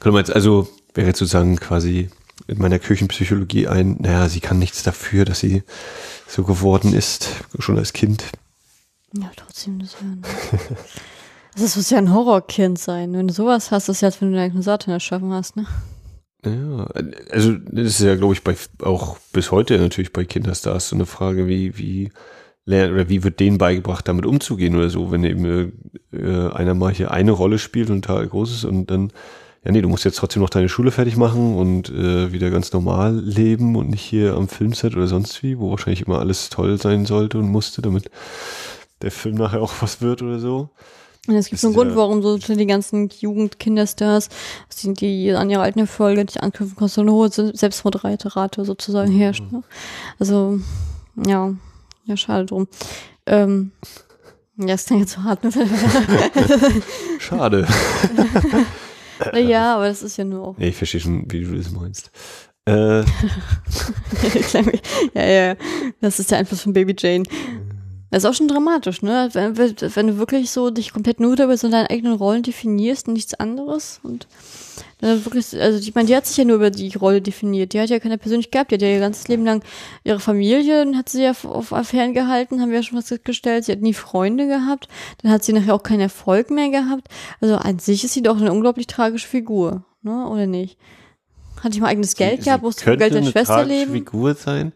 Könnte 0.00 0.12
man 0.12 0.20
jetzt 0.24 0.34
also, 0.34 0.68
wäre 0.94 1.06
jetzt 1.06 1.18
sozusagen 1.18 1.56
quasi 1.56 2.10
in 2.46 2.58
meiner 2.58 2.78
Küchenpsychologie 2.78 3.68
ein, 3.68 3.96
naja, 4.00 4.28
sie 4.28 4.40
kann 4.40 4.58
nichts 4.58 4.82
dafür, 4.82 5.24
dass 5.24 5.40
sie 5.40 5.62
so 6.26 6.44
geworden 6.44 6.94
ist, 6.94 7.28
schon 7.58 7.78
als 7.78 7.92
Kind. 7.92 8.24
ja, 9.16 9.30
trotzdem, 9.36 9.78
das 9.78 9.96
wäre 10.00 10.16
ein, 11.54 11.62
das 11.62 11.76
muss 11.76 11.90
ja 11.90 11.98
ein 11.98 12.12
Horrorkind 12.12 12.78
sein. 12.78 13.12
Wenn 13.12 13.28
du 13.28 13.34
sowas 13.34 13.70
hast, 13.70 13.88
ist 13.88 14.00
ja, 14.00 14.08
als 14.08 14.20
wenn 14.20 14.32
du 14.32 14.36
deinen 14.36 14.62
Satan 14.62 14.94
erschaffen 14.94 15.32
hast, 15.32 15.56
ne? 15.56 15.66
Ja, 16.44 16.88
also 17.30 17.52
das 17.52 17.86
ist 17.86 18.00
ja, 18.00 18.16
glaube 18.16 18.34
ich, 18.34 18.42
bei 18.42 18.56
auch 18.82 19.16
bis 19.32 19.52
heute 19.52 19.78
natürlich 19.78 20.12
bei 20.12 20.24
Kinderstars 20.24 20.88
so 20.88 20.96
eine 20.96 21.06
Frage, 21.06 21.46
wie, 21.46 21.78
wie 21.78 22.10
lernt 22.64 22.92
oder 22.92 23.08
wie 23.08 23.22
wird 23.22 23.40
denen 23.40 23.58
beigebracht, 23.58 24.08
damit 24.08 24.26
umzugehen 24.26 24.74
oder 24.76 24.90
so, 24.90 25.10
wenn 25.12 25.24
eben 25.24 25.72
äh, 26.12 26.48
einer 26.50 26.74
mal 26.74 26.92
hier 26.92 27.10
eine 27.12 27.32
Rolle 27.32 27.58
spielt 27.58 27.90
und 27.90 28.02
total 28.02 28.26
groß 28.26 28.52
ist 28.52 28.64
und 28.64 28.90
dann, 28.90 29.12
ja 29.64 29.70
nee, 29.70 29.82
du 29.82 29.88
musst 29.88 30.04
jetzt 30.04 30.18
trotzdem 30.18 30.42
noch 30.42 30.50
deine 30.50 30.68
Schule 30.68 30.90
fertig 30.90 31.16
machen 31.16 31.56
und 31.56 31.90
äh, 31.90 32.32
wieder 32.32 32.50
ganz 32.50 32.72
normal 32.72 33.16
leben 33.18 33.76
und 33.76 33.90
nicht 33.90 34.02
hier 34.02 34.34
am 34.34 34.48
Filmset 34.48 34.96
oder 34.96 35.06
sonst 35.06 35.42
wie, 35.44 35.58
wo 35.58 35.70
wahrscheinlich 35.70 36.06
immer 36.06 36.18
alles 36.18 36.50
toll 36.50 36.76
sein 36.80 37.06
sollte 37.06 37.38
und 37.38 37.48
musste, 37.48 37.82
damit 37.82 38.10
der 39.00 39.12
Film 39.12 39.36
nachher 39.36 39.62
auch 39.62 39.74
was 39.80 40.00
wird 40.00 40.22
oder 40.22 40.38
so. 40.38 40.70
Und 41.28 41.36
es 41.36 41.48
gibt 41.48 41.60
so 41.60 41.68
einen 41.68 41.76
Grund, 41.76 41.94
warum 41.94 42.20
so 42.20 42.36
die 42.36 42.66
ganzen 42.66 43.08
Jugend-Kinderstars, 43.08 44.28
die, 44.82 44.92
die 44.92 45.32
an 45.32 45.50
ihre 45.50 45.62
alten 45.62 45.78
Erfolge 45.78 46.24
nicht 46.24 46.42
anknüpfen 46.42 46.76
können, 46.76 46.88
so 46.88 47.00
eine 47.00 47.12
hohe 47.12 47.30
Selbstmordrate 47.30 48.64
sozusagen 48.64 49.12
herrscht. 49.12 49.44
Ne? 49.52 49.62
Also, 50.18 50.58
ja, 51.24 51.54
ja, 52.06 52.16
schade 52.16 52.46
drum. 52.46 52.66
Ähm, 53.26 53.70
ja, 54.56 54.74
ist 54.74 54.90
dann 54.90 54.98
jetzt 54.98 55.12
so 55.12 55.22
hart, 55.22 55.44
ne? 55.44 55.52
Schade. 57.18 57.66
ja, 59.34 59.76
aber 59.76 59.86
das 59.86 60.02
ist 60.02 60.16
ja 60.16 60.24
nur 60.24 60.48
auch. 60.48 60.58
ich 60.58 60.76
verstehe 60.76 61.00
schon, 61.00 61.30
wie 61.30 61.44
du 61.44 61.54
das 61.54 61.70
meinst. 61.70 62.10
Äh, 62.64 63.00
ja, 65.14 65.24
ja, 65.24 65.56
das 66.00 66.20
ist 66.20 66.30
der 66.30 66.38
Einfluss 66.38 66.62
von 66.62 66.72
Baby 66.72 66.94
Jane. 66.96 67.24
Das 68.12 68.24
ist 68.24 68.28
auch 68.28 68.34
schon 68.34 68.46
dramatisch, 68.46 69.00
ne? 69.00 69.30
Wenn, 69.32 69.56
wenn 69.56 70.06
du 70.06 70.18
wirklich 70.18 70.50
so 70.50 70.68
dich 70.68 70.92
komplett 70.92 71.18
nur 71.18 71.32
über 71.32 71.56
so 71.56 71.70
deine 71.70 71.88
eigenen 71.88 72.12
Rollen 72.12 72.42
definierst 72.42 73.08
und 73.08 73.14
nichts 73.14 73.32
anderes 73.32 74.00
und 74.02 74.28
dann 75.00 75.24
wirklich, 75.24 75.58
also 75.58 75.78
ich 75.78 75.94
meine, 75.94 76.08
die 76.08 76.14
hat 76.14 76.26
sich 76.26 76.36
ja 76.36 76.44
nur 76.44 76.56
über 76.56 76.70
die 76.70 76.94
Rolle 76.94 77.22
definiert. 77.22 77.72
Die 77.72 77.80
hat 77.80 77.88
ja 77.88 77.98
keine 78.00 78.18
Persönlichkeit 78.18 78.52
gehabt, 78.52 78.70
die 78.70 78.74
hat 78.74 78.82
ja 78.82 78.88
ihr 78.88 79.00
ganzes 79.00 79.28
Leben 79.28 79.46
lang 79.46 79.64
ihre 80.04 80.20
Familie, 80.20 80.94
hat 80.94 81.08
sie 81.08 81.22
ja 81.22 81.30
auf, 81.30 81.72
Affären 81.72 82.12
gehalten, 82.12 82.60
haben 82.60 82.68
wir 82.68 82.76
ja 82.76 82.82
schon 82.82 82.98
was 82.98 83.14
gestellt. 83.24 83.64
Sie 83.64 83.72
hat 83.72 83.80
nie 83.80 83.94
Freunde 83.94 84.46
gehabt, 84.46 84.88
dann 85.22 85.32
hat 85.32 85.42
sie 85.42 85.54
nachher 85.54 85.74
auch 85.74 85.82
keinen 85.82 86.00
Erfolg 86.00 86.50
mehr 86.50 86.68
gehabt. 86.68 87.08
Also 87.40 87.56
an 87.56 87.78
sich 87.78 88.04
ist 88.04 88.12
sie 88.12 88.22
doch 88.22 88.36
eine 88.36 88.52
unglaublich 88.52 88.88
tragische 88.88 89.26
Figur, 89.26 89.86
ne? 90.02 90.28
Oder 90.28 90.46
nicht? 90.46 90.76
Hat 91.62 91.72
nicht 91.72 91.80
mal 91.80 91.88
eigenes 91.88 92.14
Geld 92.14 92.40
sie 92.40 92.44
gehabt, 92.44 92.62
musste 92.62 92.84
vom 92.84 92.98
Geld 92.98 93.14
der 93.14 93.22
Schwester 93.22 93.64
leben. 93.64 93.92
Figur 93.92 94.34
sein, 94.34 94.74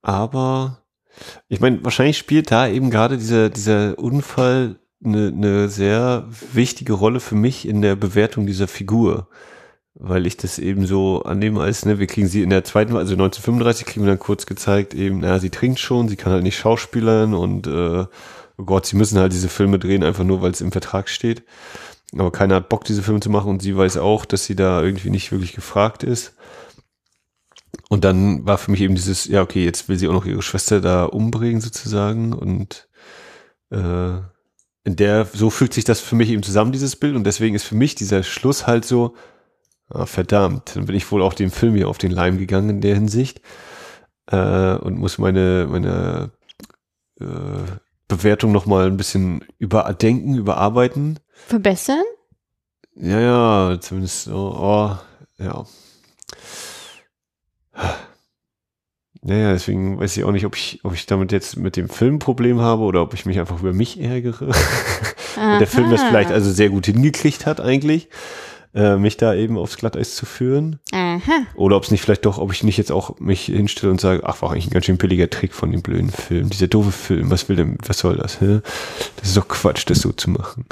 aber 0.00 0.83
ich 1.48 1.60
meine, 1.60 1.84
wahrscheinlich 1.84 2.18
spielt 2.18 2.50
da 2.50 2.68
eben 2.68 2.90
gerade 2.90 3.18
dieser, 3.18 3.50
dieser 3.50 3.98
Unfall 3.98 4.76
eine, 5.04 5.28
eine 5.28 5.68
sehr 5.68 6.28
wichtige 6.52 6.94
Rolle 6.94 7.20
für 7.20 7.34
mich 7.34 7.68
in 7.68 7.82
der 7.82 7.96
Bewertung 7.96 8.46
dieser 8.46 8.68
Figur. 8.68 9.28
Weil 9.96 10.26
ich 10.26 10.36
das 10.36 10.58
eben 10.58 10.86
so 10.86 11.22
annehme 11.22 11.60
als, 11.60 11.84
ne, 11.84 12.00
wir 12.00 12.08
kriegen 12.08 12.26
sie 12.26 12.42
in 12.42 12.50
der 12.50 12.64
zweiten, 12.64 12.96
also 12.96 13.12
1935 13.12 13.86
kriegen 13.86 14.04
wir 14.04 14.10
dann 14.10 14.18
kurz 14.18 14.44
gezeigt, 14.44 14.92
eben, 14.92 15.20
naja, 15.20 15.38
sie 15.38 15.50
trinkt 15.50 15.78
schon, 15.78 16.08
sie 16.08 16.16
kann 16.16 16.32
halt 16.32 16.42
nicht 16.42 16.56
schauspielern 16.56 17.32
und 17.32 17.68
äh, 17.68 18.04
oh 18.56 18.64
Gott, 18.64 18.86
sie 18.86 18.96
müssen 18.96 19.18
halt 19.18 19.32
diese 19.32 19.48
Filme 19.48 19.78
drehen, 19.78 20.02
einfach 20.02 20.24
nur, 20.24 20.42
weil 20.42 20.50
es 20.50 20.60
im 20.60 20.72
Vertrag 20.72 21.08
steht. 21.08 21.44
Aber 22.18 22.32
keiner 22.32 22.56
hat 22.56 22.68
Bock, 22.68 22.84
diese 22.84 23.02
Filme 23.02 23.20
zu 23.20 23.30
machen 23.30 23.50
und 23.50 23.62
sie 23.62 23.76
weiß 23.76 23.96
auch, 23.98 24.24
dass 24.24 24.44
sie 24.44 24.56
da 24.56 24.82
irgendwie 24.82 25.10
nicht 25.10 25.30
wirklich 25.30 25.52
gefragt 25.52 26.02
ist. 26.02 26.34
Und 27.94 28.02
dann 28.02 28.44
war 28.44 28.58
für 28.58 28.72
mich 28.72 28.80
eben 28.80 28.96
dieses, 28.96 29.26
ja, 29.26 29.40
okay, 29.40 29.64
jetzt 29.64 29.88
will 29.88 29.96
sie 29.96 30.08
auch 30.08 30.12
noch 30.12 30.26
ihre 30.26 30.42
Schwester 30.42 30.80
da 30.80 31.04
umbringen 31.04 31.60
sozusagen 31.60 32.32
und 32.32 32.88
äh, 33.70 34.16
in 34.82 34.96
der, 34.96 35.26
so 35.32 35.48
fühlt 35.48 35.72
sich 35.72 35.84
das 35.84 36.00
für 36.00 36.16
mich 36.16 36.28
eben 36.30 36.42
zusammen, 36.42 36.72
dieses 36.72 36.96
Bild 36.96 37.14
und 37.14 37.22
deswegen 37.22 37.54
ist 37.54 37.62
für 37.62 37.76
mich 37.76 37.94
dieser 37.94 38.24
Schluss 38.24 38.66
halt 38.66 38.84
so, 38.84 39.14
ah, 39.90 40.06
verdammt, 40.06 40.74
dann 40.74 40.86
bin 40.86 40.96
ich 40.96 41.08
wohl 41.12 41.22
auch 41.22 41.34
dem 41.34 41.52
Film 41.52 41.76
hier 41.76 41.88
auf 41.88 41.98
den 41.98 42.10
Leim 42.10 42.36
gegangen 42.36 42.68
in 42.68 42.80
der 42.80 42.96
Hinsicht 42.96 43.40
äh, 44.26 44.74
und 44.74 44.98
muss 44.98 45.18
meine, 45.18 45.68
meine 45.70 46.32
äh, 47.20 47.24
Bewertung 48.08 48.50
nochmal 48.50 48.88
ein 48.88 48.96
bisschen 48.96 49.44
überdenken, 49.58 50.34
überarbeiten. 50.34 51.20
Verbessern? 51.46 52.02
Ja, 52.96 53.20
ja, 53.20 53.80
zumindest 53.80 54.24
so, 54.24 54.52
oh, 54.58 54.98
ja. 55.38 55.64
Naja, 59.26 59.52
deswegen 59.52 59.98
weiß 59.98 60.16
ich 60.18 60.24
auch 60.24 60.32
nicht, 60.32 60.44
ob 60.44 60.54
ich, 60.54 60.80
ob 60.82 60.92
ich 60.92 61.06
damit 61.06 61.32
jetzt 61.32 61.56
mit 61.56 61.76
dem 61.76 61.88
Film 61.88 62.16
ein 62.16 62.18
Problem 62.18 62.60
habe 62.60 62.82
oder 62.82 63.00
ob 63.00 63.14
ich 63.14 63.24
mich 63.24 63.40
einfach 63.40 63.60
über 63.60 63.72
mich 63.72 63.98
ärgere. 63.98 64.52
Der 65.36 65.66
Film 65.66 65.90
das 65.90 66.02
vielleicht 66.02 66.30
also 66.30 66.52
sehr 66.52 66.68
gut 66.68 66.86
hingekriegt 66.86 67.46
hat 67.46 67.60
eigentlich, 67.60 68.08
äh, 68.74 68.96
mich 68.96 69.16
da 69.16 69.34
eben 69.34 69.56
aufs 69.56 69.78
Glatteis 69.78 70.14
zu 70.14 70.26
führen. 70.26 70.78
Aha. 70.92 71.46
Oder 71.54 71.76
ob 71.76 71.84
es 71.84 71.90
nicht 71.90 72.02
vielleicht 72.02 72.26
doch, 72.26 72.38
ob 72.38 72.52
ich 72.52 72.62
nicht 72.62 72.76
jetzt 72.76 72.92
auch 72.92 73.18
mich 73.18 73.46
hinstelle 73.46 73.90
und 73.90 74.00
sage, 74.00 74.22
ach, 74.24 74.42
war 74.42 74.50
eigentlich 74.50 74.66
ein 74.66 74.72
ganz 74.72 74.84
schön 74.84 74.98
billiger 74.98 75.30
Trick 75.30 75.54
von 75.54 75.72
dem 75.72 75.82
blöden 75.82 76.10
Film. 76.10 76.50
Dieser 76.50 76.68
doofe 76.68 76.92
Film, 76.92 77.30
was 77.30 77.48
will 77.48 77.56
denn, 77.56 77.78
was 77.86 77.98
soll 77.98 78.16
das? 78.16 78.40
Hä? 78.40 78.60
Das 79.16 79.28
ist 79.28 79.36
doch 79.36 79.48
Quatsch, 79.48 79.84
das 79.88 80.00
so 80.00 80.12
zu 80.12 80.30
machen. 80.30 80.66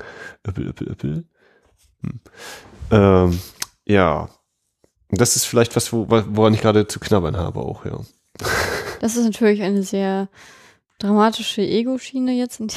Öppel, 0.46 0.68
öppel, 0.68 0.88
öppel. 0.88 1.24
Hm. 2.02 2.20
Ähm, 2.90 3.40
ja. 3.86 4.28
Das 5.12 5.36
ist 5.36 5.44
vielleicht 5.44 5.76
was, 5.76 5.92
wo, 5.92 6.06
woran 6.08 6.54
ich 6.54 6.62
gerade 6.62 6.86
zu 6.86 6.98
knabbern 6.98 7.36
habe 7.36 7.60
auch, 7.60 7.84
ja. 7.84 8.00
Das 9.00 9.16
ist 9.16 9.24
natürlich 9.24 9.62
eine 9.62 9.82
sehr 9.82 10.28
dramatische 10.98 11.60
Ego-Schiene 11.60 12.32
jetzt. 12.32 12.62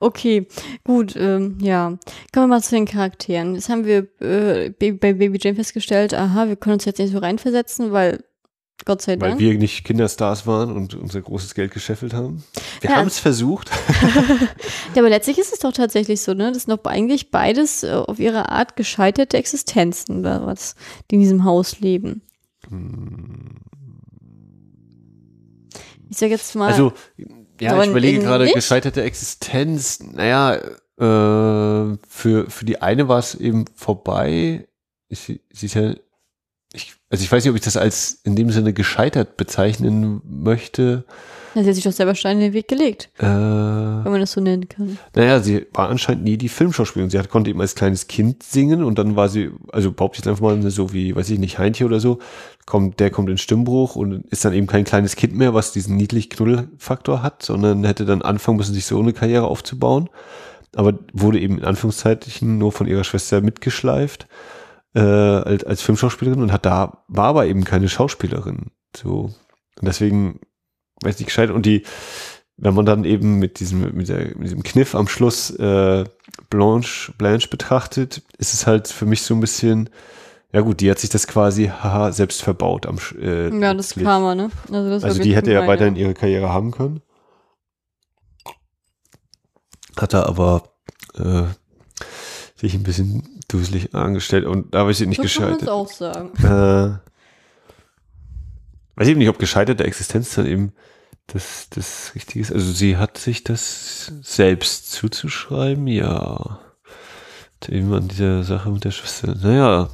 okay, 0.00 0.46
gut, 0.84 1.16
ähm, 1.16 1.58
ja. 1.60 1.98
Kommen 2.32 2.44
wir 2.44 2.46
mal 2.46 2.62
zu 2.62 2.76
den 2.76 2.86
Charakteren. 2.86 3.56
Jetzt 3.56 3.68
haben 3.68 3.84
wir 3.84 4.06
äh, 4.20 4.70
bei 4.70 4.92
Baby 4.92 5.38
Jane 5.40 5.56
festgestellt, 5.56 6.14
aha, 6.14 6.46
wir 6.46 6.56
können 6.56 6.74
uns 6.74 6.84
jetzt 6.84 6.98
nicht 6.98 7.12
so 7.12 7.18
reinversetzen, 7.18 7.90
weil 7.90 8.22
Gott 8.84 9.02
sei 9.02 9.12
Weil 9.20 9.30
Dank. 9.30 9.40
wir 9.40 9.58
nicht 9.58 9.84
Kinderstars 9.84 10.46
waren 10.46 10.70
und 10.74 10.94
unser 10.94 11.20
großes 11.20 11.54
Geld 11.54 11.72
gescheffelt 11.72 12.14
haben. 12.14 12.44
Wir 12.80 12.90
Ja. 12.90 12.96
haben 12.96 13.08
es 13.08 13.18
versucht. 13.18 13.70
Ja, 14.94 15.02
aber 15.02 15.10
letztlich 15.10 15.38
ist 15.38 15.52
es 15.52 15.58
doch 15.58 15.72
tatsächlich 15.72 16.22
so, 16.22 16.32
ne? 16.32 16.50
Das 16.52 16.62
sind 16.64 16.70
doch 16.76 16.90
eigentlich 16.90 17.30
beides 17.30 17.82
äh, 17.82 17.90
auf 17.92 18.18
ihre 18.18 18.50
Art 18.50 18.74
gescheiterte 18.76 19.36
Existenzen, 19.36 20.20
oder 20.20 20.46
was, 20.46 20.74
die 21.10 21.16
in 21.16 21.20
diesem 21.20 21.44
Haus 21.44 21.78
leben. 21.80 22.22
Ich 26.10 26.16
sag 26.16 26.30
jetzt 26.30 26.54
mal. 26.54 26.68
Also, 26.72 26.92
ja, 27.60 27.82
ich 27.82 27.90
überlege 27.90 28.20
gerade 28.20 28.44
nicht? 28.44 28.54
gescheiterte 28.54 29.02
Existenz. 29.02 30.00
Naja, 30.00 30.54
äh, 30.54 31.96
für, 32.08 32.50
für 32.50 32.64
die 32.64 32.80
eine 32.80 33.08
war 33.08 33.18
es 33.18 33.34
eben 33.34 33.66
vorbei. 33.74 34.66
Sie, 35.10 35.40
sie 35.52 35.66
ist 35.66 35.74
ja 35.74 35.94
also 37.10 37.22
ich 37.24 37.30
weiß 37.32 37.44
nicht, 37.44 37.50
ob 37.50 37.56
ich 37.56 37.62
das 37.62 37.76
als 37.76 38.20
in 38.24 38.36
dem 38.36 38.50
Sinne 38.50 38.72
gescheitert 38.72 39.36
bezeichnen 39.36 40.20
möchte. 40.24 41.04
Ja, 41.54 41.62
sie 41.62 41.68
hat 41.70 41.74
sich 41.76 41.84
doch 41.84 41.92
selber 41.92 42.14
Steine 42.14 42.40
in 42.44 42.50
den 42.50 42.52
Weg 42.52 42.68
gelegt, 42.68 43.08
Äh, 43.18 43.24
wenn 43.24 44.12
man 44.12 44.20
das 44.20 44.32
so 44.32 44.40
nennen 44.40 44.68
kann. 44.68 44.98
naja, 45.16 45.40
sie 45.40 45.66
war 45.72 45.88
anscheinend 45.88 46.24
nie 46.24 46.36
die 46.36 46.50
Filmschauspielerin. 46.50 47.10
Sie 47.10 47.18
hat, 47.18 47.30
konnte 47.30 47.50
eben 47.50 47.60
als 47.60 47.74
kleines 47.74 48.06
Kind 48.06 48.42
singen 48.42 48.84
und 48.84 48.98
dann 48.98 49.16
war 49.16 49.28
sie, 49.30 49.50
also 49.72 49.90
behaupte 49.90 50.16
ich 50.16 50.24
jetzt 50.24 50.28
einfach 50.28 50.42
mal 50.42 50.70
so 50.70 50.92
wie, 50.92 51.16
weiß 51.16 51.30
ich 51.30 51.38
nicht, 51.38 51.58
Heintje 51.58 51.86
oder 51.86 52.00
so, 52.00 52.18
kommt, 52.66 53.00
der 53.00 53.10
kommt 53.10 53.30
in 53.30 53.38
Stimmbruch 53.38 53.96
und 53.96 54.26
ist 54.30 54.44
dann 54.44 54.52
eben 54.52 54.66
kein 54.66 54.84
kleines 54.84 55.16
Kind 55.16 55.34
mehr, 55.34 55.54
was 55.54 55.72
diesen 55.72 55.96
niedlich 55.96 56.28
Knuddelfaktor 56.28 57.22
hat, 57.22 57.42
sondern 57.42 57.82
hätte 57.84 58.04
dann 58.04 58.20
anfangen 58.22 58.58
müssen, 58.58 58.74
sich 58.74 58.84
so 58.84 59.00
eine 59.00 59.14
Karriere 59.14 59.46
aufzubauen. 59.46 60.10
Aber 60.76 60.92
wurde 61.14 61.40
eben 61.40 61.58
in 61.58 61.64
Anführungszeichen 61.64 62.58
nur 62.58 62.72
von 62.72 62.86
ihrer 62.86 63.04
Schwester 63.04 63.40
mitgeschleift 63.40 64.28
äh, 64.94 65.00
als, 65.00 65.64
als 65.64 65.82
Filmschauspielerin 65.82 66.42
und 66.42 66.52
hat 66.52 66.66
da, 66.66 67.04
war 67.08 67.26
aber 67.26 67.46
eben 67.46 67.64
keine 67.64 67.88
Schauspielerin. 67.88 68.70
So. 68.96 69.32
Und 69.80 69.86
deswegen, 69.86 70.40
weiß 71.02 71.18
nicht, 71.18 71.26
gescheit. 71.26 71.50
Und 71.50 71.66
die, 71.66 71.84
wenn 72.56 72.74
man 72.74 72.86
dann 72.86 73.04
eben 73.04 73.38
mit 73.38 73.60
diesem, 73.60 73.94
mit, 73.94 74.08
der, 74.08 74.36
mit 74.36 74.44
diesem 74.44 74.62
Kniff 74.62 74.94
am 74.94 75.08
Schluss 75.08 75.50
äh, 75.50 76.04
Blanche, 76.50 77.12
Blanche 77.16 77.48
betrachtet, 77.48 78.22
ist 78.38 78.54
es 78.54 78.66
halt 78.66 78.88
für 78.88 79.06
mich 79.06 79.22
so 79.22 79.34
ein 79.34 79.40
bisschen, 79.40 79.90
ja 80.52 80.60
gut, 80.62 80.80
die 80.80 80.90
hat 80.90 80.98
sich 80.98 81.10
das 81.10 81.26
quasi 81.26 81.66
haha, 81.66 82.10
selbst 82.10 82.42
verbaut 82.42 82.86
am 82.86 82.98
äh, 83.20 83.56
Ja, 83.56 83.74
das 83.74 83.92
Cliff. 83.92 84.04
Karma, 84.04 84.34
ne? 84.34 84.50
Also, 84.72 84.90
das 84.90 85.04
Also 85.04 85.22
die 85.22 85.36
hätte 85.36 85.52
ja 85.52 85.66
weiterhin 85.66 85.96
ihre 85.96 86.14
Karriere 86.14 86.48
haben 86.52 86.72
können. 86.72 87.00
Hat 89.96 90.14
er 90.14 90.26
aber 90.26 90.62
äh, 91.16 91.44
sich 92.58 92.74
ein 92.74 92.82
bisschen 92.82 93.40
duselig 93.48 93.94
angestellt 93.94 94.44
und 94.44 94.74
da 94.74 94.86
weiß 94.86 95.00
ich 95.00 95.08
nicht 95.08 95.16
So 95.18 95.22
kann 95.22 95.50
gescheitert. 95.52 95.68
auch 95.68 95.88
sagen. 95.90 96.30
Äh, 96.38 96.98
weiß 98.96 99.06
ich 99.06 99.08
eben 99.08 99.18
nicht, 99.18 99.28
ob 99.28 99.38
gescheiterte 99.38 99.84
Existenz 99.84 100.34
dann 100.34 100.46
eben 100.46 100.72
das, 101.28 101.68
das 101.70 102.12
Richtige 102.14 102.40
ist. 102.40 102.52
Also 102.52 102.72
sie 102.72 102.96
hat 102.96 103.18
sich 103.18 103.44
das 103.44 104.12
selbst 104.22 104.90
zuzuschreiben, 104.92 105.86
ja. 105.86 106.58
Eben 107.68 107.92
an 107.92 108.08
dieser 108.08 108.44
Sache 108.44 108.70
mit 108.70 108.84
der 108.84 108.92
Schwester. 108.92 109.34
Naja, 109.34 109.90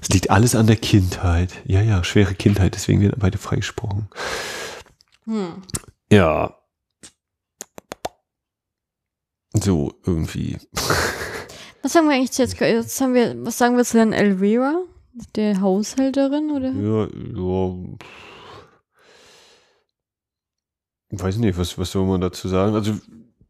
es 0.00 0.08
liegt 0.10 0.30
alles 0.30 0.54
an 0.54 0.66
der 0.66 0.76
Kindheit. 0.76 1.52
Ja, 1.64 1.80
ja, 1.80 2.04
schwere 2.04 2.34
Kindheit, 2.34 2.74
deswegen 2.74 3.00
werden 3.00 3.16
beide 3.18 3.38
freigesprochen. 3.38 4.08
Hm. 5.24 5.62
Ja. 6.12 6.54
So, 9.54 9.94
irgendwie. 10.04 10.58
Was 11.82 11.92
sagen 11.92 12.08
wir 12.08 12.14
eigentlich 12.14 12.36
jetzt? 12.36 12.60
jetzt 12.60 13.00
haben 13.00 13.14
wir, 13.14 13.34
was 13.44 13.58
sagen 13.58 13.76
wir 13.76 13.84
zu 13.84 13.98
Herrn 13.98 14.12
Elvira? 14.12 14.82
Der 15.34 15.60
Haushälterin, 15.60 16.50
oder? 16.50 16.70
Ja, 16.70 17.08
ja. 17.34 17.74
Weiß 21.12 21.36
nicht, 21.38 21.58
was, 21.58 21.76
was 21.76 21.90
soll 21.90 22.06
man 22.06 22.20
dazu 22.20 22.48
sagen? 22.48 22.74
Also, 22.74 22.94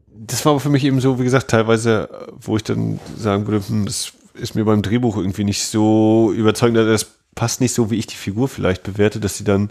das 0.07 0.45
war 0.47 0.59
für 0.61 0.71
mich 0.71 0.85
eben 0.85 1.01
so, 1.01 1.19
wie 1.19 1.25
gesagt, 1.25 1.51
teilweise, 1.51 2.09
wo 2.41 2.57
ich 2.57 2.65
dann 2.65 2.99
sagen 3.17 3.47
würde, 3.47 3.67
hm, 3.67 3.85
das 3.85 4.13
ist 4.35 4.55
mir 4.55 4.65
beim 4.65 4.83
Drehbuch 4.83 5.17
irgendwie 5.17 5.45
nicht 5.45 5.65
so 5.65 6.33
überzeugend, 6.35 6.79
also 6.79 6.93
das 6.93 7.07
passt 7.35 7.61
nicht 7.61 7.75
so, 7.75 7.91
wie 7.91 7.97
ich 7.97 8.07
die 8.07 8.17
Figur 8.17 8.49
vielleicht 8.49 8.83
bewerte, 8.83 9.21
dass 9.21 9.37
sie 9.37 9.45
dann 9.45 9.71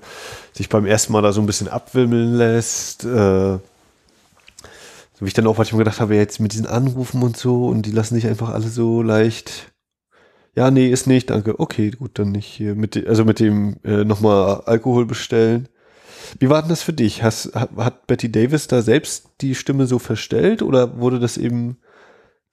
sich 0.53 0.69
beim 0.69 0.85
ersten 0.85 1.13
Mal 1.13 1.21
da 1.21 1.31
so 1.31 1.41
ein 1.41 1.47
bisschen 1.47 1.67
abwimmeln 1.67 2.35
lässt. 2.35 3.05
Äh, 3.05 3.57
so 5.19 5.25
wie 5.25 5.27
ich 5.27 5.33
dann 5.33 5.47
auch 5.47 5.57
manchmal 5.57 5.79
gedacht 5.79 5.99
habe, 5.99 6.15
jetzt 6.15 6.39
mit 6.39 6.53
diesen 6.53 6.65
Anrufen 6.65 7.21
und 7.23 7.35
so 7.35 7.67
und 7.67 7.85
die 7.85 7.91
lassen 7.91 8.15
sich 8.15 8.25
einfach 8.25 8.49
alle 8.49 8.69
so 8.69 9.01
leicht. 9.01 9.73
Ja, 10.55 10.71
nee, 10.71 10.89
ist 10.89 11.07
nicht, 11.07 11.29
danke. 11.29 11.59
Okay, 11.59 11.91
gut, 11.91 12.11
dann 12.13 12.31
nicht 12.31 12.45
hier 12.45 12.73
mit, 12.73 13.05
also 13.05 13.25
mit 13.25 13.41
dem 13.41 13.75
äh, 13.83 14.05
nochmal 14.05 14.61
Alkohol 14.65 15.05
bestellen. 15.05 15.67
Wie 16.39 16.49
war 16.49 16.61
denn 16.61 16.69
das 16.69 16.83
für 16.83 16.93
dich? 16.93 17.21
Hast, 17.21 17.53
hat, 17.53 17.71
hat 17.75 18.07
Betty 18.07 18.31
Davis 18.31 18.67
da 18.67 18.81
selbst 18.81 19.29
die 19.41 19.55
Stimme 19.55 19.87
so 19.87 19.99
verstellt 19.99 20.61
oder 20.61 20.99
wurde 20.99 21.19
das 21.19 21.37
eben 21.37 21.77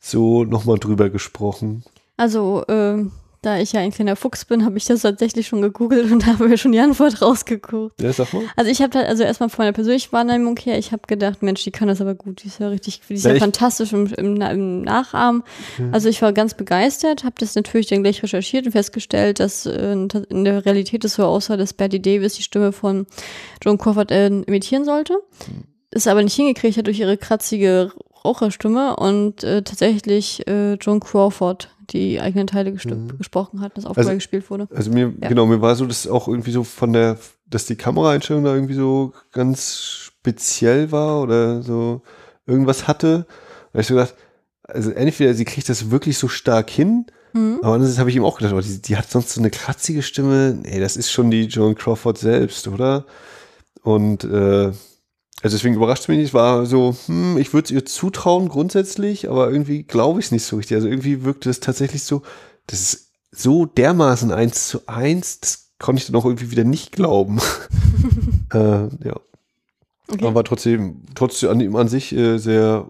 so 0.00 0.42
nochmal 0.42 0.78
drüber 0.78 1.08
gesprochen? 1.08 1.84
Also, 2.16 2.64
ähm, 2.68 3.12
da 3.46 3.58
ich 3.58 3.72
ja 3.72 3.80
ein 3.80 3.92
kleiner 3.92 4.16
Fuchs 4.16 4.44
bin, 4.44 4.64
habe 4.64 4.76
ich 4.76 4.86
das 4.86 5.02
tatsächlich 5.02 5.46
schon 5.46 5.62
gegoogelt 5.62 6.10
und 6.10 6.26
habe 6.26 6.48
mir 6.48 6.58
schon 6.58 6.72
die 6.72 6.80
Antwort 6.80 7.22
rausgeguckt. 7.22 8.02
Ja, 8.02 8.12
sag 8.12 8.32
mal. 8.32 8.42
Also 8.56 8.70
ich 8.72 8.82
habe 8.82 8.90
da, 8.90 9.00
also 9.02 9.22
erstmal 9.22 9.48
von 9.48 9.64
meiner 9.64 9.72
persönlichen 9.72 10.10
Wahrnehmung 10.10 10.56
her, 10.56 10.76
ich 10.78 10.90
habe 10.90 11.02
gedacht, 11.06 11.42
Mensch, 11.44 11.62
die 11.62 11.70
kann 11.70 11.86
das 11.86 12.00
aber 12.00 12.16
gut, 12.16 12.42
die 12.42 12.48
ist 12.48 12.58
ja 12.58 12.68
richtig, 12.68 13.02
die 13.08 13.14
ist 13.14 13.24
Ja, 13.24 13.34
ja, 13.34 13.38
fantastisch 13.38 13.92
im, 13.92 14.06
im, 14.14 14.40
im 14.40 14.82
Nachahmen. 14.82 15.44
Also 15.92 16.08
ich 16.08 16.20
war 16.22 16.32
ganz 16.32 16.54
begeistert, 16.54 17.22
habe 17.22 17.36
das 17.38 17.54
natürlich 17.54 17.86
dann 17.86 18.02
gleich 18.02 18.20
recherchiert 18.20 18.66
und 18.66 18.72
festgestellt, 18.72 19.38
dass 19.38 19.64
äh, 19.64 19.92
in 19.92 20.44
der 20.44 20.66
Realität 20.66 21.04
es 21.04 21.14
so 21.14 21.24
aussah, 21.24 21.56
dass 21.56 21.72
Betty 21.72 22.02
Davis 22.02 22.34
die 22.34 22.42
Stimme 22.42 22.72
von 22.72 23.06
Joan 23.62 23.78
Crawford 23.78 24.10
äh, 24.10 24.26
imitieren 24.26 24.84
sollte. 24.84 25.14
Es 25.90 26.08
aber 26.08 26.22
nicht 26.22 26.34
hingekriegt 26.34 26.76
hat 26.76 26.88
durch 26.88 26.98
ihre 26.98 27.16
kratzige 27.16 27.92
Raucherstimme 28.24 28.96
und 28.96 29.44
äh, 29.44 29.62
tatsächlich 29.62 30.46
äh, 30.48 30.74
Joan 30.74 30.98
Crawford 30.98 31.70
die 31.90 32.20
eigenen 32.20 32.46
Teile 32.46 32.70
gesti- 32.70 33.16
gesprochen 33.16 33.60
hat, 33.60 33.76
das 33.76 33.86
auch 33.86 33.96
Also- 33.96 34.10
gespielt 34.14 34.50
wurde. 34.50 34.68
Also 34.74 34.90
mir, 34.90 35.12
Ja. 35.20 35.28
genau, 35.28 35.46
mir 35.46 35.60
war 35.60 35.74
so, 35.76 35.86
dass 35.86 36.06
auch 36.08 36.28
irgendwie 36.28 36.50
so 36.52 36.64
von 36.64 36.92
der, 36.92 37.18
dass 37.46 37.66
die 37.66 37.76
Kameraeinstellung 37.76 38.44
da 38.44 38.54
irgendwie 38.54 38.74
so 38.74 39.12
ganz 39.32 39.76
speziell 39.76 40.90
war 40.92 41.22
oder 41.22 41.62
so 41.62 42.02
irgendwas 42.46 42.86
hatte. 42.88 43.26
Da 43.72 43.80
ich 43.80 43.86
so 43.86 43.94
gedacht, 43.94 44.14
also 44.64 44.90
entweder 44.90 45.34
sie 45.34 45.44
kriegt 45.44 45.68
das 45.68 45.90
wirklich 45.90 46.18
so 46.18 46.28
stark 46.28 46.70
hin, 46.70 47.06
Mhm. 47.32 47.58
aber 47.62 47.74
andererseits 47.74 47.98
habe 48.00 48.10
ich 48.10 48.16
ihm 48.16 48.24
auch 48.24 48.38
gedacht, 48.38 48.54
oh, 48.54 48.60
die, 48.60 48.80
die 48.82 48.96
hat 48.96 49.10
sonst 49.10 49.30
so 49.34 49.40
eine 49.40 49.50
kratzige 49.50 50.02
Stimme. 50.02 50.58
Nee, 50.62 50.80
das 50.80 50.96
ist 50.96 51.10
schon 51.12 51.30
die 51.30 51.44
Joan 51.44 51.74
Crawford 51.74 52.18
selbst, 52.18 52.66
oder? 52.68 53.04
Und 53.82 54.24
äh, 54.24 54.72
also 55.42 55.56
deswegen 55.56 55.74
überrascht 55.74 56.02
es 56.02 56.08
mich 56.08 56.18
nicht. 56.18 56.28
Es 56.28 56.34
war 56.34 56.66
so, 56.66 56.96
hm, 57.06 57.36
ich 57.38 57.52
würde 57.52 57.66
es 57.66 57.70
ihr 57.70 57.84
zutrauen 57.84 58.48
grundsätzlich, 58.48 59.28
aber 59.28 59.50
irgendwie 59.50 59.82
glaube 59.82 60.20
ich 60.20 60.26
es 60.26 60.32
nicht 60.32 60.44
so 60.44 60.56
richtig. 60.56 60.76
Also 60.76 60.88
irgendwie 60.88 61.24
wirkte 61.24 61.50
es 61.50 61.60
tatsächlich 61.60 62.04
so, 62.04 62.22
das 62.66 62.80
ist 62.80 63.12
so 63.30 63.66
dermaßen 63.66 64.32
eins 64.32 64.68
zu 64.68 64.86
eins, 64.86 65.40
das 65.40 65.72
konnte 65.78 66.00
ich 66.00 66.06
dann 66.06 66.16
auch 66.16 66.24
irgendwie 66.24 66.50
wieder 66.50 66.64
nicht 66.64 66.92
glauben. 66.92 67.38
äh, 68.52 68.88
ja, 69.04 69.20
Okay. 70.08 70.24
aber 70.24 70.44
trotzdem, 70.44 71.02
trotzdem 71.16 71.50
an 71.50 71.76
an 71.76 71.88
sich 71.88 72.14
äh, 72.14 72.38
sehr 72.38 72.86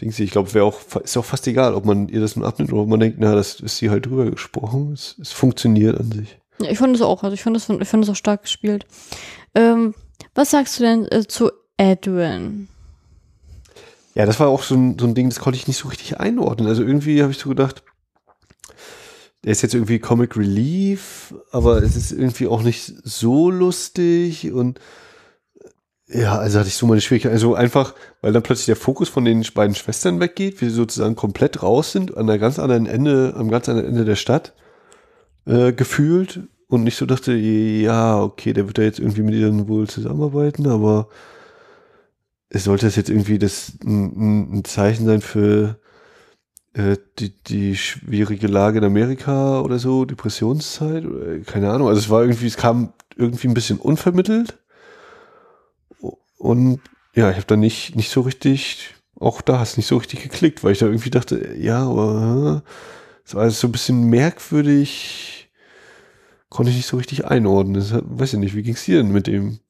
Dings, 0.00 0.18
ich 0.18 0.30
glaube, 0.30 0.54
wäre 0.54 0.64
auch, 0.64 0.80
ist 1.02 1.16
auch 1.16 1.24
fast 1.24 1.46
egal, 1.46 1.74
ob 1.74 1.84
man 1.84 2.08
ihr 2.08 2.20
das 2.20 2.36
nun 2.36 2.44
abnimmt 2.44 2.72
oder 2.72 2.82
ob 2.82 2.88
man 2.88 3.00
denkt, 3.00 3.18
na, 3.20 3.34
das 3.34 3.60
ist 3.60 3.76
sie 3.76 3.90
halt 3.90 4.06
drüber 4.06 4.30
gesprochen. 4.30 4.92
Es, 4.94 5.16
es 5.20 5.32
funktioniert 5.32 5.98
an 5.98 6.10
sich. 6.10 6.38
Ja, 6.60 6.70
ich 6.70 6.78
fand 6.78 6.94
es 6.94 7.02
auch. 7.02 7.22
Also 7.22 7.34
ich 7.34 7.42
fand 7.42 7.56
es 7.56 7.68
ich 7.68 7.88
fand 7.88 8.04
es 8.04 8.10
auch 8.10 8.16
stark 8.16 8.42
gespielt. 8.42 8.86
Ähm, 9.54 9.94
was 10.34 10.50
sagst 10.50 10.78
du 10.78 10.84
denn 10.84 11.06
äh, 11.10 11.26
zu 11.26 11.50
Edwin? 11.76 12.68
Ja, 14.14 14.26
das 14.26 14.40
war 14.40 14.48
auch 14.48 14.62
so 14.62 14.74
ein, 14.74 14.98
so 14.98 15.06
ein 15.06 15.14
Ding, 15.14 15.28
das 15.28 15.38
konnte 15.38 15.58
ich 15.58 15.68
nicht 15.68 15.78
so 15.78 15.88
richtig 15.88 16.18
einordnen. 16.18 16.68
Also 16.68 16.82
irgendwie 16.82 17.22
habe 17.22 17.32
ich 17.32 17.38
so 17.38 17.48
gedacht, 17.48 17.82
der 19.44 19.52
ist 19.52 19.62
jetzt 19.62 19.74
irgendwie 19.74 19.98
Comic 19.98 20.36
Relief, 20.36 21.34
aber 21.50 21.82
es 21.82 21.96
ist 21.96 22.12
irgendwie 22.12 22.46
auch 22.46 22.62
nicht 22.62 22.92
so 23.04 23.50
lustig 23.50 24.52
und 24.52 24.80
ja, 26.12 26.38
also 26.38 26.58
hatte 26.58 26.68
ich 26.68 26.74
so 26.74 26.86
meine 26.86 27.00
Schwierigkeit. 27.00 27.32
Also 27.32 27.54
einfach, 27.54 27.94
weil 28.20 28.32
dann 28.32 28.42
plötzlich 28.42 28.66
der 28.66 28.76
Fokus 28.76 29.08
von 29.08 29.24
den 29.24 29.46
beiden 29.54 29.76
Schwestern 29.76 30.18
weggeht, 30.18 30.60
wir 30.60 30.70
sozusagen 30.70 31.14
komplett 31.14 31.62
raus 31.62 31.92
sind, 31.92 32.16
an 32.16 32.26
der 32.26 32.38
ganz 32.38 32.58
anderen 32.58 32.86
Ende, 32.86 33.34
am 33.36 33.48
ganz 33.48 33.68
anderen 33.68 33.88
Ende 33.88 34.04
der 34.04 34.16
Stadt 34.16 34.52
äh, 35.46 35.72
gefühlt 35.72 36.48
und 36.70 36.84
nicht 36.84 36.96
so 36.96 37.06
dachte, 37.06 37.34
ja, 37.34 38.20
okay, 38.22 38.52
der 38.54 38.66
wird 38.66 38.78
da 38.78 38.82
jetzt 38.82 38.98
irgendwie 39.00 39.22
mit 39.22 39.34
ihr 39.34 39.68
wohl 39.68 39.88
zusammenarbeiten, 39.88 40.66
aber 40.68 41.08
es 42.48 42.64
sollte 42.64 42.86
das 42.86 42.96
jetzt 42.96 43.10
irgendwie 43.10 43.38
das 43.38 43.72
ein, 43.84 44.58
ein- 44.58 44.64
Zeichen 44.64 45.06
sein 45.06 45.20
für 45.20 45.78
äh, 46.74 46.96
die, 47.18 47.34
die 47.44 47.76
schwierige 47.76 48.46
Lage 48.48 48.78
in 48.78 48.84
Amerika 48.84 49.60
oder 49.62 49.78
so, 49.78 50.04
Depressionszeit, 50.04 51.06
oder, 51.06 51.40
keine 51.40 51.70
Ahnung. 51.72 51.88
Also 51.88 52.00
es 52.00 52.10
war 52.10 52.22
irgendwie, 52.22 52.46
es 52.46 52.56
kam 52.56 52.92
irgendwie 53.16 53.48
ein 53.48 53.54
bisschen 53.54 53.78
unvermittelt. 53.78 54.58
Und 56.38 56.80
ja, 57.14 57.30
ich 57.30 57.36
habe 57.36 57.46
da 57.46 57.56
nicht, 57.56 57.96
nicht 57.96 58.10
so 58.10 58.20
richtig, 58.22 58.94
auch 59.18 59.40
da 59.42 59.58
hast 59.58 59.76
nicht 59.76 59.86
so 59.86 59.96
richtig 59.96 60.22
geklickt, 60.22 60.64
weil 60.64 60.72
ich 60.72 60.78
da 60.78 60.86
irgendwie 60.86 61.10
dachte, 61.10 61.54
ja, 61.58 61.82
aber 61.84 62.62
äh, 62.66 62.70
es 63.24 63.34
war 63.34 63.50
so 63.50 63.68
ein 63.68 63.72
bisschen 63.72 64.04
merkwürdig, 64.04 65.39
konnte 66.50 66.70
ich 66.70 66.76
nicht 66.76 66.86
so 66.86 66.98
richtig 66.98 67.24
einordnen. 67.24 67.74
Das, 67.74 67.92
weiß 67.92 68.34
ich 68.34 68.38
nicht, 68.38 68.54
wie 68.54 68.62
ging's 68.62 68.84
dir 68.84 68.98
denn 68.98 69.12
mit 69.12 69.26
dem? 69.26 69.60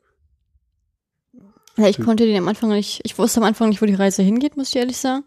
Ja, 1.77 1.89
ich 1.89 2.01
konnte 2.01 2.27
den 2.27 2.37
am 2.37 2.49
Anfang 2.49 2.71
nicht, 2.71 3.01
ich 3.05 3.17
wusste 3.17 3.41
am 3.41 3.47
Anfang 3.47 3.69
nicht, 3.69 3.81
wo 3.81 3.87
die 3.87 3.95
Reise 3.95 4.23
hingeht, 4.23 4.57
muss 4.57 4.71
ich 4.71 4.77
ehrlich 4.77 4.99
sagen. 4.99 5.25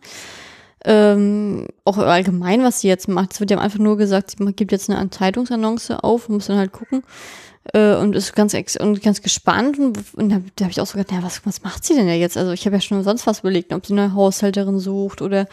ähm, 0.86 1.68
auch 1.86 1.98
allgemein, 1.98 2.62
was 2.64 2.82
sie 2.82 2.90
jetzt 2.90 3.08
macht. 3.08 3.34
Es 3.34 3.40
wird 3.40 3.52
ja 3.52 3.60
einfach 3.60 3.80
nur 3.80 3.98
gesagt, 3.98 4.32
sie 4.32 4.54
gibt 4.54 4.74
jetzt 4.74 4.90
eine 4.90 5.10
Zeitungsannonce 5.10 5.92
auf 5.92 6.28
und 6.28 6.36
muss 6.36 6.48
dann 6.48 6.58
halt 6.58 6.74
gucken 6.74 7.04
äh, 7.72 7.96
und 7.96 8.16
ist 8.16 8.36
ganz 8.36 8.54
und 8.80 9.02
ganz 9.02 9.22
gespannt 9.22 9.80
und, 9.80 9.98
und 10.16 10.30
da, 10.30 10.42
da 10.56 10.66
habe 10.66 10.72
ich 10.72 10.82
auch 10.82 10.86
so 10.86 10.98
gedacht, 10.98 11.14
ja, 11.14 11.24
was, 11.24 11.46
was 11.46 11.64
macht 11.64 11.86
sie 11.86 11.96
denn 11.96 12.08
ja 12.08 12.14
jetzt? 12.14 12.38
Also 12.38 12.52
ich 12.52 12.66
habe 12.66 12.76
ja 12.76 12.82
schon 12.82 13.04
sonst 13.04 13.26
was 13.26 13.40
überlegt, 13.40 13.72
ob 13.74 13.86
sie 13.86 13.94
eine 13.94 14.14
Haushälterin 14.14 14.80
sucht 14.80 15.22
oder 15.22 15.48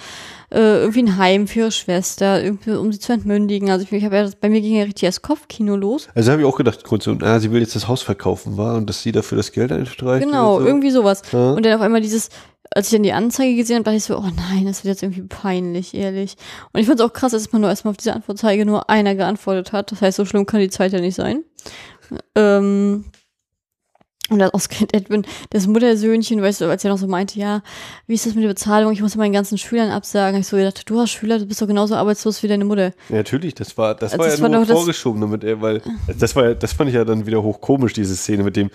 äh, 0.50 0.80
irgendwie 0.80 1.02
ein 1.02 1.16
Heim 1.18 1.46
für 1.46 1.61
ihre 1.61 1.72
Schwester, 1.72 2.42
irgendwie, 2.42 2.72
um 2.72 2.92
sie 2.92 2.98
zu 2.98 3.12
entmündigen. 3.12 3.70
Also 3.70 3.84
ich, 3.84 3.92
ich 3.92 4.04
habe 4.04 4.16
ja, 4.16 4.28
bei 4.40 4.48
mir 4.48 4.61
ging 4.61 4.76
ja 4.76 4.84
richtig 4.84 5.08
das 5.08 5.22
Kopfkino 5.22 5.76
los. 5.76 6.08
Also 6.14 6.32
habe 6.32 6.42
ich 6.42 6.48
auch 6.48 6.56
gedacht, 6.56 6.82
kurz 6.82 7.04
so, 7.04 7.16
ah, 7.20 7.38
sie 7.38 7.52
will 7.52 7.61
jetzt 7.61 7.76
das 7.76 7.86
Haus 7.86 8.02
verkaufen, 8.02 8.56
war 8.56 8.76
und 8.76 8.88
dass 8.88 9.02
sie 9.02 9.12
dafür 9.12 9.36
das 9.36 9.52
Geld 9.52 9.70
einstreicht. 9.70 10.26
Genau, 10.26 10.58
so. 10.58 10.66
irgendwie 10.66 10.90
sowas. 10.90 11.22
Ja. 11.32 11.52
Und 11.52 11.64
dann 11.64 11.74
auf 11.74 11.80
einmal 11.80 12.00
dieses, 12.00 12.30
als 12.74 12.88
ich 12.88 12.92
dann 12.92 13.02
die 13.02 13.12
Anzeige 13.12 13.54
gesehen 13.56 13.76
habe, 13.76 13.84
dachte 13.84 13.96
ich 13.96 14.04
so, 14.04 14.16
oh 14.16 14.30
nein, 14.50 14.64
das 14.66 14.84
wird 14.84 14.94
jetzt 14.94 15.02
irgendwie 15.02 15.22
peinlich, 15.22 15.94
ehrlich. 15.94 16.36
Und 16.72 16.80
ich 16.80 16.86
finde 16.86 17.02
es 17.02 17.08
auch 17.08 17.12
krass, 17.12 17.32
dass 17.32 17.52
man 17.52 17.61
nur 17.62 17.70
erstmal 17.70 17.92
auf 17.92 17.96
diese 17.96 18.14
Antwortzeige 18.14 18.64
nur 18.64 18.90
einer 18.90 19.14
geantwortet 19.14 19.72
hat. 19.72 19.92
Das 19.92 20.02
heißt, 20.02 20.16
so 20.16 20.24
schlimm 20.24 20.46
kann 20.46 20.61
die 20.61 20.70
Zeit 20.70 20.92
ja 20.92 21.00
nicht 21.00 21.16
sein. 21.16 21.44
Ähm, 22.34 23.04
und 24.30 24.38
das 24.38 24.54
ausgerechnet 24.54 24.94
Edwin, 24.94 25.26
das 25.50 25.66
Muttersöhnchen, 25.66 26.40
weißt 26.40 26.61
du, 26.61 26.66
als 26.66 26.84
er 26.84 26.90
noch 26.90 26.98
so 26.98 27.08
meinte, 27.08 27.38
ja, 27.38 27.62
wie 28.06 28.14
ist 28.14 28.26
das 28.26 28.34
mit 28.34 28.44
der 28.44 28.48
Bezahlung? 28.48 28.92
Ich 28.92 29.02
muss 29.02 29.14
ja 29.14 29.18
meinen 29.18 29.32
ganzen 29.32 29.58
Schülern 29.58 29.90
absagen. 29.90 30.40
Ich 30.40 30.46
so 30.46 30.56
gedacht, 30.56 30.88
du 30.88 31.00
hast 31.00 31.11
Schüler, 31.11 31.40
du 31.40 31.46
bist 31.46 31.61
doch 31.61 31.66
genauso 31.66 31.96
arbeitslos 31.96 32.40
wie 32.44 32.48
deine 32.48 32.64
Mutter. 32.64 32.92
Ja, 33.08 33.16
natürlich, 33.16 33.54
das 33.54 33.76
war, 33.76 33.96
das 33.96 34.12
Also 34.12 34.20
war 34.20 34.26
das 34.28 34.38
ja 34.38 34.42
war 34.42 34.48
nur 34.50 34.66
vorgeschoben, 34.66 35.20
damit 35.20 35.42
er, 35.42 35.61
weil 35.61 35.82
das 36.16 36.36
war 36.36 36.44
ja, 36.44 36.54
das 36.54 36.72
fand 36.72 36.90
ich 36.90 36.94
ja 36.94 37.04
dann 37.04 37.26
wieder 37.26 37.42
hochkomisch, 37.42 37.92
diese 37.92 38.14
Szene 38.14 38.44
mit 38.44 38.54
dem, 38.54 38.70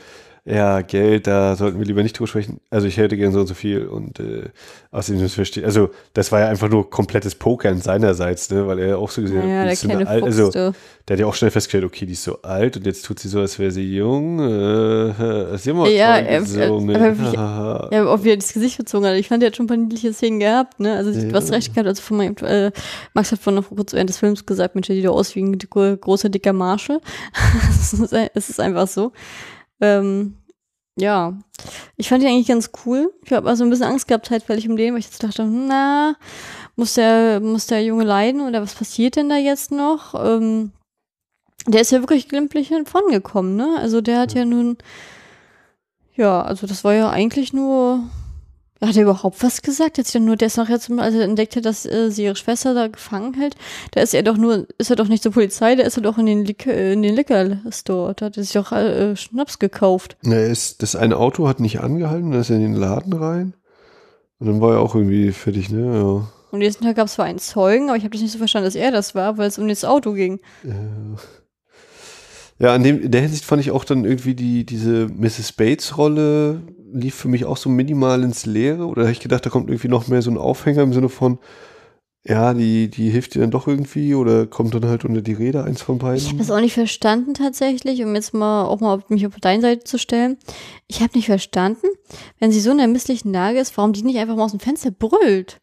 ja, 0.48 0.82
Geld, 0.82 1.26
da 1.26 1.56
sollten 1.56 1.80
wir 1.80 1.86
lieber 1.88 2.04
nicht 2.04 2.18
drüber 2.20 2.28
sprechen. 2.28 2.60
Also 2.70 2.86
ich 2.86 2.98
hätte 2.98 3.18
gern 3.18 3.32
so 3.32 3.40
und 3.40 3.48
so 3.48 3.56
viel 3.56 3.88
und 3.88 4.20
äh, 4.20 4.44
außerdem 4.92 5.22
das 5.24 5.34
verstehe. 5.34 5.66
Also 5.66 5.90
das 6.14 6.32
war 6.32 6.40
ja 6.42 6.48
einfach 6.50 6.70
nur 6.70 6.88
komplettes 6.90 7.34
Pokern 7.34 7.82
seinerseits, 7.82 8.52
ne, 8.52 8.68
weil 8.68 8.78
er 8.78 9.00
auch 9.00 9.10
so 9.10 9.24
gesehen 9.24 9.40
Naja, 9.40 9.62
hat, 9.62 9.66
die 9.66 9.68
der 9.70 9.76
so 9.76 9.88
eine 9.90 9.96
kleine 10.04 10.10
alt, 10.10 10.24
also 10.24 10.52
der 10.52 11.14
hat 11.16 11.20
ja 11.20 11.26
auch 11.26 11.34
schnell 11.34 11.50
festgestellt, 11.50 11.84
okay, 11.84 12.06
die 12.06 12.14
ist 12.14 12.24
so 12.24 12.42
alt 12.44 12.78
und 12.78 12.86
jetzt 12.86 13.04
tut 13.06 13.18
sie 13.18 13.28
so, 13.28 13.40
als 13.40 13.58
wäre 13.58 13.72
sie 13.72 13.96
jung. 13.96 14.40
Äh, 14.40 15.56
ist 15.56 15.66
immer 15.68 15.88
Ja, 15.90 16.18
toll 16.20 16.28
äh, 16.30 16.40
gesungen. 16.40 16.96
aber 16.96 17.18
wie- 17.20 17.38
Hahaha. 17.38 17.90
Ja, 17.92 18.14
ob 18.14 18.24
wir 18.24 18.36
das 18.38 18.54
Gesicht 18.54 18.76
verzogen 18.76 19.08
hat. 19.08 19.16
Ich 19.16 19.28
fand, 19.28 19.42
der 19.42 19.48
hat 19.50 19.56
schon 19.56 19.66
ein 19.66 19.68
paar 19.68 19.78
niedliche 19.78 20.14
Szenen 20.14 20.40
gehabt, 20.40 20.80
ne? 20.80 20.96
Also, 20.96 21.10
Ja. 21.10 21.34
hast 21.34 21.52
recht 21.52 21.74
gehabt. 21.74 21.88
Also, 21.88 22.02
von 22.04 22.18
meinem, 22.18 22.36
äh, 22.44 22.72
Max 23.16 23.32
hat 23.32 23.40
vorhin 23.40 23.62
noch 23.62 23.70
kurz 23.76 23.94
während 23.94 24.10
des 24.12 24.18
Films 24.20 24.46
gesagt, 24.46 24.76
Mensch, 24.76 24.88
sieht 24.88 25.06
doch 25.06 25.16
aus 25.16 25.36
wie 25.36 25.42
ein 25.42 25.58
großer, 25.58 26.30
dicker 26.30 26.54
ist, 27.70 28.14
es 28.36 28.50
ist 28.50 28.60
einfach 28.60 28.88
so. 28.88 29.12
Ähm, 29.82 30.38
ja. 30.98 31.38
Ich 31.98 32.10
fand 32.10 32.24
ihn 32.24 32.30
eigentlich 32.30 32.48
ganz 32.48 32.72
cool. 32.86 33.14
Ich 33.24 33.34
habe 33.34 33.50
also 33.50 33.64
ein 33.64 33.70
bisschen 33.70 33.86
Angst 33.88 34.08
gehabt, 34.08 34.30
halt, 34.30 34.48
weil 34.48 34.58
ich 34.58 34.70
um 34.70 34.78
den, 34.78 34.94
weil 34.94 35.00
ich 35.00 35.06
jetzt 35.06 35.24
dachte, 35.24 35.46
na, 35.46 36.16
muss 36.76 36.94
der, 36.96 37.40
muss 37.40 37.68
der 37.68 37.84
Junge 37.84 38.04
leiden 38.04 38.42
oder 38.42 38.62
was 38.62 38.76
passiert 38.76 39.16
denn 39.16 39.30
da 39.30 39.38
jetzt 39.38 39.72
noch? 39.72 40.14
Ähm, 40.16 40.72
der 41.68 41.82
ist 41.82 41.92
ja 41.92 42.00
wirklich 42.00 42.30
glimpflich 42.30 42.70
davongekommen, 42.70 43.56
ne? 43.56 43.78
Also, 43.80 44.02
der 44.02 44.20
hat 44.20 44.34
ja 44.34 44.46
nun, 44.46 44.78
ja, 46.16 46.42
also 46.42 46.68
das 46.68 46.84
war 46.84 46.94
ja 46.94 47.10
eigentlich 47.10 47.54
nur. 47.54 48.04
Hat 48.86 48.96
er 48.96 49.04
überhaupt 49.04 49.42
was 49.44 49.62
gesagt? 49.62 49.98
Jetzt 49.98 50.14
ja 50.14 50.20
nur, 50.20 50.36
der 50.36 50.48
ist 50.48 50.58
nachher 50.58 50.80
zum, 50.80 51.00
als 51.00 51.16
er 51.16 51.24
entdeckte, 51.24 51.62
dass 51.62 51.86
äh, 51.86 52.12
sie 52.12 52.26
ihre 52.26 52.36
Schwester 52.36 52.74
da 52.74 52.88
gefangen 52.88 53.34
hält, 53.34 53.56
da 53.92 54.02
ist 54.02 54.14
er 54.14 54.24
doch 54.24 54.38
nur, 54.38 54.68
ist 54.78 54.90
er 54.90 54.96
doch 54.96 55.08
nicht 55.08 55.24
zur 55.24 55.32
Polizei, 55.32 55.76
der 55.76 55.86
ist 55.86 55.98
er 55.98 56.04
doch 56.04 56.18
in 56.18 56.26
den 56.26 56.46
Liquor, 56.46 56.74
in 56.74 57.02
den 57.02 57.16
Liquor 57.16 57.58
Store. 57.72 58.14
Da 58.14 58.28
hat 58.28 58.38
er 58.38 58.44
sich 58.44 58.54
doch 58.54 58.72
äh, 58.72 59.16
Schnaps 59.16 59.60
gekauft. 59.60 60.18
Na, 60.24 60.38
ist, 60.38 60.82
das 60.82 60.96
eine 60.96 61.18
Auto 61.18 61.48
hat 61.48 61.60
nicht 61.60 61.80
angehalten, 61.80 62.32
dann 62.32 62.42
ist 62.42 62.50
er 62.50 62.58
in 62.58 62.64
den 62.64 62.76
Laden 62.76 63.14
rein. 63.14 63.54
Und 64.40 64.48
dann 64.48 64.62
war 64.62 64.74
er 64.74 64.80
auch 64.82 64.96
irgendwie 64.96 65.32
fertig, 65.32 65.70
ne? 65.70 65.98
Ja. 65.98 66.28
Und 66.52 66.60
nächsten 66.60 66.86
Tag 66.86 66.96
gab 66.96 67.08
es 67.08 67.14
zwar 67.14 67.26
einen 67.26 67.40
Zeugen, 67.40 67.90
aber 67.90 67.98
ich 67.98 68.04
habe 68.04 68.12
das 68.12 68.22
nicht 68.22 68.32
so 68.32 68.38
verstanden, 68.38 68.66
dass 68.66 68.76
er 68.76 68.92
das 68.92 69.16
war, 69.16 69.38
weil 69.38 69.48
es 69.48 69.58
um 69.58 69.68
das 69.68 69.84
Auto 69.84 70.14
ging. 70.14 70.40
Ja, 70.64 70.74
an 72.60 72.84
dem, 72.84 73.02
in 73.02 73.12
der 73.12 73.22
Hinsicht 73.22 73.46
fand 73.46 73.62
ich 73.62 73.72
auch 73.72 73.84
dann 73.84 74.06
irgendwie 74.06 74.34
die, 74.34 74.66
diese 74.66 75.08
Mrs. 75.08 75.54
Bates-Rolle 75.54 76.62
lief 76.94 77.16
für 77.16 77.28
mich 77.28 77.46
auch 77.46 77.58
so 77.58 77.70
minimal 77.70 78.24
ins 78.24 78.46
Leere. 78.46 78.86
Oder 78.86 79.04
habe 79.04 79.12
ich 79.12 79.20
gedacht, 79.20 79.46
da 79.46 79.50
kommt 79.50 79.70
irgendwie 79.70 79.90
noch 79.90 80.08
mehr 80.08 80.22
so 80.22 80.32
ein 80.32 80.38
Aufhänger 80.38 80.82
im 80.82 80.94
Sinne 80.94 81.10
von, 81.10 81.40
ja, 82.28 82.56
die, 82.56 82.90
die 82.90 83.10
hilft 83.12 83.36
dir 83.36 83.42
dann 83.42 83.52
doch 83.52 83.68
irgendwie 83.68 84.16
oder 84.16 84.48
kommt 84.48 84.74
dann 84.74 84.86
halt 84.86 85.06
unter 85.06 85.22
die 85.22 85.34
Rede 85.34 85.64
eins 85.64 85.84
von 85.84 85.98
Ich 85.98 86.04
habe 86.04 86.16
beiden. 86.16 86.38
das 86.40 86.50
auch 86.50 86.60
nicht 86.60 86.74
verstanden 86.74 87.36
tatsächlich, 87.36 88.02
um 88.04 88.16
jetzt 88.16 88.34
mal 88.34 88.64
auch 88.64 88.80
mal 88.80 88.96
auf 88.96 89.10
mich 89.10 89.28
auf 89.28 89.36
deine 89.40 89.62
Seite 89.62 89.84
zu 89.84 90.00
stellen. 90.00 90.38
Ich 90.88 91.02
habe 91.02 91.16
nicht 91.16 91.28
verstanden, 91.28 91.88
wenn 92.40 92.52
sie 92.52 92.62
so 92.62 92.72
in 92.72 92.80
der 92.80 92.88
misslichen 92.88 93.32
Lage 93.32 93.60
ist, 93.60 93.78
warum 93.78 93.94
die 93.94 94.02
nicht 94.02 94.18
einfach 94.18 94.36
mal 94.36 94.46
aus 94.46 94.52
dem 94.52 94.60
Fenster 94.60 94.90
brüllt. 94.90 95.62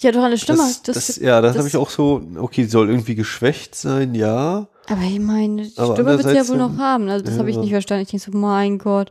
Die 0.00 0.08
hat 0.08 0.14
doch 0.14 0.22
eine 0.22 0.38
Stimme. 0.38 0.60
Das, 0.60 0.82
das, 0.82 1.16
ja, 1.16 1.42
das, 1.42 1.58
habe 1.58 1.68
ich 1.68 1.76
auch 1.76 1.90
so, 1.90 2.22
okay, 2.38 2.62
die 2.62 2.68
soll 2.68 2.88
irgendwie 2.88 3.14
geschwächt 3.14 3.74
sein, 3.74 4.14
ja. 4.14 4.68
Aber 4.88 5.02
ich 5.02 5.20
meine, 5.20 5.62
die 5.62 5.72
Aber 5.78 5.94
Stimme 5.94 6.10
wird 6.18 6.28
sie 6.28 6.34
ja 6.34 6.48
wohl 6.48 6.56
noch 6.56 6.76
haben. 6.76 7.08
Also 7.08 7.24
das 7.24 7.38
habe 7.38 7.48
ich 7.50 7.56
ja. 7.56 7.62
nicht 7.62 7.70
verstanden. 7.70 8.02
Ich 8.02 8.08
denke 8.10 8.30
so, 8.32 8.36
mein 8.36 8.78
Gott, 8.78 9.10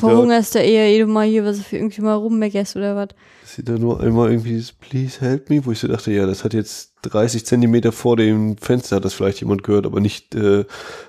verhungerst 0.00 0.54
du 0.54 0.60
eher, 0.60 0.86
ehe 0.86 1.04
du 1.04 1.12
mal 1.12 1.26
hier 1.26 1.44
was 1.44 1.60
für 1.60 1.76
irgendwie 1.76 2.00
mal 2.00 2.14
rummeckerst 2.14 2.74
oder 2.76 2.96
was. 2.96 3.08
sie 3.44 3.62
da 3.62 3.72
nur 3.74 4.00
einmal 4.00 4.30
irgendwie 4.30 4.52
dieses 4.52 4.72
Please 4.72 5.20
help 5.20 5.50
me, 5.50 5.64
wo 5.64 5.72
ich 5.72 5.78
so 5.78 5.88
dachte, 5.88 6.10
ja, 6.10 6.24
das 6.24 6.42
hat 6.42 6.54
jetzt 6.54 6.92
30 7.02 7.44
Zentimeter 7.44 7.92
vor 7.92 8.16
dem 8.16 8.56
Fenster, 8.56 8.96
hat 8.96 9.04
das 9.04 9.12
vielleicht 9.12 9.40
jemand 9.40 9.62
gehört, 9.62 9.84
aber 9.84 10.00
nicht 10.00 10.34
äh, 10.34 10.64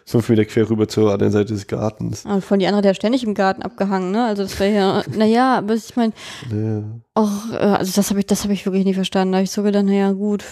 fünf 0.05 0.27
Meter 0.27 0.43
quer 0.43 0.69
rüber 0.69 0.89
zur 0.89 1.11
anderen 1.13 1.31
Seite 1.31 1.53
des 1.53 1.67
Gartens. 1.67 2.25
Und 2.25 2.43
von 2.43 2.59
die 2.59 2.67
andere, 2.67 2.81
der 2.81 2.93
ständig 2.93 3.23
im 3.23 3.33
Garten 3.33 3.61
abgehangen, 3.61 4.11
ne? 4.11 4.25
Also 4.25 4.43
das 4.43 4.59
wäre 4.59 4.73
ja, 4.75 5.03
naja, 5.17 5.57
aber 5.57 5.73
ich 5.75 5.95
meine, 5.95 6.11
Ja. 6.51 6.83
auch, 7.13 7.51
äh, 7.53 7.55
also 7.55 7.93
das 7.95 8.09
habe 8.09 8.19
ich, 8.19 8.25
das 8.25 8.43
habe 8.43 8.51
ich 8.53 8.65
wirklich 8.65 8.83
nicht 8.83 8.95
verstanden. 8.95 9.31
Da 9.31 9.37
habe 9.37 9.45
ich 9.45 9.51
so 9.51 9.63
gedacht, 9.63 9.85
naja, 9.85 10.11
gut, 10.11 10.43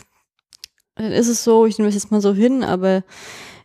dann 0.95 1.11
ist 1.11 1.27
es 1.27 1.43
so, 1.43 1.65
ich 1.65 1.77
nehme 1.77 1.89
das 1.89 1.95
jetzt 1.95 2.11
mal 2.11 2.21
so 2.21 2.33
hin, 2.33 2.63
aber 2.63 3.03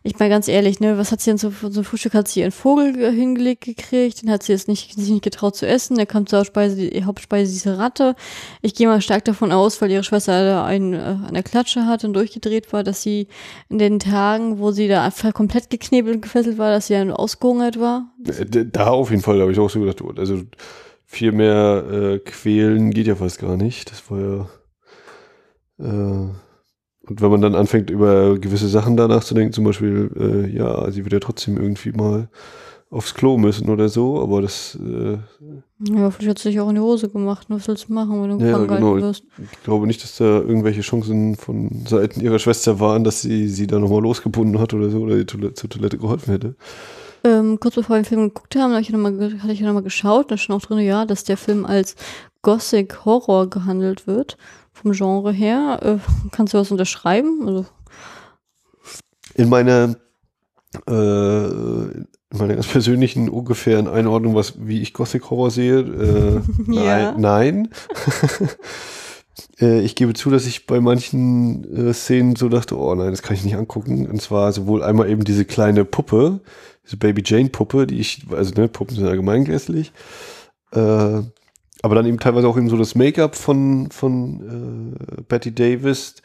ich 0.05 0.19
meine 0.19 0.29
ganz 0.29 0.47
ehrlich, 0.47 0.79
ne, 0.79 0.97
was 0.97 1.11
hat 1.11 1.19
sie 1.19 1.31
denn 1.31 1.37
so 1.37 1.49
für 1.49 1.71
so 1.71 1.83
Frühstück? 1.83 2.13
Hat 2.13 2.27
sie 2.27 2.41
ihren 2.41 2.51
Vogel 2.51 2.93
ge- 2.93 3.11
hingelegt 3.11 3.65
gekriegt, 3.65 4.21
den 4.21 4.29
hat 4.29 4.43
sie 4.43 4.53
jetzt 4.53 4.67
nicht, 4.67 4.93
sich 4.93 5.09
nicht 5.09 5.23
getraut 5.23 5.55
zu 5.55 5.67
essen, 5.67 5.97
da 5.97 6.05
kam 6.05 6.27
zur 6.27 6.39
Hauptspeise, 6.39 6.75
die 6.75 7.03
Hauptspeise 7.03 7.51
diese 7.51 7.77
Ratte. 7.77 8.15
Ich 8.61 8.75
gehe 8.75 8.87
mal 8.87 9.01
stark 9.01 9.25
davon 9.25 9.51
aus, 9.51 9.81
weil 9.81 9.91
ihre 9.91 10.03
Schwester 10.03 10.45
da 10.45 10.65
einen 10.65 10.93
äh, 10.93 10.97
an 10.97 11.33
der 11.33 11.43
Klatsche 11.43 11.87
hat 11.87 12.05
und 12.05 12.13
durchgedreht 12.13 12.71
war, 12.71 12.83
dass 12.83 13.01
sie 13.01 13.27
in 13.67 13.79
den 13.79 13.99
Tagen, 13.99 14.59
wo 14.59 14.71
sie 14.71 14.87
da 14.87 15.03
einfach 15.03 15.33
komplett 15.33 15.69
geknebelt 15.69 16.15
und 16.15 16.21
gefesselt 16.21 16.57
war, 16.57 16.71
dass 16.71 16.87
sie 16.87 16.93
dann 16.93 17.11
ausgehungert 17.11 17.79
war. 17.79 18.13
Äh, 18.25 18.65
Da 18.71 18.87
auf 18.87 19.09
jeden 19.09 19.23
Fall, 19.23 19.37
da 19.37 19.41
habe 19.41 19.51
ich 19.51 19.59
auch 19.59 19.69
so 19.69 19.79
gedacht, 19.79 20.01
also 20.17 20.41
viel 21.05 21.31
mehr 21.31 21.83
äh, 21.91 22.19
quälen 22.19 22.91
geht 22.91 23.07
ja 23.07 23.15
fast 23.15 23.39
gar 23.39 23.57
nicht. 23.57 23.91
Das 23.91 24.09
war 24.11 24.19
ja. 24.19 24.49
Äh, 26.27 26.29
und 27.07 27.21
wenn 27.21 27.31
man 27.31 27.41
dann 27.41 27.55
anfängt, 27.55 27.89
über 27.89 28.37
gewisse 28.39 28.67
Sachen 28.67 28.97
da 28.97 29.07
nachzudenken, 29.07 29.53
zum 29.53 29.63
Beispiel, 29.65 30.11
äh, 30.17 30.55
ja, 30.55 30.89
sie 30.91 31.03
wird 31.05 31.13
ja 31.13 31.19
trotzdem 31.19 31.57
irgendwie 31.57 31.91
mal 31.91 32.29
aufs 32.89 33.13
Klo 33.13 33.37
müssen 33.37 33.69
oder 33.69 33.89
so, 33.89 34.21
aber 34.21 34.41
das, 34.41 34.77
äh, 34.81 35.17
Ja, 35.79 36.09
vielleicht 36.11 36.29
hat 36.29 36.39
sie 36.39 36.49
sich 36.49 36.59
auch 36.59 36.69
in 36.69 36.75
die 36.75 36.81
Hose 36.81 37.09
gemacht. 37.09 37.47
Was 37.49 37.67
willst 37.67 37.89
du 37.89 37.93
machen, 37.93 38.21
wenn 38.21 38.37
du 38.37 38.45
Ja, 38.45 38.53
krank 38.53 38.69
genau. 38.69 38.95
wirst? 38.95 39.23
ich 39.37 39.63
glaube 39.63 39.87
nicht, 39.87 40.01
dass 40.03 40.15
da 40.17 40.23
irgendwelche 40.39 40.81
Chancen 40.81 41.35
von 41.35 41.85
Seiten 41.87 42.21
ihrer 42.21 42.39
Schwester 42.39 42.79
waren, 42.79 43.03
dass 43.03 43.21
sie 43.21 43.47
sie 43.49 43.67
da 43.67 43.79
nochmal 43.79 44.01
losgebunden 44.01 44.59
hat 44.59 44.73
oder 44.73 44.89
so 44.89 44.99
oder 44.99 45.17
ihr 45.17 45.27
Toilette, 45.27 45.55
zur 45.55 45.69
Toilette 45.69 45.97
geholfen 45.97 46.31
hätte. 46.31 46.55
Ähm, 47.23 47.59
kurz 47.59 47.75
bevor 47.75 47.95
wir 47.95 48.01
den 48.01 48.05
Film 48.05 48.21
geguckt 48.21 48.55
haben, 48.55 48.73
hab 48.73 48.81
ich 48.81 48.91
noch 48.91 48.99
mal, 48.99 49.11
ge- 49.17 49.39
hatte 49.39 49.51
ich 49.51 49.59
ja 49.59 49.65
nochmal 49.65 49.83
geschaut, 49.83 50.29
da 50.31 50.37
stand 50.37 50.61
auch 50.63 50.65
drin, 50.67 50.79
ja, 50.85 51.05
dass 51.05 51.23
der 51.23 51.37
Film 51.37 51.65
als 51.65 51.95
Gothic 52.43 53.03
Horror 53.03 53.49
gehandelt 53.49 54.05
wird, 54.05 54.37
vom 54.85 54.93
Genre 54.93 55.31
her. 55.31 55.79
Äh, 55.81 55.97
kannst 56.31 56.53
du 56.53 56.59
was 56.59 56.69
unterschreiben? 56.69 57.47
Also, 57.47 57.65
In 59.33 59.49
meiner, 59.49 59.95
äh, 60.87 61.45
in 61.45 62.07
meiner 62.37 62.53
ganz 62.53 62.67
persönlichen 62.67 63.29
ungefähren 63.29 63.87
Einordnung, 63.87 64.35
was, 64.35 64.53
wie 64.59 64.81
ich 64.81 64.93
Gothic 64.93 65.29
Horror 65.31 65.49
sehe, 65.49 65.79
äh, 65.79 66.41
Ja. 66.71 67.11
nein. 67.13 67.13
nein. 67.17 67.69
Äh, 69.59 69.81
ich 69.81 69.95
gebe 69.95 70.13
zu, 70.13 70.29
dass 70.29 70.45
ich 70.45 70.65
bei 70.65 70.79
manchen 70.79 71.89
äh, 71.89 71.93
Szenen 71.93 72.37
so 72.37 72.47
dachte, 72.47 72.77
oh 72.77 72.95
nein, 72.95 73.11
das 73.11 73.21
kann 73.21 73.35
ich 73.35 73.43
nicht 73.43 73.55
angucken. 73.57 74.05
Und 74.09 74.21
zwar 74.21 74.53
sowohl 74.53 74.81
einmal 74.81 75.09
eben 75.09 75.25
diese 75.25 75.43
kleine 75.43 75.83
Puppe, 75.83 76.39
diese 76.85 76.95
Baby 76.95 77.21
Jane 77.25 77.49
Puppe, 77.49 77.85
die 77.85 77.99
ich, 77.99 78.25
also 78.31 78.53
ne, 78.55 78.69
Puppen 78.69 78.95
sind 78.95 79.05
allgemein 79.07 79.43
grässlich. 79.43 79.91
Äh, 80.71 81.21
aber 81.81 81.95
dann 81.95 82.05
eben 82.05 82.19
teilweise 82.19 82.47
auch 82.47 82.57
eben 82.57 82.69
so 82.69 82.77
das 82.77 82.95
Make-up 82.95 83.35
von, 83.35 83.89
von 83.91 84.95
äh, 84.97 85.21
Betty 85.27 85.53
Davis. 85.53 86.15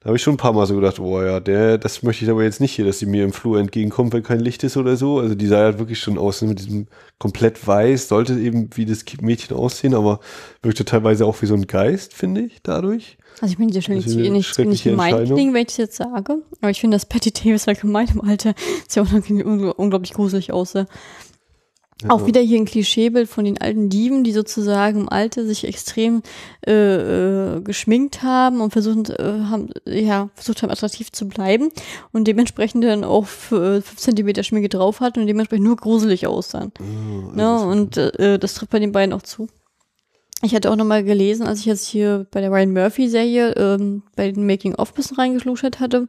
Da 0.00 0.06
habe 0.06 0.16
ich 0.16 0.22
schon 0.22 0.34
ein 0.34 0.38
paar 0.38 0.54
Mal 0.54 0.66
so 0.66 0.74
gedacht, 0.74 0.98
oh 0.98 1.22
ja, 1.22 1.40
der, 1.40 1.76
das 1.76 2.02
möchte 2.02 2.24
ich 2.24 2.30
aber 2.30 2.42
jetzt 2.42 2.58
nicht 2.58 2.72
hier, 2.72 2.86
dass 2.86 3.00
sie 3.00 3.06
mir 3.06 3.22
im 3.22 3.34
Flur 3.34 3.60
entgegenkommt, 3.60 4.14
wenn 4.14 4.22
kein 4.22 4.40
Licht 4.40 4.64
ist 4.64 4.78
oder 4.78 4.96
so. 4.96 5.18
Also 5.18 5.34
die 5.34 5.46
sah 5.46 5.58
halt 5.58 5.78
wirklich 5.78 5.98
schon 5.98 6.16
aus 6.16 6.40
mit 6.40 6.58
diesem 6.58 6.86
komplett 7.18 7.66
weiß, 7.66 8.08
sollte 8.08 8.32
eben 8.40 8.70
wie 8.76 8.86
das 8.86 9.04
Mädchen 9.20 9.54
aussehen, 9.54 9.94
aber 9.94 10.20
wirkte 10.62 10.86
teilweise 10.86 11.26
auch 11.26 11.42
wie 11.42 11.46
so 11.46 11.52
ein 11.52 11.66
Geist, 11.66 12.14
finde 12.14 12.40
ich, 12.40 12.62
dadurch. 12.62 13.18
also 13.42 13.52
ich 13.52 13.58
die 13.58 13.82
Stelle 13.82 13.98
Das 13.98 14.06
ist 14.06 14.16
nicht, 14.16 14.58
nicht, 14.58 14.84
gemein 14.84 15.26
klingen, 15.26 15.52
wenn 15.52 15.62
ich 15.62 15.66
das 15.66 15.76
jetzt 15.76 15.96
sage. 15.96 16.38
Aber 16.62 16.70
ich 16.70 16.80
finde, 16.80 16.94
dass 16.94 17.04
Patty 17.04 17.30
Davis 17.30 17.68
allgemein 17.68 18.08
im 18.08 18.22
Alter 18.22 18.54
sehr 18.88 19.02
unglaublich 19.02 20.14
gruselig 20.14 20.50
aussah. 20.50 20.86
Auch 22.08 22.26
wieder 22.26 22.40
hier 22.40 22.58
ein 22.58 22.64
Klischeebild 22.64 23.28
von 23.28 23.44
den 23.44 23.60
alten 23.60 23.90
Dieben, 23.90 24.24
die 24.24 24.32
sozusagen 24.32 25.00
im 25.00 25.08
Alter 25.08 25.44
sich 25.44 25.64
extrem 25.64 26.22
äh, 26.66 27.56
äh, 27.56 27.60
geschminkt 27.60 28.22
haben 28.22 28.60
und 28.60 28.70
versucht, 28.70 29.10
äh, 29.10 29.22
haben, 29.22 29.70
ja, 29.84 30.30
versucht 30.34 30.62
haben, 30.62 30.70
attraktiv 30.70 31.12
zu 31.12 31.28
bleiben 31.28 31.68
und 32.12 32.26
dementsprechend 32.26 32.84
dann 32.84 33.04
auch 33.04 33.26
5 33.26 33.96
cm 33.96 34.42
Schminke 34.42 34.68
drauf 34.68 35.00
hatten 35.00 35.20
und 35.20 35.26
dementsprechend 35.26 35.66
nur 35.66 35.76
gruselig 35.76 36.26
aussahen. 36.26 36.72
Oh, 36.80 37.38
ja, 37.38 37.56
und 37.58 37.96
äh, 37.96 38.38
das 38.38 38.54
trifft 38.54 38.72
bei 38.72 38.78
den 38.78 38.92
beiden 38.92 39.12
auch 39.12 39.22
zu. 39.22 39.48
Ich 40.42 40.54
hatte 40.54 40.70
auch 40.70 40.76
nochmal 40.76 41.04
gelesen, 41.04 41.46
als 41.46 41.60
ich 41.60 41.66
jetzt 41.66 41.86
hier 41.86 42.26
bei 42.30 42.40
der 42.40 42.50
Ryan 42.50 42.72
Murphy-Serie 42.72 43.52
ähm, 43.56 44.04
bei 44.16 44.30
den 44.30 44.46
Making-of 44.46 44.94
bisschen 44.94 45.18
reingeschluschert 45.18 45.80
hatte 45.80 46.08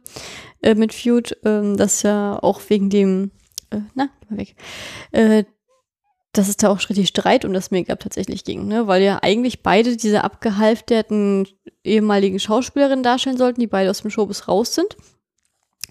äh, 0.62 0.74
mit 0.74 0.94
Feud, 0.94 1.36
ähm, 1.44 1.76
dass 1.76 2.02
ja 2.02 2.38
auch 2.42 2.62
wegen 2.68 2.88
dem, 2.88 3.30
äh, 3.70 3.80
na, 3.94 4.08
geh 4.20 4.26
mal 4.30 4.38
weg, 4.38 4.56
äh, 5.10 5.44
dass 6.32 6.48
es 6.48 6.56
da 6.56 6.70
auch 6.70 6.80
richtig 6.88 7.08
Streit 7.08 7.44
um 7.44 7.52
das 7.52 7.70
Make-up 7.70 8.00
tatsächlich 8.00 8.44
ging, 8.44 8.66
ne? 8.66 8.86
weil 8.86 9.02
ja 9.02 9.18
eigentlich 9.22 9.62
beide 9.62 9.96
diese 9.96 10.24
abgehalfterten 10.24 11.46
ehemaligen 11.84 12.40
Schauspielerinnen 12.40 13.02
darstellen 13.02 13.36
sollten, 13.36 13.60
die 13.60 13.66
beide 13.66 13.90
aus 13.90 14.02
dem 14.02 14.10
Showbiz 14.10 14.48
raus 14.48 14.74
sind. 14.74 14.96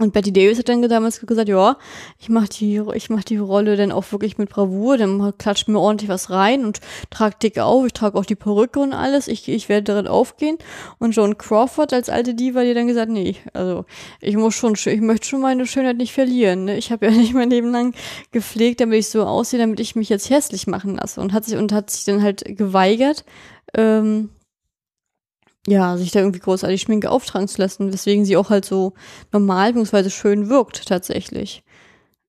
Und 0.01 0.13
Betty 0.13 0.33
Davis 0.33 0.57
hat 0.57 0.67
dann 0.67 0.81
damals 0.81 1.21
gesagt, 1.21 1.47
ja, 1.47 1.77
ich 2.19 2.29
mach 2.29 2.47
die, 2.47 2.81
ich 2.95 3.09
mach 3.11 3.23
die 3.23 3.37
Rolle 3.37 3.75
dann 3.75 3.91
auch 3.91 4.11
wirklich 4.11 4.39
mit 4.39 4.49
Bravour, 4.49 4.97
dann 4.97 5.33
klatscht 5.37 5.67
mir 5.67 5.79
ordentlich 5.79 6.09
was 6.09 6.31
rein 6.31 6.65
und 6.65 6.79
trage 7.11 7.35
dick 7.41 7.59
auf, 7.59 7.85
ich 7.85 7.93
trage 7.93 8.17
auch 8.17 8.25
die 8.25 8.35
Perücke 8.35 8.79
und 8.79 8.93
alles, 8.93 9.27
ich, 9.27 9.47
ich 9.47 9.69
werde 9.69 9.83
darin 9.83 10.07
aufgehen. 10.07 10.57
Und 10.97 11.15
Joan 11.15 11.37
Crawford 11.37 11.93
als 11.93 12.09
alte 12.09 12.33
Diva, 12.33 12.63
die 12.63 12.73
dann 12.73 12.87
gesagt, 12.87 13.11
nee, 13.11 13.35
also 13.53 13.85
ich 14.21 14.35
muss 14.37 14.55
schon, 14.55 14.73
ich 14.73 15.01
möchte 15.01 15.27
schon 15.27 15.41
meine 15.41 15.67
Schönheit 15.67 15.97
nicht 15.97 16.13
verlieren. 16.13 16.65
Ne? 16.65 16.77
Ich 16.77 16.91
habe 16.91 17.05
ja 17.05 17.11
nicht 17.15 17.33
mein 17.33 17.51
Leben 17.51 17.71
lang 17.71 17.93
gepflegt, 18.31 18.81
damit 18.81 18.99
ich 18.99 19.09
so 19.09 19.23
aussehe, 19.23 19.59
damit 19.59 19.79
ich 19.79 19.95
mich 19.95 20.09
jetzt 20.09 20.31
hässlich 20.31 20.65
machen 20.65 20.95
lasse. 20.95 21.21
Und 21.21 21.31
hat 21.31 21.45
sich, 21.45 21.57
und 21.57 21.71
hat 21.71 21.91
sich 21.91 22.05
dann 22.05 22.23
halt 22.23 22.43
geweigert, 22.57 23.23
ähm, 23.75 24.29
ja, 25.67 25.97
sich 25.97 26.11
da 26.11 26.19
irgendwie 26.19 26.39
großartig 26.39 26.81
Schminke 26.81 27.11
auftragen 27.11 27.47
zu 27.47 27.61
lassen, 27.61 27.93
weswegen 27.93 28.25
sie 28.25 28.37
auch 28.37 28.49
halt 28.49 28.65
so 28.65 28.93
normal 29.31 29.73
bzw. 29.73 30.09
schön 30.09 30.49
wirkt 30.49 30.87
tatsächlich. 30.87 31.63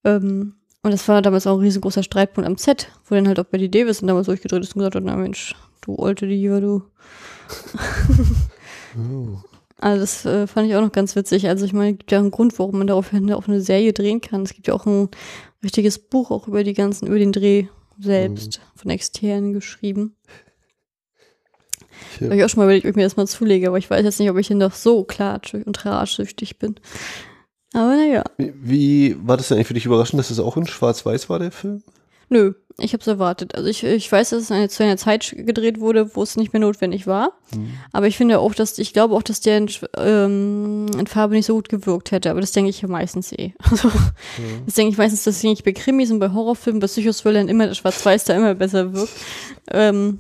Ähm, 0.05 0.55
und 0.83 0.91
das 0.91 1.07
war 1.09 1.23
damals 1.23 1.47
auch 1.47 1.57
ein 1.57 1.63
riesengroßer 1.65 2.03
Streitpunkt 2.03 2.47
am 2.47 2.57
Set, 2.57 2.89
wo 3.07 3.15
dann 3.15 3.29
halt 3.29 3.39
auch 3.39 3.45
Betty 3.45 3.71
Davis 3.71 4.01
damals 4.01 4.27
durchgedreht 4.27 4.63
ist 4.63 4.75
und 4.75 4.81
gesagt 4.81 4.97
hat, 4.97 5.05
na 5.05 5.17
Mensch, 5.17 5.55
du 5.81 5.97
alte 5.97 6.27
Diva, 6.27 6.61
du. 6.61 6.83
oh. 8.99 9.39
Also 9.79 10.01
das 10.01 10.25
äh, 10.27 10.47
fand 10.47 10.69
ich 10.69 10.77
auch 10.77 10.81
noch 10.81 10.93
ganz 10.93 11.17
witzig. 11.17 11.49
Also 11.49 11.65
ich 11.65 11.73
meine, 11.73 11.93
es 11.93 11.99
gibt 11.99 12.13
ja 12.13 12.19
einen 12.19 12.31
Grund, 12.31 12.59
warum 12.59 12.79
man 12.79 12.87
daraufhin 12.87 13.33
auch 13.33 13.49
eine 13.49 13.61
Serie 13.61 13.93
drehen 13.93 14.21
kann. 14.21 14.43
Es 14.43 14.55
gibt 14.55 14.69
ja 14.69 14.75
auch 14.75 14.87
ein 14.87 15.09
richtiges 15.63 15.99
Buch 15.99 16.31
auch 16.31 16.47
über 16.49 16.63
die 16.65 16.75
ganzen, 16.75 17.07
über 17.07 17.19
den 17.19 17.33
Dreh 17.33 17.67
selbst 17.99 18.59
mhm. 18.59 18.79
von 18.79 18.91
externen 18.91 19.53
geschrieben. 19.53 20.17
Ja. 22.21 22.27
Habe 22.27 22.37
ich 22.37 22.45
auch 22.45 22.49
schon 22.49 22.59
mal 22.59 22.65
überlegt, 22.65 22.85
ob 22.85 22.91
ich 22.91 22.97
mir 22.97 23.05
das 23.05 23.17
mal 23.17 23.27
zulege, 23.27 23.69
aber 23.69 23.79
ich 23.79 23.91
weiß 23.91 24.05
jetzt 24.05 24.21
nicht, 24.21 24.31
ob 24.31 24.39
ich 24.39 24.49
denn 24.49 24.61
doch 24.61 24.75
so 24.75 25.05
klatsch 25.05 25.55
und 25.55 25.75
tratschsüchtig 25.75 26.59
bin. 26.59 26.77
Aber 27.75 27.97
naja. 27.97 28.25
Wie, 28.37 28.53
wie 28.63 29.17
war 29.23 29.37
das 29.37 29.49
denn 29.49 29.57
eigentlich 29.57 29.69
für 29.69 29.75
dich 29.75 29.87
überraschend, 29.87 30.19
dass 30.19 30.31
es 30.31 30.37
das 30.37 30.45
auch 30.45 30.57
in 30.57 30.67
Schwarz-Weiß 30.67 31.31
war, 31.31 31.39
der 31.39 31.53
Film? 31.53 31.83
Nö, 32.29 32.55
ich 32.79 32.95
habe 32.95 33.03
es 33.03 33.07
erwartet. 33.07 33.55
Also 33.55 33.69
ich, 33.69 33.85
ich 33.85 34.11
weiß, 34.11 34.31
dass 34.31 34.45
es 34.45 34.51
eine, 34.51 34.69
zu 34.69 34.83
einer 34.83 34.97
Zeit 34.97 35.35
gedreht 35.37 35.81
wurde, 35.81 36.17
wo 36.17 36.23
es 36.23 36.37
nicht 36.37 36.53
mehr 36.55 36.61
notwendig 36.61 37.07
war. 37.07 37.33
Mhm. 37.55 37.75
Aber 37.93 38.07
ich 38.07 38.17
finde 38.17 38.39
auch, 38.39 38.55
dass 38.55 38.79
ich 38.79 38.95
glaube 38.95 39.15
auch, 39.15 39.23
dass 39.23 39.41
der 39.41 39.59
in, 39.59 39.71
ähm, 39.99 40.87
in, 40.99 41.07
Farbe 41.07 41.35
nicht 41.35 41.45
so 41.45 41.55
gut 41.55 41.69
gewirkt 41.69 42.11
hätte. 42.11 42.31
Aber 42.31 42.41
das 42.41 42.53
denke 42.53 42.71
ich 42.71 42.81
ja 42.81 42.89
meistens 42.89 43.33
eh. 43.33 43.53
Also, 43.71 43.89
mhm. 43.89 44.65
Das 44.65 44.75
denke 44.75 44.93
ich 44.93 44.99
meistens, 44.99 45.25
dass 45.25 45.45
ich 45.45 45.65
bei 45.65 45.73
Krimis 45.73 46.11
und 46.11 46.21
bei 46.21 46.33
Horrorfilmen, 46.33 46.81
bei 46.81 46.87
Psychothrillern 46.87 47.49
immer 47.49 47.67
das 47.67 47.77
Schwarz-Weiß 47.79 48.25
da 48.25 48.35
immer 48.35 48.55
besser 48.55 48.95
wirkt. 48.95 49.13
Ähm, 49.71 50.19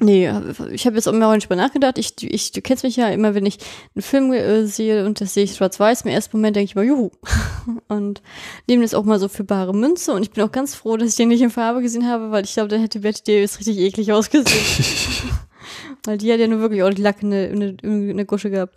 Nee, 0.00 0.30
ich 0.70 0.86
habe 0.86 0.94
jetzt 0.94 1.08
auch 1.08 1.12
mal 1.12 1.36
nachgedacht. 1.36 1.98
Ich, 1.98 2.12
ich, 2.22 2.52
du 2.52 2.60
kennst 2.60 2.84
mich 2.84 2.94
ja 2.94 3.08
immer, 3.08 3.34
wenn 3.34 3.44
ich 3.44 3.58
einen 3.96 4.02
Film 4.02 4.32
äh, 4.32 4.64
sehe 4.66 5.04
und 5.04 5.20
das 5.20 5.34
sehe 5.34 5.42
ich 5.42 5.56
schwarz-weiß, 5.56 6.02
im 6.02 6.10
ersten 6.10 6.36
Moment 6.36 6.54
denke 6.54 6.66
ich 6.66 6.76
mal, 6.76 6.84
juhu. 6.84 7.10
Und 7.88 8.22
nehme 8.68 8.82
das 8.82 8.94
auch 8.94 9.04
mal 9.04 9.18
so 9.18 9.28
für 9.28 9.42
bare 9.42 9.74
Münze. 9.74 10.12
Und 10.12 10.22
ich 10.22 10.30
bin 10.30 10.44
auch 10.44 10.52
ganz 10.52 10.76
froh, 10.76 10.96
dass 10.96 11.10
ich 11.10 11.16
den 11.16 11.28
nicht 11.28 11.42
in 11.42 11.50
Farbe 11.50 11.82
gesehen 11.82 12.08
habe, 12.08 12.30
weil 12.30 12.44
ich 12.44 12.52
glaube, 12.52 12.68
dann 12.68 12.80
hätte 12.80 13.00
Betty 13.00 13.22
Davis 13.24 13.58
richtig 13.58 13.78
eklig 13.78 14.12
ausgesehen. 14.12 14.46
weil 16.04 16.16
die 16.16 16.32
hat 16.32 16.38
ja 16.38 16.46
nur 16.46 16.60
wirklich 16.60 16.82
ordentlich 16.82 17.02
Lack 17.02 17.22
in 17.22 17.30
der, 17.30 17.50
in 17.50 18.16
der 18.16 18.26
Gusche 18.26 18.50
gehabt. 18.50 18.76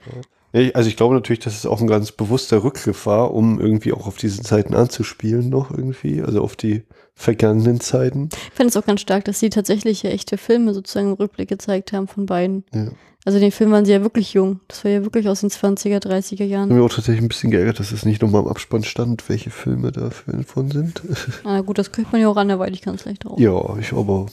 Also 0.73 0.89
ich 0.89 0.97
glaube 0.97 1.13
natürlich, 1.13 1.39
dass 1.39 1.55
es 1.55 1.65
auch 1.65 1.79
ein 1.79 1.87
ganz 1.87 2.11
bewusster 2.11 2.63
Rückgriff 2.63 3.05
war, 3.05 3.33
um 3.33 3.61
irgendwie 3.61 3.93
auch 3.93 4.05
auf 4.07 4.17
diese 4.17 4.41
Zeiten 4.41 4.73
anzuspielen 4.73 5.49
noch 5.49 5.71
irgendwie, 5.71 6.21
also 6.21 6.41
auf 6.41 6.57
die 6.57 6.83
vergangenen 7.15 7.79
Zeiten. 7.79 8.29
Ich 8.31 8.53
fand 8.53 8.69
es 8.69 8.77
auch 8.77 8.85
ganz 8.85 9.01
stark, 9.01 9.25
dass 9.25 9.39
sie 9.39 9.49
tatsächlich 9.49 10.03
ja 10.03 10.09
echte 10.09 10.37
Filme 10.37 10.73
sozusagen 10.73 11.09
im 11.09 11.13
Rückblick 11.13 11.49
gezeigt 11.49 11.93
haben 11.93 12.07
von 12.07 12.25
beiden. 12.25 12.63
Ja. 12.73 12.87
Also 13.23 13.37
in 13.37 13.43
den 13.43 13.51
Film 13.51 13.71
waren 13.71 13.85
sie 13.85 13.91
ja 13.91 14.01
wirklich 14.01 14.33
jung. 14.33 14.61
Das 14.67 14.83
war 14.83 14.91
ja 14.91 15.03
wirklich 15.03 15.29
aus 15.29 15.41
den 15.41 15.51
20er, 15.51 15.99
30er 15.99 16.43
Jahren. 16.43 16.69
Ich 16.69 16.71
habe 16.71 16.73
mich 16.73 16.91
auch 16.91 16.95
tatsächlich 16.95 17.21
ein 17.21 17.27
bisschen 17.27 17.51
geärgert, 17.51 17.79
dass 17.79 17.91
es 17.91 18.03
nicht 18.03 18.21
nochmal 18.21 18.41
im 18.41 18.47
Abspann 18.47 18.83
stand, 18.83 19.29
welche 19.29 19.51
Filme 19.51 19.91
dafür 19.91 20.43
von 20.43 20.71
sind. 20.71 21.03
Na 21.43 21.61
gut, 21.61 21.77
das 21.77 21.91
kriegt 21.91 22.11
man 22.11 22.19
ja 22.19 22.27
auch 22.29 22.37
anderweitig 22.37 22.81
ganz 22.81 23.05
leicht 23.05 23.25
drauf. 23.25 23.39
Ja, 23.39 23.77
ich 23.77 23.93
aber 23.93 24.25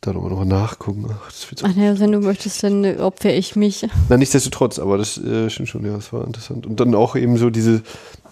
da 0.00 0.12
nochmal 0.12 0.30
noch 0.30 0.44
nachgucken. 0.44 1.06
Ach, 1.10 1.26
das 1.26 1.50
wird 1.50 1.60
so 1.60 1.66
Ach 1.66 1.74
ja, 1.74 1.98
wenn 1.98 2.12
du 2.12 2.20
möchtest, 2.20 2.62
dann 2.62 2.84
äh, 2.84 2.96
opfer 2.98 3.34
ich 3.34 3.56
mich. 3.56 3.86
Na, 4.08 4.16
nichtsdestotrotz, 4.16 4.78
aber 4.78 4.98
das 4.98 5.18
äh, 5.18 5.50
stimmt 5.50 5.68
schon, 5.68 5.84
ja, 5.84 5.94
das 5.94 6.12
war 6.12 6.26
interessant. 6.26 6.66
Und 6.66 6.78
dann 6.80 6.94
auch 6.94 7.16
eben 7.16 7.36
so 7.36 7.50
diese, 7.50 7.82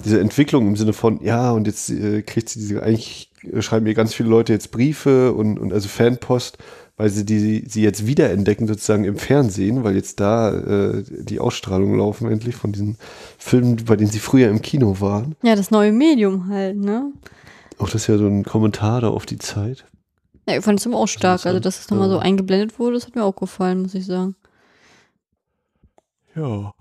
diese 0.05 0.21
Entwicklung 0.21 0.69
im 0.69 0.77
Sinne 0.77 0.93
von, 0.93 1.21
ja, 1.23 1.51
und 1.51 1.67
jetzt 1.67 1.91
äh, 1.91 2.23
kriegt 2.23 2.49
sie 2.49 2.61
diese, 2.61 2.83
eigentlich 2.83 3.31
schreiben 3.61 3.85
mir 3.85 3.95
ganz 3.95 4.15
viele 4.15 4.29
Leute 4.29 4.53
jetzt 4.53 4.71
Briefe 4.71 5.33
und, 5.33 5.59
und 5.59 5.73
also 5.73 5.89
Fanpost, 5.89 6.59
weil 6.97 7.11
sie 7.11 7.25
die 7.25 7.65
sie 7.67 7.83
jetzt 7.83 8.07
wiederentdecken 8.07 8.67
sozusagen 8.67 9.05
im 9.05 9.17
Fernsehen, 9.17 9.85
weil 9.85 9.95
jetzt 9.95 10.21
da 10.21 10.53
äh, 10.53 11.05
die 11.09 11.41
Ausstrahlungen 11.41 11.99
laufen 11.99 12.31
endlich 12.31 12.57
von 12.57 12.73
diesen 12.73 12.97
Filmen, 13.39 13.77
bei 13.85 13.97
denen 13.97 14.11
sie 14.11 14.19
früher 14.19 14.49
im 14.49 14.63
Kino 14.63 15.01
waren. 15.01 15.37
Ja, 15.43 15.57
das 15.57 15.71
neue 15.71 15.93
Medium 15.93 16.49
halt, 16.49 16.77
ne? 16.77 17.13
Auch 17.79 17.87
das 17.91 18.03
ist 18.03 18.07
ja 18.07 18.17
so 18.17 18.27
ein 18.27 18.45
Kommentar 18.45 19.03
da 19.03 19.09
auf 19.09 19.27
die 19.27 19.39
Zeit. 19.39 19.85
Ja, 20.49 20.57
ich 20.57 20.65
fand 20.65 20.79
es 20.79 20.87
immer 20.87 20.99
auch 20.99 21.09
stark. 21.09 21.45
Also, 21.45 21.61
dass 21.61 21.81
es 21.81 21.91
nochmal 21.91 22.09
so 22.09 22.19
eingeblendet 22.19 22.79
wurde, 22.79 22.95
das 22.95 23.07
hat 23.07 23.17
mir 23.17 23.25
auch 23.25 23.37
gefallen, 23.37 23.83
muss 23.83 23.95
ich 23.95 24.07
sagen. 24.07 24.37
Ja. 26.35 26.73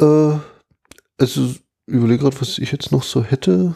Äh, 0.00 0.38
also, 1.18 1.54
überlege 1.86 2.22
gerade, 2.22 2.40
was 2.40 2.58
ich 2.58 2.72
jetzt 2.72 2.92
noch 2.92 3.02
so 3.02 3.22
hätte. 3.22 3.74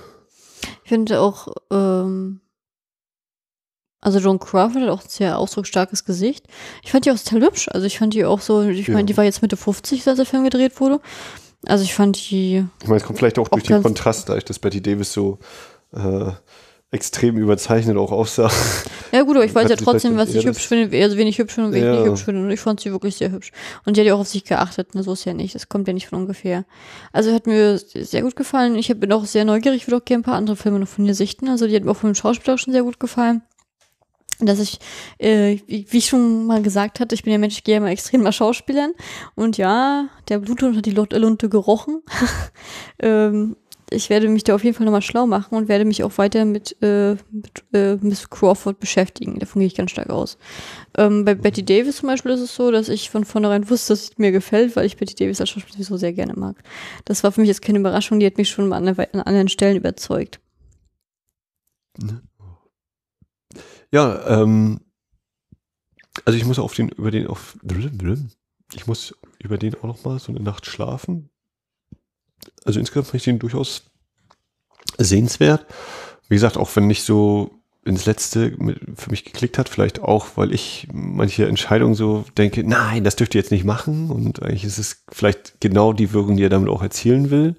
Ich 0.84 0.88
finde 0.88 1.20
auch, 1.20 1.48
ähm, 1.70 2.40
also 4.00 4.18
Joan 4.18 4.38
Crawford 4.38 4.82
hat 4.82 4.90
auch 4.90 5.02
ein 5.02 5.08
sehr 5.08 5.38
ausdrucksstarkes 5.38 6.04
Gesicht. 6.04 6.46
Ich 6.82 6.92
fand 6.92 7.04
die 7.04 7.10
auch 7.10 7.18
total 7.18 7.42
hübsch. 7.42 7.68
Also 7.68 7.86
ich 7.86 7.98
fand 7.98 8.14
die 8.14 8.24
auch 8.24 8.40
so, 8.40 8.62
ich 8.62 8.86
ja. 8.86 8.94
meine, 8.94 9.06
die 9.06 9.16
war 9.16 9.24
jetzt 9.24 9.42
Mitte 9.42 9.56
50, 9.56 10.06
als 10.06 10.16
der 10.16 10.26
Film 10.26 10.44
gedreht 10.44 10.80
wurde. 10.80 11.00
Also 11.66 11.82
ich 11.82 11.94
fand 11.94 12.30
die. 12.30 12.64
Ich 12.82 12.88
meine, 12.88 12.98
es 12.98 13.04
kommt 13.04 13.18
vielleicht 13.18 13.38
auch, 13.38 13.46
auch 13.46 13.48
durch 13.48 13.64
den 13.64 13.82
Kontrast, 13.82 14.28
da 14.28 14.36
ich 14.36 14.44
dass 14.44 14.58
Betty 14.58 14.80
Davis 14.80 15.12
so 15.12 15.38
äh, 15.92 16.30
extrem 16.90 17.36
überzeichnet 17.36 17.96
auch 17.96 18.12
aussah. 18.12 18.50
Ja 19.12 19.22
gut, 19.22 19.36
aber 19.36 19.44
ich 19.44 19.54
weiß 19.54 19.68
ja 19.68 19.76
trotzdem, 19.76 20.16
was 20.16 20.34
ich 20.34 20.46
hübsch 20.46 20.66
finde, 20.66 20.96
also 21.02 21.16
wen 21.16 21.26
ich 21.26 21.38
hübsch 21.38 21.54
finde 21.54 21.68
und 21.68 21.74
wen 21.74 21.84
ja. 21.84 21.92
ich 21.92 22.00
nicht 22.00 22.08
hübsch 22.08 22.24
finde. 22.24 22.42
Und 22.42 22.50
ich 22.50 22.60
fand 22.60 22.80
sie 22.80 22.92
wirklich 22.92 23.16
sehr 23.16 23.30
hübsch. 23.30 23.52
Und 23.84 23.96
die 23.96 24.00
hat 24.00 24.06
ja 24.06 24.14
auch 24.14 24.20
auf 24.20 24.28
sich 24.28 24.44
geachtet, 24.44 24.94
ne? 24.94 25.02
so 25.02 25.12
ist 25.12 25.24
ja 25.24 25.34
nicht. 25.34 25.54
Das 25.54 25.68
kommt 25.68 25.86
ja 25.86 25.94
nicht 25.94 26.08
von 26.08 26.20
ungefähr. 26.20 26.64
Also 27.12 27.32
hat 27.32 27.46
mir 27.46 27.78
sehr 27.78 28.22
gut 28.22 28.36
gefallen. 28.36 28.76
Ich 28.76 28.88
bin 28.98 29.12
auch 29.12 29.26
sehr 29.26 29.44
neugierig, 29.44 29.86
würde 29.86 29.98
auch 29.98 30.04
gerne 30.04 30.20
ein 30.20 30.24
paar 30.24 30.36
andere 30.36 30.56
Filme 30.56 30.78
noch 30.78 30.88
von 30.88 31.04
ihr 31.04 31.14
sichten. 31.14 31.48
Also 31.48 31.66
die 31.66 31.76
hat 31.76 31.84
mir 31.84 31.90
auch 31.90 31.96
vom 31.96 32.14
Schauspieler 32.14 32.54
auch 32.54 32.58
schon 32.58 32.72
sehr 32.72 32.82
gut 32.82 33.00
gefallen 33.00 33.42
dass 34.40 34.60
ich, 34.60 34.78
äh, 35.18 35.58
wie 35.66 35.98
ich 35.98 36.06
schon 36.06 36.46
mal 36.46 36.62
gesagt 36.62 37.00
hatte, 37.00 37.14
ich 37.14 37.24
bin 37.24 37.32
ja 37.32 37.38
Mensch, 37.38 37.56
ich 37.56 37.64
gehe 37.64 37.74
ja 37.74 37.80
mal 37.80 37.90
extrem 37.90 38.22
mal 38.22 38.32
Schauspielern. 38.32 38.92
Und 39.34 39.58
ja, 39.58 40.08
der 40.28 40.38
Bluthund 40.38 40.76
hat 40.76 40.86
die 40.86 40.92
Lunte 40.92 41.48
gerochen. 41.48 42.02
ähm, 43.00 43.56
ich 43.90 44.10
werde 44.10 44.28
mich 44.28 44.44
da 44.44 44.54
auf 44.54 44.64
jeden 44.64 44.76
Fall 44.76 44.84
nochmal 44.84 45.02
schlau 45.02 45.26
machen 45.26 45.54
und 45.54 45.68
werde 45.68 45.84
mich 45.84 46.02
auch 46.02 46.16
weiter 46.18 46.44
mit, 46.44 46.76
äh, 46.82 47.16
mit 47.30 47.64
äh, 47.72 47.96
Miss 47.96 48.28
Crawford 48.28 48.80
beschäftigen. 48.80 49.38
Davon 49.38 49.60
gehe 49.60 49.66
ich 49.66 49.74
ganz 49.74 49.90
stark 49.90 50.10
aus. 50.10 50.38
Ähm, 50.96 51.24
bei 51.24 51.34
Betty 51.34 51.64
Davis 51.64 51.96
zum 51.96 52.08
Beispiel 52.08 52.32
ist 52.32 52.40
es 52.40 52.54
so, 52.54 52.70
dass 52.70 52.88
ich 52.88 53.10
von 53.10 53.24
vornherein 53.24 53.68
wusste, 53.70 53.92
dass 53.92 54.04
es 54.04 54.18
mir 54.18 54.32
gefällt, 54.32 54.76
weil 54.76 54.86
ich 54.86 54.96
Betty 54.96 55.14
Davis 55.14 55.40
als 55.40 55.50
Schauspielerin 55.50 55.84
sowieso 55.84 55.96
sehr 55.96 56.12
gerne 56.12 56.34
mag. 56.34 56.62
Das 57.04 57.24
war 57.24 57.32
für 57.32 57.40
mich 57.40 57.48
jetzt 57.48 57.62
keine 57.62 57.78
Überraschung, 57.78 58.20
die 58.20 58.26
hat 58.26 58.36
mich 58.36 58.50
schon 58.50 58.72
an, 58.72 58.88
an 58.88 59.20
anderen 59.20 59.48
Stellen 59.48 59.76
überzeugt. 59.76 60.40
Ja, 63.90 64.42
ähm, 64.42 64.80
also 66.24 66.38
ich 66.38 66.44
muss 66.44 66.58
auf 66.58 66.74
den, 66.74 66.90
über 66.90 67.10
den, 67.10 67.26
auf, 67.26 67.56
ich 68.74 68.86
muss 68.86 69.14
über 69.38 69.56
den 69.56 69.74
auch 69.76 69.84
noch 69.84 70.04
mal 70.04 70.18
so 70.18 70.30
eine 70.32 70.40
Nacht 70.40 70.66
schlafen, 70.66 71.30
also 72.64 72.80
insgesamt 72.80 73.06
fand 73.06 73.16
ich 73.16 73.24
den 73.24 73.38
durchaus 73.38 73.84
sehenswert. 74.98 75.66
Wie 76.28 76.34
gesagt, 76.34 76.56
auch 76.56 76.74
wenn 76.74 76.86
nicht 76.86 77.02
so 77.02 77.58
ins 77.84 78.04
Letzte 78.04 78.56
für 78.96 79.10
mich 79.10 79.24
geklickt 79.24 79.56
hat, 79.56 79.68
vielleicht 79.68 80.02
auch, 80.02 80.36
weil 80.36 80.52
ich 80.52 80.88
manche 80.92 81.46
Entscheidungen 81.46 81.94
so 81.94 82.24
denke, 82.36 82.62
nein, 82.62 83.02
das 83.02 83.16
dürft 83.16 83.34
ihr 83.34 83.40
jetzt 83.40 83.50
nicht 83.50 83.64
machen. 83.64 84.10
Und 84.10 84.42
eigentlich 84.42 84.64
ist 84.64 84.78
es 84.78 85.04
vielleicht 85.10 85.60
genau 85.60 85.92
die 85.92 86.12
Wirkung, 86.12 86.36
die 86.36 86.44
er 86.44 86.50
damit 86.50 86.68
auch 86.68 86.82
erzielen 86.82 87.30
will, 87.30 87.56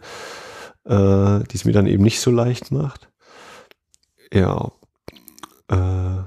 äh, 0.86 1.44
die 1.46 1.56
es 1.56 1.66
mir 1.66 1.72
dann 1.72 1.88
eben 1.88 2.04
nicht 2.04 2.22
so 2.22 2.30
leicht 2.32 2.72
macht. 2.72 3.10
Ja. 4.32 4.72
Äh, 5.68 6.24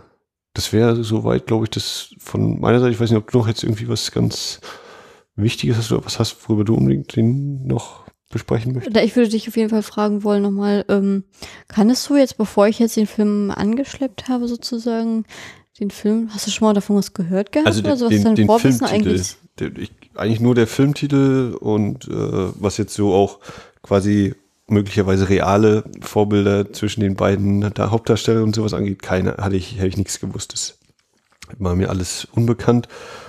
das 0.54 0.72
wäre 0.72 1.02
soweit, 1.02 1.46
glaube 1.46 1.64
ich, 1.64 1.70
das 1.70 2.14
von 2.18 2.60
meiner 2.60 2.80
Seite. 2.80 2.92
Ich 2.92 3.00
weiß 3.00 3.10
nicht, 3.10 3.18
ob 3.18 3.30
du 3.30 3.38
noch 3.38 3.48
jetzt 3.48 3.62
irgendwie 3.62 3.88
was 3.88 4.10
ganz 4.10 4.60
Wichtiges 5.36 5.78
hast 5.78 5.92
oder 5.92 6.04
was 6.04 6.18
hast, 6.18 6.36
worüber 6.48 6.64
du 6.64 6.74
unbedingt 6.74 7.16
noch 7.66 8.04
besprechen 8.32 8.72
möchtest? 8.72 8.96
Ich 8.96 9.14
würde 9.14 9.28
dich 9.28 9.46
auf 9.46 9.56
jeden 9.56 9.70
Fall 9.70 9.82
fragen 9.82 10.24
wollen 10.24 10.42
nochmal, 10.42 10.84
ähm, 10.88 11.24
kannst 11.68 12.08
du 12.08 12.16
jetzt, 12.16 12.36
bevor 12.36 12.66
ich 12.66 12.80
jetzt 12.80 12.96
den 12.96 13.06
Film 13.06 13.52
angeschleppt 13.54 14.28
habe, 14.28 14.48
sozusagen, 14.48 15.24
den 15.78 15.90
Film, 15.90 16.28
hast 16.32 16.46
du 16.46 16.50
schon 16.50 16.66
mal 16.66 16.74
davon 16.74 16.96
was 16.96 17.14
gehört 17.14 17.52
gehabt? 17.52 17.66
Also 17.66 17.82
den, 17.82 17.90
also 17.90 18.06
was 18.06 18.10
den, 18.10 18.34
den 18.34 18.48
Filmtitel, 18.48 18.84
eigentlich? 18.84 19.36
Der, 19.58 19.76
ich, 19.76 19.90
eigentlich 20.14 20.40
nur 20.40 20.54
der 20.54 20.66
Filmtitel 20.66 21.56
und 21.58 22.08
äh, 22.08 22.10
was 22.10 22.76
jetzt 22.76 22.94
so 22.94 23.14
auch 23.14 23.38
quasi 23.82 24.34
möglicherweise 24.66 25.28
reale 25.28 25.84
Vorbilder 26.00 26.72
zwischen 26.72 27.00
den 27.00 27.14
beiden 27.14 27.60
der 27.74 27.90
Hauptdarsteller 27.90 28.42
und 28.42 28.54
sowas 28.54 28.74
angeht, 28.74 29.02
keine, 29.02 29.36
hatte 29.38 29.56
ich, 29.56 29.76
hätte 29.76 29.88
ich 29.88 29.96
nichts 29.96 30.20
gewusst. 30.20 30.52
Das 30.52 30.78
war 31.58 31.74
mir 31.74 31.90
alles 31.90 32.26
unbekannt 32.32 32.88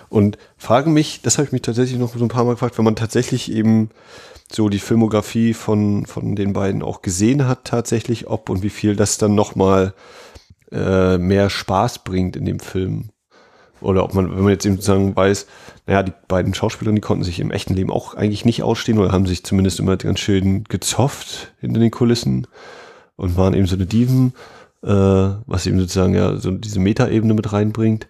und 0.09 0.37
frage 0.57 0.89
mich, 0.89 1.21
das 1.21 1.37
habe 1.37 1.47
ich 1.47 1.51
mich 1.51 1.63
tatsächlich 1.63 1.99
noch 1.99 2.15
so 2.15 2.23
ein 2.23 2.29
paar 2.29 2.43
Mal 2.43 2.51
gefragt, 2.51 2.77
wenn 2.77 2.85
man 2.85 2.95
tatsächlich 2.95 3.51
eben 3.51 3.89
so 4.55 4.69
die 4.69 4.79
Filmografie 4.79 5.53
von, 5.53 6.05
von 6.05 6.35
den 6.35 6.53
beiden 6.53 6.83
auch 6.83 7.01
gesehen 7.01 7.47
hat, 7.47 7.65
tatsächlich, 7.65 8.27
ob 8.27 8.49
und 8.49 8.63
wie 8.63 8.69
viel 8.69 8.95
das 8.95 9.17
dann 9.17 9.35
nochmal 9.35 9.93
äh, 10.71 11.17
mehr 11.17 11.49
Spaß 11.49 12.03
bringt 12.03 12.35
in 12.35 12.45
dem 12.45 12.59
Film. 12.59 13.09
Oder 13.81 14.03
ob 14.03 14.13
man, 14.13 14.29
wenn 14.31 14.43
man 14.43 14.53
jetzt 14.53 14.65
eben 14.65 14.75
sozusagen 14.75 15.15
weiß, 15.15 15.45
naja, 15.87 16.03
die 16.03 16.13
beiden 16.27 16.53
Schauspieler, 16.53 16.91
die 16.93 17.01
konnten 17.01 17.23
sich 17.23 17.39
im 17.39 17.51
echten 17.51 17.73
Leben 17.73 17.91
auch 17.91 18.15
eigentlich 18.15 18.45
nicht 18.45 18.63
ausstehen 18.63 18.97
oder 18.97 19.11
haben 19.11 19.25
sich 19.25 19.43
zumindest 19.43 19.79
immer 19.79 19.97
ganz 19.97 20.19
schön 20.19 20.63
gezofft 20.63 21.53
hinter 21.59 21.79
den 21.79 21.91
Kulissen 21.91 22.47
und 23.17 23.35
waren 23.35 23.53
eben 23.53 23.67
so 23.67 23.75
eine 23.75 23.85
Diven, 23.85 24.33
äh, 24.83 24.87
was 24.87 25.65
eben 25.65 25.79
sozusagen 25.79 26.15
ja 26.15 26.37
so 26.37 26.51
diese 26.51 26.79
Metaebene 26.79 27.33
mit 27.33 27.51
reinbringt 27.51 28.07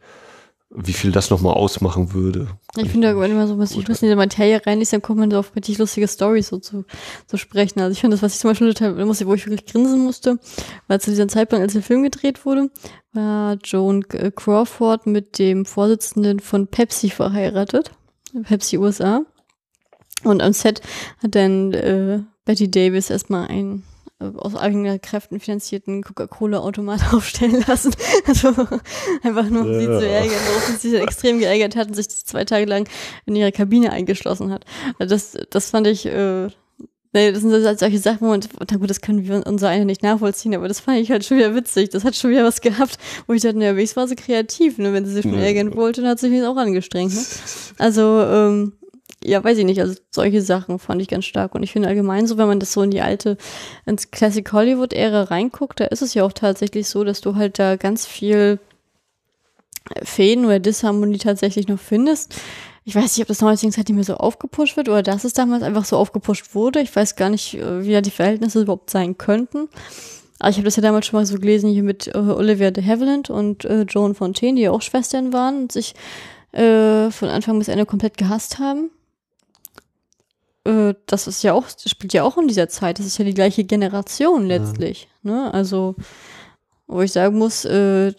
wie 0.76 0.94
viel 0.94 1.12
das 1.12 1.30
nochmal 1.30 1.54
ausmachen 1.54 2.14
würde. 2.14 2.48
Ich 2.78 2.90
finde, 2.90 3.20
wenn 3.20 3.36
man 3.36 3.48
so 3.48 3.58
was 3.60 3.72
ich 3.72 3.88
in 3.88 3.94
diese 3.94 4.16
Materie 4.16 4.66
reinliest, 4.66 4.94
dann 4.94 5.02
kommt 5.02 5.20
man 5.20 5.30
so 5.30 5.38
auf 5.38 5.56
richtig 5.56 5.78
lustige 5.78 6.08
Storys 6.08 6.48
so 6.48 6.58
zu, 6.58 6.86
zu 7.28 7.38
sprechen. 7.38 7.80
Also 7.80 7.92
ich 7.92 8.02
finde 8.02 8.16
das, 8.16 8.24
was 8.24 8.34
ich 8.34 8.40
zum 8.40 8.50
Beispiel 8.50 8.74
total 8.74 9.06
musste, 9.06 9.28
wo 9.28 9.34
ich 9.36 9.46
wirklich 9.46 9.66
grinsen 9.66 10.04
musste, 10.04 10.40
war 10.88 11.00
zu 11.00 11.12
diesem 11.12 11.30
Zeitpunkt, 11.30 11.62
als 11.62 11.74
der 11.74 11.84
Film 11.84 12.04
gedreht 12.04 12.46
wurde, 12.46 12.72
war 13.14 13.58
Joan 13.64 14.04
Crawford 14.08 15.06
mit 15.06 15.38
dem 15.38 15.66
Vorsitzenden 15.66 16.40
von 16.40 16.68
Pepsi 16.68 17.10
verheiratet. 17.10 17.92
Pepsi 18.44 18.78
USA. 18.78 19.22
Und 20.24 20.42
am 20.42 20.54
Set 20.54 20.82
hat 21.22 21.36
dann 21.36 21.74
äh, 21.74 22.20
Betty 22.46 22.72
Davis 22.72 23.10
erstmal 23.10 23.48
ein 23.48 23.84
aus 24.38 24.56
eigenen 24.56 25.02
Kräften 25.02 25.40
finanzierten 25.40 26.04
Coca-Cola-Automat 26.04 27.02
aufstellen 27.14 27.64
lassen. 27.68 27.94
Also 28.28 28.50
einfach 29.24 29.50
nur, 29.50 29.64
um 29.64 29.72
ja. 29.72 29.80
sie 29.80 29.86
zu 29.86 30.08
ärgern, 30.08 30.40
worauf 30.48 30.78
sie 30.80 30.90
sich 30.90 31.02
extrem 31.02 31.40
geärgert 31.40 31.76
hat 31.76 31.88
und 31.88 31.94
sich 31.96 32.10
zwei 32.10 32.46
Tage 32.46 32.66
lang 32.66 32.88
in 33.26 33.36
ihre 33.36 33.52
Kabine 33.52 33.92
eingeschlossen 33.92 34.52
hat. 34.52 34.66
Also 35.00 35.16
das, 35.16 35.38
das 35.50 35.70
fand 35.70 35.88
ich, 35.88 36.06
äh, 36.06 36.48
nee, 37.14 37.32
das 37.32 37.42
sind 37.42 37.54
halt 37.54 37.80
solche 37.80 38.00
Sachen, 38.00 38.22
wo 38.22 38.28
man, 38.28 38.42
na 38.70 38.78
gut, 38.78 38.90
das 38.90 39.02
können 39.02 39.26
wir 39.28 39.46
unser 39.46 39.70
eine 39.70 39.86
nicht 39.86 40.04
nachvollziehen, 40.04 40.56
aber 40.56 40.68
das 40.68 40.80
fand 40.80 41.00
ich 41.00 41.12
halt 41.12 41.24
schon 41.26 41.38
wieder 41.38 41.56
witzig. 41.56 41.90
Das 41.90 42.04
hat 42.04 42.16
schon 42.16 42.32
wieder 42.32 42.44
was 42.44 42.62
gehabt, 42.62 42.98
wo 43.28 43.34
ich 43.34 43.42
dachte, 43.42 43.58
naja, 43.58 43.76
wenigstens 43.76 43.98
war 43.98 44.08
sie 44.08 44.16
kreativ, 44.16 44.78
ne? 44.78 44.94
Wenn 44.94 45.06
sie 45.06 45.14
sich 45.14 45.24
schon 45.24 45.38
ärgern 45.38 45.76
wollte, 45.76 46.02
dann 46.02 46.12
hat 46.12 46.20
sie 46.20 46.30
sich 46.30 46.44
auch 46.44 46.58
angestrengt, 46.58 47.14
ne? 47.14 47.22
Also, 47.78 48.22
ähm, 48.22 48.74
ja, 49.24 49.44
weiß 49.44 49.58
ich 49.58 49.66
nicht, 49.66 49.80
also 49.80 49.96
solche 50.10 50.42
Sachen 50.42 50.80
fand 50.80 51.02
ich 51.02 51.08
ganz 51.08 51.26
stark. 51.26 51.56
Und 51.56 51.64
ich 51.64 51.72
finde 51.72 51.88
allgemein 51.88 52.28
so, 52.28 52.38
wenn 52.38 52.48
man 52.48 52.60
das 52.60 52.74
so 52.74 52.82
in 52.82 52.92
die 52.92 53.02
alte, 53.02 53.38
ins 53.86 54.12
Classic 54.12 54.50
Hollywood-Ära 54.52 55.24
reinguckt, 55.24 55.80
da 55.80 55.86
ist 55.86 56.02
es 56.02 56.14
ja 56.14 56.24
auch 56.24 56.34
tatsächlich 56.34 56.88
so, 56.88 57.04
dass 57.04 57.22
du 57.22 57.36
halt 57.36 57.60
da 57.60 57.76
ganz 57.76 58.06
viel 58.06 58.60
Fäden 60.04 60.46
oder 60.46 60.60
Disharmonie 60.60 61.18
tatsächlich 61.18 61.68
noch 61.68 61.80
findest. 61.80 62.36
Ich 62.86 62.96
weiß 62.96 63.16
nicht, 63.16 63.22
ob 63.22 63.28
das 63.28 63.42
neuerdings 63.42 63.78
halt 63.78 63.88
nicht 63.88 63.96
mehr 63.96 64.04
so 64.04 64.16
aufgepusht 64.16 64.76
wird 64.76 64.90
oder 64.90 65.04
dass 65.04 65.24
es 65.24 65.34
damals 65.34 65.64
einfach 65.64 65.86
so 65.86 65.98
aufgepusht 65.98 66.54
wurde. 66.54 66.82
Ich 66.82 66.94
weiß 66.94 67.16
gar 67.16 67.30
nicht, 67.30 67.56
äh, 67.56 67.86
wie 67.86 67.94
da 67.94 68.02
die 68.02 68.12
Verhältnisse 68.12 68.62
überhaupt 68.62 68.90
sein 68.90 69.18
könnten. 69.18 69.70
Aber 70.40 70.50
ich 70.50 70.58
habe 70.58 70.66
das 70.66 70.76
ja 70.76 70.82
damals 70.82 71.06
schon 71.06 71.20
mal 71.20 71.26
so 71.26 71.40
gelesen 71.40 71.70
hier 71.70 71.84
mit 71.84 72.08
äh, 72.08 72.18
Olivia 72.18 72.72
de 72.72 72.86
Havilland 72.86 73.30
und 73.30 73.64
äh, 73.64 73.84
Joan 73.84 74.16
Fontaine, 74.16 74.56
die 74.56 74.64
ja 74.64 74.72
auch 74.72 74.82
Schwestern 74.82 75.32
waren 75.32 75.64
und 75.64 75.72
sich 75.72 75.94
äh, 76.52 77.10
von 77.12 77.30
Anfang 77.30 77.58
bis 77.60 77.70
Ende 77.70 77.86
komplett 77.86 78.18
gehasst 78.18 78.60
haben. 78.60 78.90
Äh, 80.66 80.94
das 81.06 81.28
ist 81.28 81.44
ja 81.44 81.54
auch, 81.54 81.66
das 81.66 81.90
spielt 81.90 82.14
ja 82.14 82.24
auch 82.24 82.38
in 82.38 82.48
dieser 82.48 82.70
Zeit. 82.70 83.00
Das 83.00 83.06
ist 83.06 83.18
ja 83.18 83.26
die 83.26 83.34
gleiche 83.34 83.64
Generation 83.64 84.46
letztlich. 84.46 85.08
Ja. 85.24 85.32
Ne? 85.32 85.54
Also, 85.54 85.96
wo 86.88 87.02
ich 87.02 87.12
sagen 87.12 87.38
muss, 87.38 87.66
äh, 87.66 88.14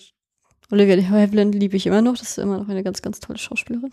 Olivia 0.71 0.97
de 0.97 1.07
Havilland 1.07 1.55
liebe 1.55 1.77
ich 1.77 1.87
immer 1.87 2.03
noch. 2.03 2.17
Das 2.17 2.31
ist 2.31 2.39
immer 2.39 2.59
noch 2.59 2.69
eine 2.69 2.83
ganz, 2.83 3.03
ganz 3.03 3.21
tolle 3.21 3.39
Schauspielerin. 3.39 3.91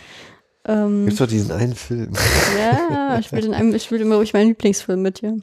ähm, 0.66 1.06
Gibt's 1.06 1.18
doch 1.18 1.26
diesen 1.26 1.52
einen 1.52 1.74
Film. 1.74 2.12
ja, 2.58 3.18
ich 3.18 3.26
spiele 3.26 3.46
in 3.46 3.54
einem, 3.54 3.74
ich 3.74 3.84
spiele 3.84 4.02
immer 4.02 4.16
ruhig 4.16 4.32
meinen 4.32 4.48
Lieblingsfilm 4.48 5.00
mit, 5.00 5.22
ja. 5.22 5.34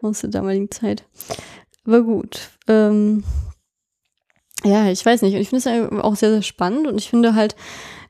Aus 0.00 0.20
der 0.20 0.30
damaligen 0.30 0.70
Zeit. 0.70 1.04
Aber 1.86 2.02
gut. 2.02 2.50
Ähm, 2.68 3.24
ja, 4.64 4.88
ich 4.90 5.04
weiß 5.04 5.20
nicht. 5.22 5.34
Und 5.34 5.40
ich 5.40 5.50
finde 5.50 5.68
es 5.68 6.02
auch 6.02 6.16
sehr, 6.16 6.30
sehr 6.30 6.42
spannend 6.42 6.86
und 6.86 6.98
ich 6.98 7.10
finde 7.10 7.34
halt, 7.34 7.54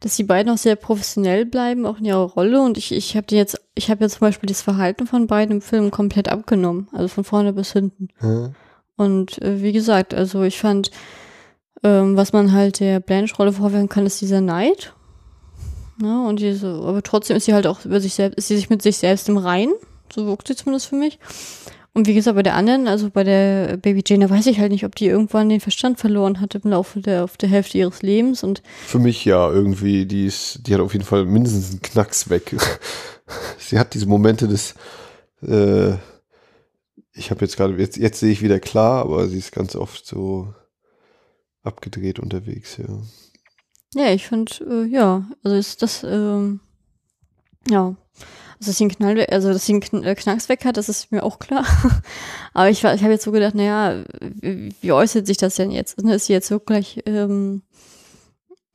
dass 0.04 0.16
die 0.16 0.24
beiden 0.24 0.52
auch 0.52 0.58
sehr 0.58 0.76
professionell 0.76 1.46
bleiben, 1.46 1.86
auch 1.86 1.98
in 1.98 2.04
ihrer 2.04 2.18
Rolle. 2.18 2.60
Und 2.60 2.76
ich, 2.76 2.92
ich 2.92 3.16
habe 3.16 3.26
jetzt, 3.30 3.58
ich 3.74 3.90
habe 3.90 4.04
jetzt 4.04 4.18
zum 4.18 4.20
Beispiel 4.20 4.46
das 4.46 4.60
Verhalten 4.60 5.06
von 5.06 5.26
beiden 5.26 5.56
im 5.56 5.62
Film 5.62 5.90
komplett 5.90 6.28
abgenommen, 6.28 6.88
also 6.92 7.08
von 7.08 7.24
vorne 7.24 7.54
bis 7.54 7.72
hinten. 7.72 8.08
Mhm. 8.20 8.54
Und 8.96 9.40
äh, 9.40 9.62
wie 9.62 9.72
gesagt, 9.72 10.12
also 10.12 10.42
ich 10.42 10.58
fand, 10.58 10.90
ähm, 11.82 12.18
was 12.18 12.34
man 12.34 12.52
halt 12.52 12.80
der 12.80 13.00
Blanche-Rolle 13.00 13.54
vorwerfen 13.54 13.88
kann, 13.88 14.04
ist 14.04 14.20
dieser 14.20 14.42
Neid. 14.42 14.92
Ja, 16.02 16.06
ne, 16.06 16.28
und 16.28 16.38
diese, 16.38 16.68
aber 16.68 17.02
trotzdem 17.02 17.38
ist 17.38 17.46
sie 17.46 17.54
halt 17.54 17.66
auch 17.66 17.86
über 17.86 17.98
sich 17.98 18.12
selbst, 18.12 18.36
ist 18.36 18.48
sie 18.48 18.56
sich 18.56 18.68
mit 18.68 18.82
sich 18.82 18.98
selbst 18.98 19.26
im 19.30 19.38
Reinen. 19.38 19.72
So 20.14 20.26
wirkt 20.26 20.48
sie 20.48 20.54
zumindest 20.54 20.88
für 20.88 20.96
mich. 20.96 21.18
Und 21.94 22.08
wie 22.08 22.14
gesagt, 22.14 22.34
bei 22.34 22.42
der 22.42 22.56
anderen, 22.56 22.88
also 22.88 23.08
bei 23.08 23.22
der 23.22 23.76
Baby 23.76 24.02
Jane, 24.04 24.26
da 24.26 24.34
weiß 24.34 24.46
ich 24.46 24.58
halt 24.58 24.72
nicht, 24.72 24.84
ob 24.84 24.96
die 24.96 25.06
irgendwann 25.06 25.48
den 25.48 25.60
Verstand 25.60 26.00
verloren 26.00 26.40
hatte 26.40 26.60
im 26.62 26.70
Laufe 26.70 27.00
der, 27.00 27.22
auf 27.22 27.36
der 27.36 27.48
Hälfte 27.48 27.78
ihres 27.78 28.02
Lebens 28.02 28.42
und. 28.42 28.62
Für 28.84 28.98
mich 28.98 29.24
ja, 29.24 29.48
irgendwie, 29.48 30.04
die 30.04 30.26
ist, 30.26 30.66
die 30.66 30.74
hat 30.74 30.80
auf 30.80 30.92
jeden 30.92 31.04
Fall 31.04 31.24
mindestens 31.24 31.70
einen 31.70 31.82
Knacks 31.82 32.28
weg. 32.28 32.56
Sie 33.58 33.78
hat 33.78 33.94
diese 33.94 34.06
Momente 34.06 34.48
des, 34.48 34.74
äh, 35.42 35.92
ich 37.12 37.30
habe 37.30 37.42
jetzt 37.42 37.56
gerade, 37.56 37.74
jetzt, 37.78 37.96
jetzt 37.96 38.18
sehe 38.18 38.32
ich 38.32 38.42
wieder 38.42 38.60
klar, 38.60 39.02
aber 39.02 39.28
sie 39.28 39.38
ist 39.38 39.52
ganz 39.52 39.76
oft 39.76 40.04
so 40.04 40.52
abgedreht 41.62 42.18
unterwegs, 42.18 42.76
ja. 42.76 42.98
Ja, 43.94 44.12
ich 44.12 44.26
finde, 44.26 44.52
äh, 44.68 44.84
ja, 44.86 45.24
also 45.42 45.56
ist 45.56 45.80
das, 45.80 46.04
ähm, 46.04 46.60
ja, 47.70 47.94
also, 48.64 48.70
dass 48.70 48.78
sie 48.78 48.84
einen 48.84 48.90
Knall, 48.90 49.26
also 49.30 49.52
dass 49.52 49.66
sie 49.66 49.80
einen 49.92 50.04
äh, 50.04 50.14
Knacks 50.14 50.48
weg 50.48 50.64
hat, 50.64 50.76
das 50.76 50.88
ist 50.88 51.12
mir 51.12 51.22
auch 51.22 51.38
klar. 51.38 51.66
Aber 52.54 52.70
ich, 52.70 52.82
ich 52.82 53.02
habe 53.02 53.12
jetzt 53.12 53.24
so 53.24 53.32
gedacht, 53.32 53.54
naja, 53.54 54.04
wie, 54.20 54.74
wie 54.80 54.92
äußert 54.92 55.26
sich 55.26 55.36
das 55.36 55.56
denn 55.56 55.70
jetzt? 55.70 56.02
Ne, 56.02 56.14
ist 56.14 56.26
sie 56.26 56.32
jetzt 56.32 56.50
wirklich 56.50 57.02
ähm, 57.06 57.62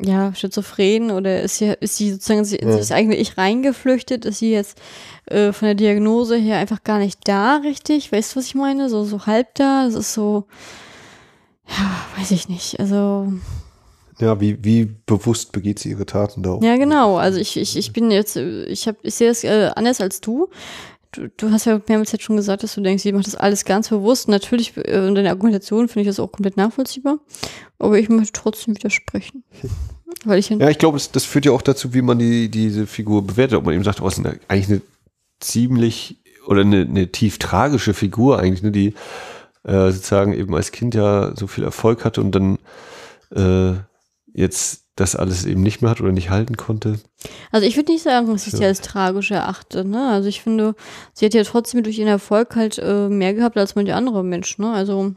ja, 0.02 0.34
schizophren 0.34 1.12
oder 1.12 1.42
ist 1.42 1.58
sie, 1.58 1.74
ist 1.80 1.98
sie 1.98 2.12
sozusagen 2.12 2.46
sie, 2.46 2.60
ja. 2.62 2.78
ist 2.78 2.92
eigentlich 2.92 3.20
Ich 3.20 3.38
reingeflüchtet? 3.38 4.26
Ist 4.26 4.40
sie 4.40 4.52
jetzt 4.52 4.80
äh, 5.26 5.52
von 5.52 5.66
der 5.66 5.76
Diagnose 5.76 6.38
her 6.38 6.58
einfach 6.58 6.84
gar 6.84 7.00
nicht 7.00 7.28
da 7.28 7.58
richtig? 7.58 8.12
Weißt 8.12 8.34
du, 8.34 8.40
was 8.40 8.46
ich 8.46 8.56
meine? 8.56 8.90
So, 8.90 9.04
so 9.04 9.26
halb 9.26 9.56
da. 9.56 9.86
Das 9.86 9.96
ist 9.96 10.14
so, 10.14 10.46
ja, 11.68 12.20
weiß 12.20 12.32
ich 12.32 12.48
nicht. 12.48 12.80
Also 12.80 13.34
ja, 14.20 14.40
wie, 14.42 14.58
wie 14.64 14.86
bewusst 15.06 15.52
begeht 15.52 15.80
sie 15.80 15.90
ihre 15.90 16.06
Taten 16.06 16.44
da? 16.44 16.60
Ja, 16.62 16.78
genau. 16.78 17.18
Also 17.18 17.40
ich, 17.40 17.58
ich, 17.58 17.78
ich 17.78 17.94
bin 17.94 18.12
jetzt, 18.12 18.36
ich 18.36 18.88
habe, 18.88 18.98
ich 19.04 19.16
sehe 19.16 19.30
es 19.30 19.44
äh, 19.44 19.72
anders 19.76 20.02
als 20.02 20.20
du. 20.20 20.50
du. 21.12 21.30
Du 21.38 21.52
hast 21.52 21.66
ja 21.66 21.80
mehrmals 21.88 22.12
jetzt 22.12 22.24
schon 22.24 22.36
gesagt, 22.36 22.64
dass 22.64 22.76
du 22.76 22.82
denkst, 22.82 23.04
sie 23.04 23.14
macht 23.14 23.28
das 23.28 23.36
alles 23.36 23.64
ganz 23.64 23.90
bewusst. 23.90 24.28
Natürlich, 24.28 24.76
äh, 24.78 25.08
in 25.08 25.16
deiner 25.16 25.30
Argumentation 25.30 25.88
finde 25.88 26.02
ich 26.02 26.08
das 26.08 26.20
auch 26.20 26.32
komplett 26.32 26.58
nachvollziehbar. 26.58 27.20
Aber 27.78 27.98
ich 27.98 28.10
möchte 28.10 28.34
trotzdem 28.34 28.76
widersprechen. 28.76 29.44
Weil 30.26 30.40
ich 30.40 30.50
ja, 30.50 30.70
ich 30.70 30.80
glaube, 30.80 30.98
das, 30.98 31.12
das 31.12 31.24
führt 31.24 31.46
ja 31.46 31.54
auch 31.54 31.62
dazu, 31.62 31.94
wie 31.94 32.02
man 32.02 32.20
die, 32.20 32.50
diese 32.50 32.88
Figur 32.88 33.26
bewertet. 33.26 33.58
Ob 33.58 33.66
man 33.66 33.74
eben 33.74 33.84
sagt, 33.84 34.02
oh, 34.02 34.08
ist 34.08 34.20
eine, 34.20 34.38
eigentlich 34.50 34.70
eine 34.70 34.82
ziemlich 35.40 36.18
oder 36.46 36.62
eine, 36.62 36.82
eine 36.82 37.12
tief 37.12 37.38
tragische 37.38 37.94
Figur 37.94 38.40
eigentlich, 38.40 38.64
ne, 38.64 38.72
die 38.72 38.96
äh, 39.64 39.92
sozusagen 39.92 40.34
eben 40.34 40.54
als 40.56 40.72
Kind 40.72 40.96
ja 40.96 41.34
so 41.36 41.48
viel 41.48 41.64
Erfolg 41.64 42.04
hatte 42.04 42.22
und 42.22 42.32
dann 42.34 42.58
äh, 43.32 43.80
jetzt 44.40 44.86
das 44.96 45.16
alles 45.16 45.46
eben 45.46 45.62
nicht 45.62 45.82
mehr 45.82 45.92
hat 45.92 46.02
oder 46.02 46.12
nicht 46.12 46.30
halten 46.30 46.58
konnte. 46.58 47.00
Also 47.52 47.66
ich 47.66 47.76
würde 47.78 47.92
nicht 47.92 48.04
sagen, 48.04 48.28
dass 48.28 48.48
ich 48.48 48.54
ja. 48.54 48.60
sie 48.60 48.66
als 48.66 48.82
tragisch 48.82 49.32
erachte. 49.32 49.86
Ne? 49.86 50.10
Also 50.10 50.28
ich 50.28 50.42
finde, 50.42 50.76
sie 51.14 51.26
hat 51.26 51.34
ja 51.34 51.44
trotzdem 51.44 51.84
durch 51.84 51.98
ihren 51.98 52.08
Erfolg 52.08 52.56
halt 52.56 52.78
äh, 52.80 53.08
mehr 53.08 53.34
gehabt 53.34 53.58
als 53.58 53.76
manche 53.76 53.96
andere 53.96 54.24
Menschen. 54.24 54.66
Ne? 54.66 54.74
Also 54.74 55.14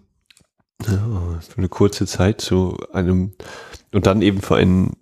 ja, 0.87 1.41
für 1.41 1.59
eine 1.59 1.69
kurze 1.69 2.07
Zeit 2.07 2.41
zu 2.41 2.77
einem 2.93 3.33
und 3.93 4.07
dann 4.07 4.23
eben 4.23 4.41
für 4.41 4.57
einen 4.57 4.97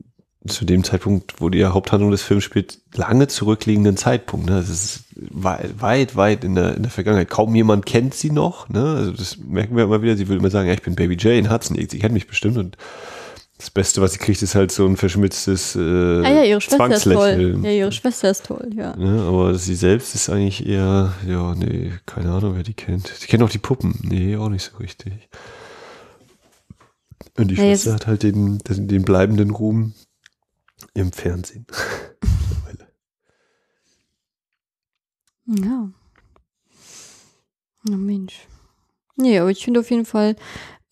zu 0.46 0.64
dem 0.64 0.84
Zeitpunkt, 0.84 1.40
wo 1.40 1.50
die 1.50 1.64
Haupthandlung 1.64 2.10
des 2.10 2.22
Films 2.22 2.44
spielt, 2.44 2.78
lange 2.94 3.28
zurückliegenden 3.28 3.98
Zeitpunkt. 3.98 4.46
Ne? 4.46 4.58
Es 4.58 4.70
ist 4.70 5.04
weit, 5.14 5.80
weit, 5.80 6.16
weit 6.16 6.44
in 6.44 6.54
der, 6.54 6.76
in 6.76 6.82
der 6.82 6.90
Vergangenheit. 6.90 7.28
Kaum 7.28 7.54
jemand 7.54 7.84
kennt 7.84 8.14
sie 8.14 8.30
noch. 8.30 8.68
Ne? 8.70 8.82
Also 8.82 9.12
das 9.12 9.36
merken 9.36 9.76
wir 9.76 9.84
immer 9.84 10.00
wieder. 10.00 10.16
Sie 10.16 10.28
will 10.28 10.38
immer 10.38 10.50
sagen, 10.50 10.68
ja, 10.68 10.74
ich 10.74 10.82
bin 10.82 10.94
Baby 10.94 11.16
Jane 11.18 11.50
Hudson. 11.50 11.76
Sie 11.76 11.98
kennt 11.98 12.14
mich 12.14 12.26
bestimmt. 12.26 12.56
Und 12.56 12.78
das 13.60 13.70
Beste, 13.70 14.00
was 14.00 14.14
sie 14.14 14.18
kriegt, 14.18 14.40
ist 14.40 14.54
halt 14.54 14.72
so 14.72 14.86
ein 14.86 14.96
verschmitztes 14.96 15.76
äh, 15.76 15.78
ah, 15.78 16.32
ja, 16.32 16.44
ihre 16.44 16.62
Schwester 16.62 16.88
ist 16.88 17.04
toll. 17.04 17.60
Ja, 17.62 17.70
ihre 17.70 17.92
Schwester 17.92 18.30
ist 18.30 18.46
toll, 18.46 18.70
ja. 18.74 18.96
ja. 18.96 19.28
Aber 19.28 19.54
sie 19.56 19.74
selbst 19.74 20.14
ist 20.14 20.30
eigentlich 20.30 20.66
eher, 20.66 21.12
ja, 21.28 21.54
nee, 21.54 21.92
keine 22.06 22.32
Ahnung, 22.32 22.56
wer 22.56 22.62
die 22.62 22.72
kennt. 22.72 23.08
Sie 23.08 23.26
kennt 23.26 23.42
auch 23.42 23.50
die 23.50 23.58
Puppen. 23.58 23.98
Nee, 24.02 24.36
auch 24.36 24.48
nicht 24.48 24.64
so 24.64 24.78
richtig. 24.78 25.28
Und 27.36 27.48
die 27.48 27.54
ja, 27.54 27.64
Schwester 27.64 27.92
hat 27.92 28.06
halt 28.06 28.22
den, 28.22 28.58
den, 28.60 28.88
den 28.88 29.02
bleibenden 29.02 29.50
Ruhm 29.50 29.92
im 30.94 31.12
Fernsehen. 31.12 31.66
ja. 35.44 35.90
Na 37.82 37.96
Mensch. 37.96 38.46
Nee, 39.16 39.38
aber 39.38 39.50
ich 39.50 39.62
finde 39.62 39.80
auf 39.80 39.90
jeden 39.90 40.06
Fall, 40.06 40.34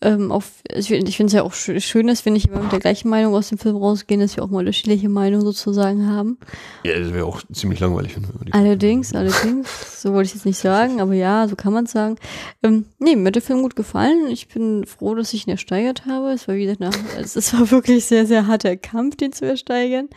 ähm, 0.01 0.31
auf, 0.31 0.51
ich, 0.73 0.89
ich 0.91 1.17
finde 1.17 1.27
es 1.27 1.33
ja 1.33 1.43
auch 1.43 1.53
schön, 1.53 2.07
dass 2.07 2.23
wir 2.23 2.31
nicht 2.31 2.47
immer 2.47 2.61
mit 2.61 2.71
der 2.71 2.79
gleichen 2.79 3.09
Meinung 3.09 3.35
aus 3.35 3.49
dem 3.49 3.57
Film 3.57 3.75
rausgehen, 3.75 4.21
dass 4.21 4.37
wir 4.37 4.43
auch 4.43 4.49
mal 4.49 4.59
unterschiedliche 4.59 5.09
Meinungen 5.09 5.43
sozusagen 5.43 6.07
haben. 6.07 6.37
Ja, 6.85 6.97
das 6.97 7.13
wäre 7.13 7.25
auch 7.25 7.41
ziemlich 7.51 7.81
langweilig. 7.81 8.15
allerdings, 8.51 9.13
allerdings, 9.13 9.67
so 10.01 10.13
wollte 10.13 10.27
ich 10.27 10.35
jetzt 10.35 10.45
nicht 10.45 10.59
sagen, 10.59 11.01
aber 11.01 11.13
ja, 11.13 11.47
so 11.49 11.57
kann 11.57 11.73
man 11.73 11.83
es 11.83 11.91
sagen. 11.91 12.15
Ähm, 12.63 12.85
nee, 12.99 13.17
mir 13.17 13.27
hat 13.27 13.35
der 13.35 13.41
Film 13.41 13.61
gut 13.61 13.75
gefallen. 13.75 14.27
Ich 14.29 14.47
bin 14.47 14.85
froh, 14.85 15.15
dass 15.15 15.33
ich 15.33 15.47
ihn 15.47 15.51
ersteigert 15.51 16.05
habe. 16.05 16.31
Es 16.31 16.47
war 16.47 16.55
wieder 16.55 16.75
nach, 16.79 16.95
es 17.17 17.53
war 17.53 17.69
wirklich 17.69 18.05
sehr, 18.05 18.25
sehr 18.25 18.47
harter 18.47 18.77
Kampf, 18.77 19.17
den 19.17 19.33
zu 19.33 19.45
ersteigern. 19.45 20.07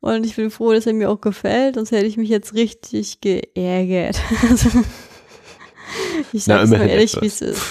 Und 0.00 0.26
ich 0.26 0.34
bin 0.34 0.50
froh, 0.50 0.72
dass 0.72 0.86
er 0.86 0.94
mir 0.94 1.08
auch 1.08 1.20
gefällt, 1.20 1.76
sonst 1.76 1.92
hätte 1.92 2.06
ich 2.06 2.16
mich 2.16 2.30
jetzt 2.30 2.54
richtig 2.54 3.20
geärgert. 3.20 4.20
ich 6.32 6.42
sag's 6.44 6.70
Na, 6.70 6.78
mal 6.78 6.88
ehrlich, 6.88 7.16
wie 7.20 7.26
es 7.26 7.42
ist. 7.42 7.62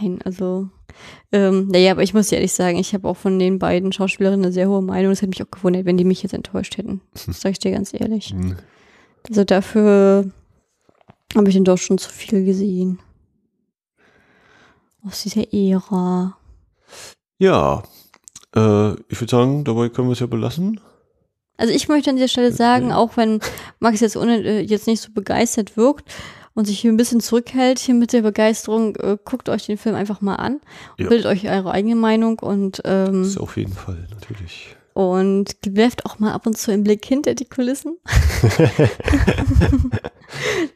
Nein, 0.00 0.20
also. 0.24 0.68
Ähm, 1.32 1.68
naja, 1.68 1.92
aber 1.92 2.02
ich 2.02 2.14
muss 2.14 2.32
ehrlich 2.32 2.52
sagen, 2.52 2.78
ich 2.78 2.92
habe 2.94 3.08
auch 3.08 3.16
von 3.16 3.38
den 3.38 3.58
beiden 3.58 3.92
Schauspielerinnen 3.92 4.44
eine 4.44 4.52
sehr 4.52 4.68
hohe 4.68 4.82
Meinung. 4.82 5.12
Es 5.12 5.22
hätte 5.22 5.30
mich 5.30 5.42
auch 5.42 5.50
gewundert, 5.50 5.84
wenn 5.84 5.96
die 5.96 6.04
mich 6.04 6.22
jetzt 6.22 6.34
enttäuscht 6.34 6.76
hätten. 6.76 7.00
Das 7.26 7.40
sage 7.40 7.52
ich 7.52 7.58
dir 7.58 7.72
ganz 7.72 7.94
ehrlich. 7.94 8.34
Mhm. 8.34 8.56
Also 9.28 9.44
dafür 9.44 10.30
habe 11.36 11.48
ich 11.48 11.54
dann 11.54 11.64
doch 11.64 11.78
schon 11.78 11.98
zu 11.98 12.10
viel 12.10 12.44
gesehen. 12.44 12.98
Aus 15.06 15.22
dieser 15.22 15.52
Ära. 15.52 16.36
Ja, 17.38 17.82
äh, 18.54 18.92
ich 19.08 19.20
würde 19.20 19.30
sagen, 19.30 19.64
dabei 19.64 19.88
können 19.88 20.08
wir 20.08 20.12
es 20.12 20.20
ja 20.20 20.26
belassen. 20.26 20.80
Also 21.56 21.72
ich 21.72 21.88
möchte 21.88 22.10
an 22.10 22.16
dieser 22.16 22.28
Stelle 22.28 22.52
sagen, 22.52 22.90
auch 22.92 23.16
wenn 23.16 23.40
Max 23.80 24.00
jetzt, 24.00 24.16
äh, 24.16 24.60
jetzt 24.60 24.86
nicht 24.86 25.00
so 25.00 25.12
begeistert 25.12 25.76
wirkt, 25.76 26.10
und 26.54 26.66
sich 26.66 26.80
hier 26.80 26.92
ein 26.92 26.96
bisschen 26.96 27.20
zurückhält 27.20 27.78
hier 27.78 27.94
mit 27.94 28.12
der 28.12 28.22
Begeisterung, 28.22 28.96
äh, 28.96 29.16
guckt 29.24 29.48
euch 29.48 29.66
den 29.66 29.78
Film 29.78 29.94
einfach 29.94 30.20
mal 30.20 30.36
an 30.36 30.54
und 30.54 31.04
ja. 31.04 31.08
bildet 31.08 31.26
euch 31.26 31.48
eure 31.48 31.70
eigene 31.72 31.96
Meinung 31.96 32.38
und 32.38 32.82
ähm, 32.84 33.22
das 33.22 33.28
ist 33.28 33.40
auf 33.40 33.56
jeden 33.56 33.72
Fall 33.72 34.06
natürlich. 34.10 34.76
Und 34.92 35.56
werft 35.64 36.04
auch 36.04 36.18
mal 36.18 36.32
ab 36.32 36.46
und 36.46 36.58
zu 36.58 36.72
einen 36.72 36.82
Blick 36.84 37.04
hinter 37.04 37.34
die 37.34 37.44
Kulissen. 37.44 37.96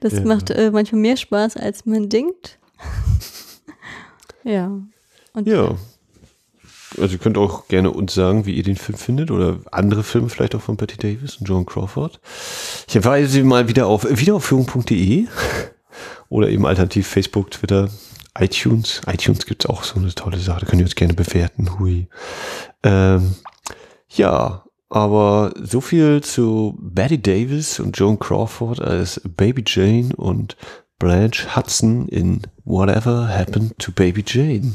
das 0.01 0.13
ja. 0.15 0.21
macht 0.21 0.51
äh, 0.51 0.71
manchmal 0.71 1.01
mehr 1.01 1.17
Spaß, 1.17 1.57
als 1.57 1.85
man 1.85 2.09
denkt. 2.09 2.59
ja. 4.45 4.71
Und 5.33 5.49
ja. 5.49 5.77
Also 7.01 7.15
ihr 7.15 7.19
könnt 7.19 7.39
auch 7.39 7.69
gerne 7.69 7.91
uns 7.91 8.15
sagen, 8.15 8.47
wie 8.47 8.55
ihr 8.55 8.63
den 8.63 8.77
Film 8.77 8.99
findet 8.99 9.31
oder 9.31 9.59
andere 9.71 10.03
Filme 10.03 10.29
vielleicht 10.29 10.55
auch 10.55 10.61
von 10.61 10.77
Betty 10.77 10.97
Davis 10.97 11.37
und 11.37 11.49
Joan 11.49 11.67
Crawford. 11.67 12.21
Ich 12.87 12.93
verweise 12.93 13.29
Sie 13.29 13.43
mal 13.43 13.69
wieder 13.69 13.87
auf 13.87 14.07
wiederaufführung.de 14.09 15.27
oder 16.29 16.49
eben 16.49 16.67
alternativ 16.67 17.07
Facebook, 17.07 17.51
Twitter, 17.51 17.89
iTunes. 18.39 19.01
iTunes 19.07 19.47
gibt's 19.47 19.67
auch 19.67 19.85
so 19.85 19.99
eine 19.99 20.15
tolle 20.15 20.39
Sache, 20.39 20.61
da 20.61 20.67
könnt 20.67 20.81
ihr 20.81 20.87
uns 20.87 20.95
gerne 20.95 21.15
bewerten. 21.15 21.79
Hui. 21.79 22.09
Ähm, 22.83 23.35
ja, 24.09 24.65
aber 24.89 25.53
so 25.61 25.81
viel 25.81 26.23
zu 26.23 26.79
Betty 26.81 27.21
Davis 27.21 27.81
und 27.81 27.99
Joan 27.99 28.19
Crawford 28.19 28.81
als 28.81 29.21
Baby 29.25 29.65
Jane 29.67 30.15
und 30.17 30.57
Blanche 30.99 31.57
Hudson 31.57 32.09
in 32.09 32.43
Whatever 32.65 33.29
Happened 33.29 33.79
to 33.79 33.93
Baby 33.93 34.25
Jane. 34.27 34.75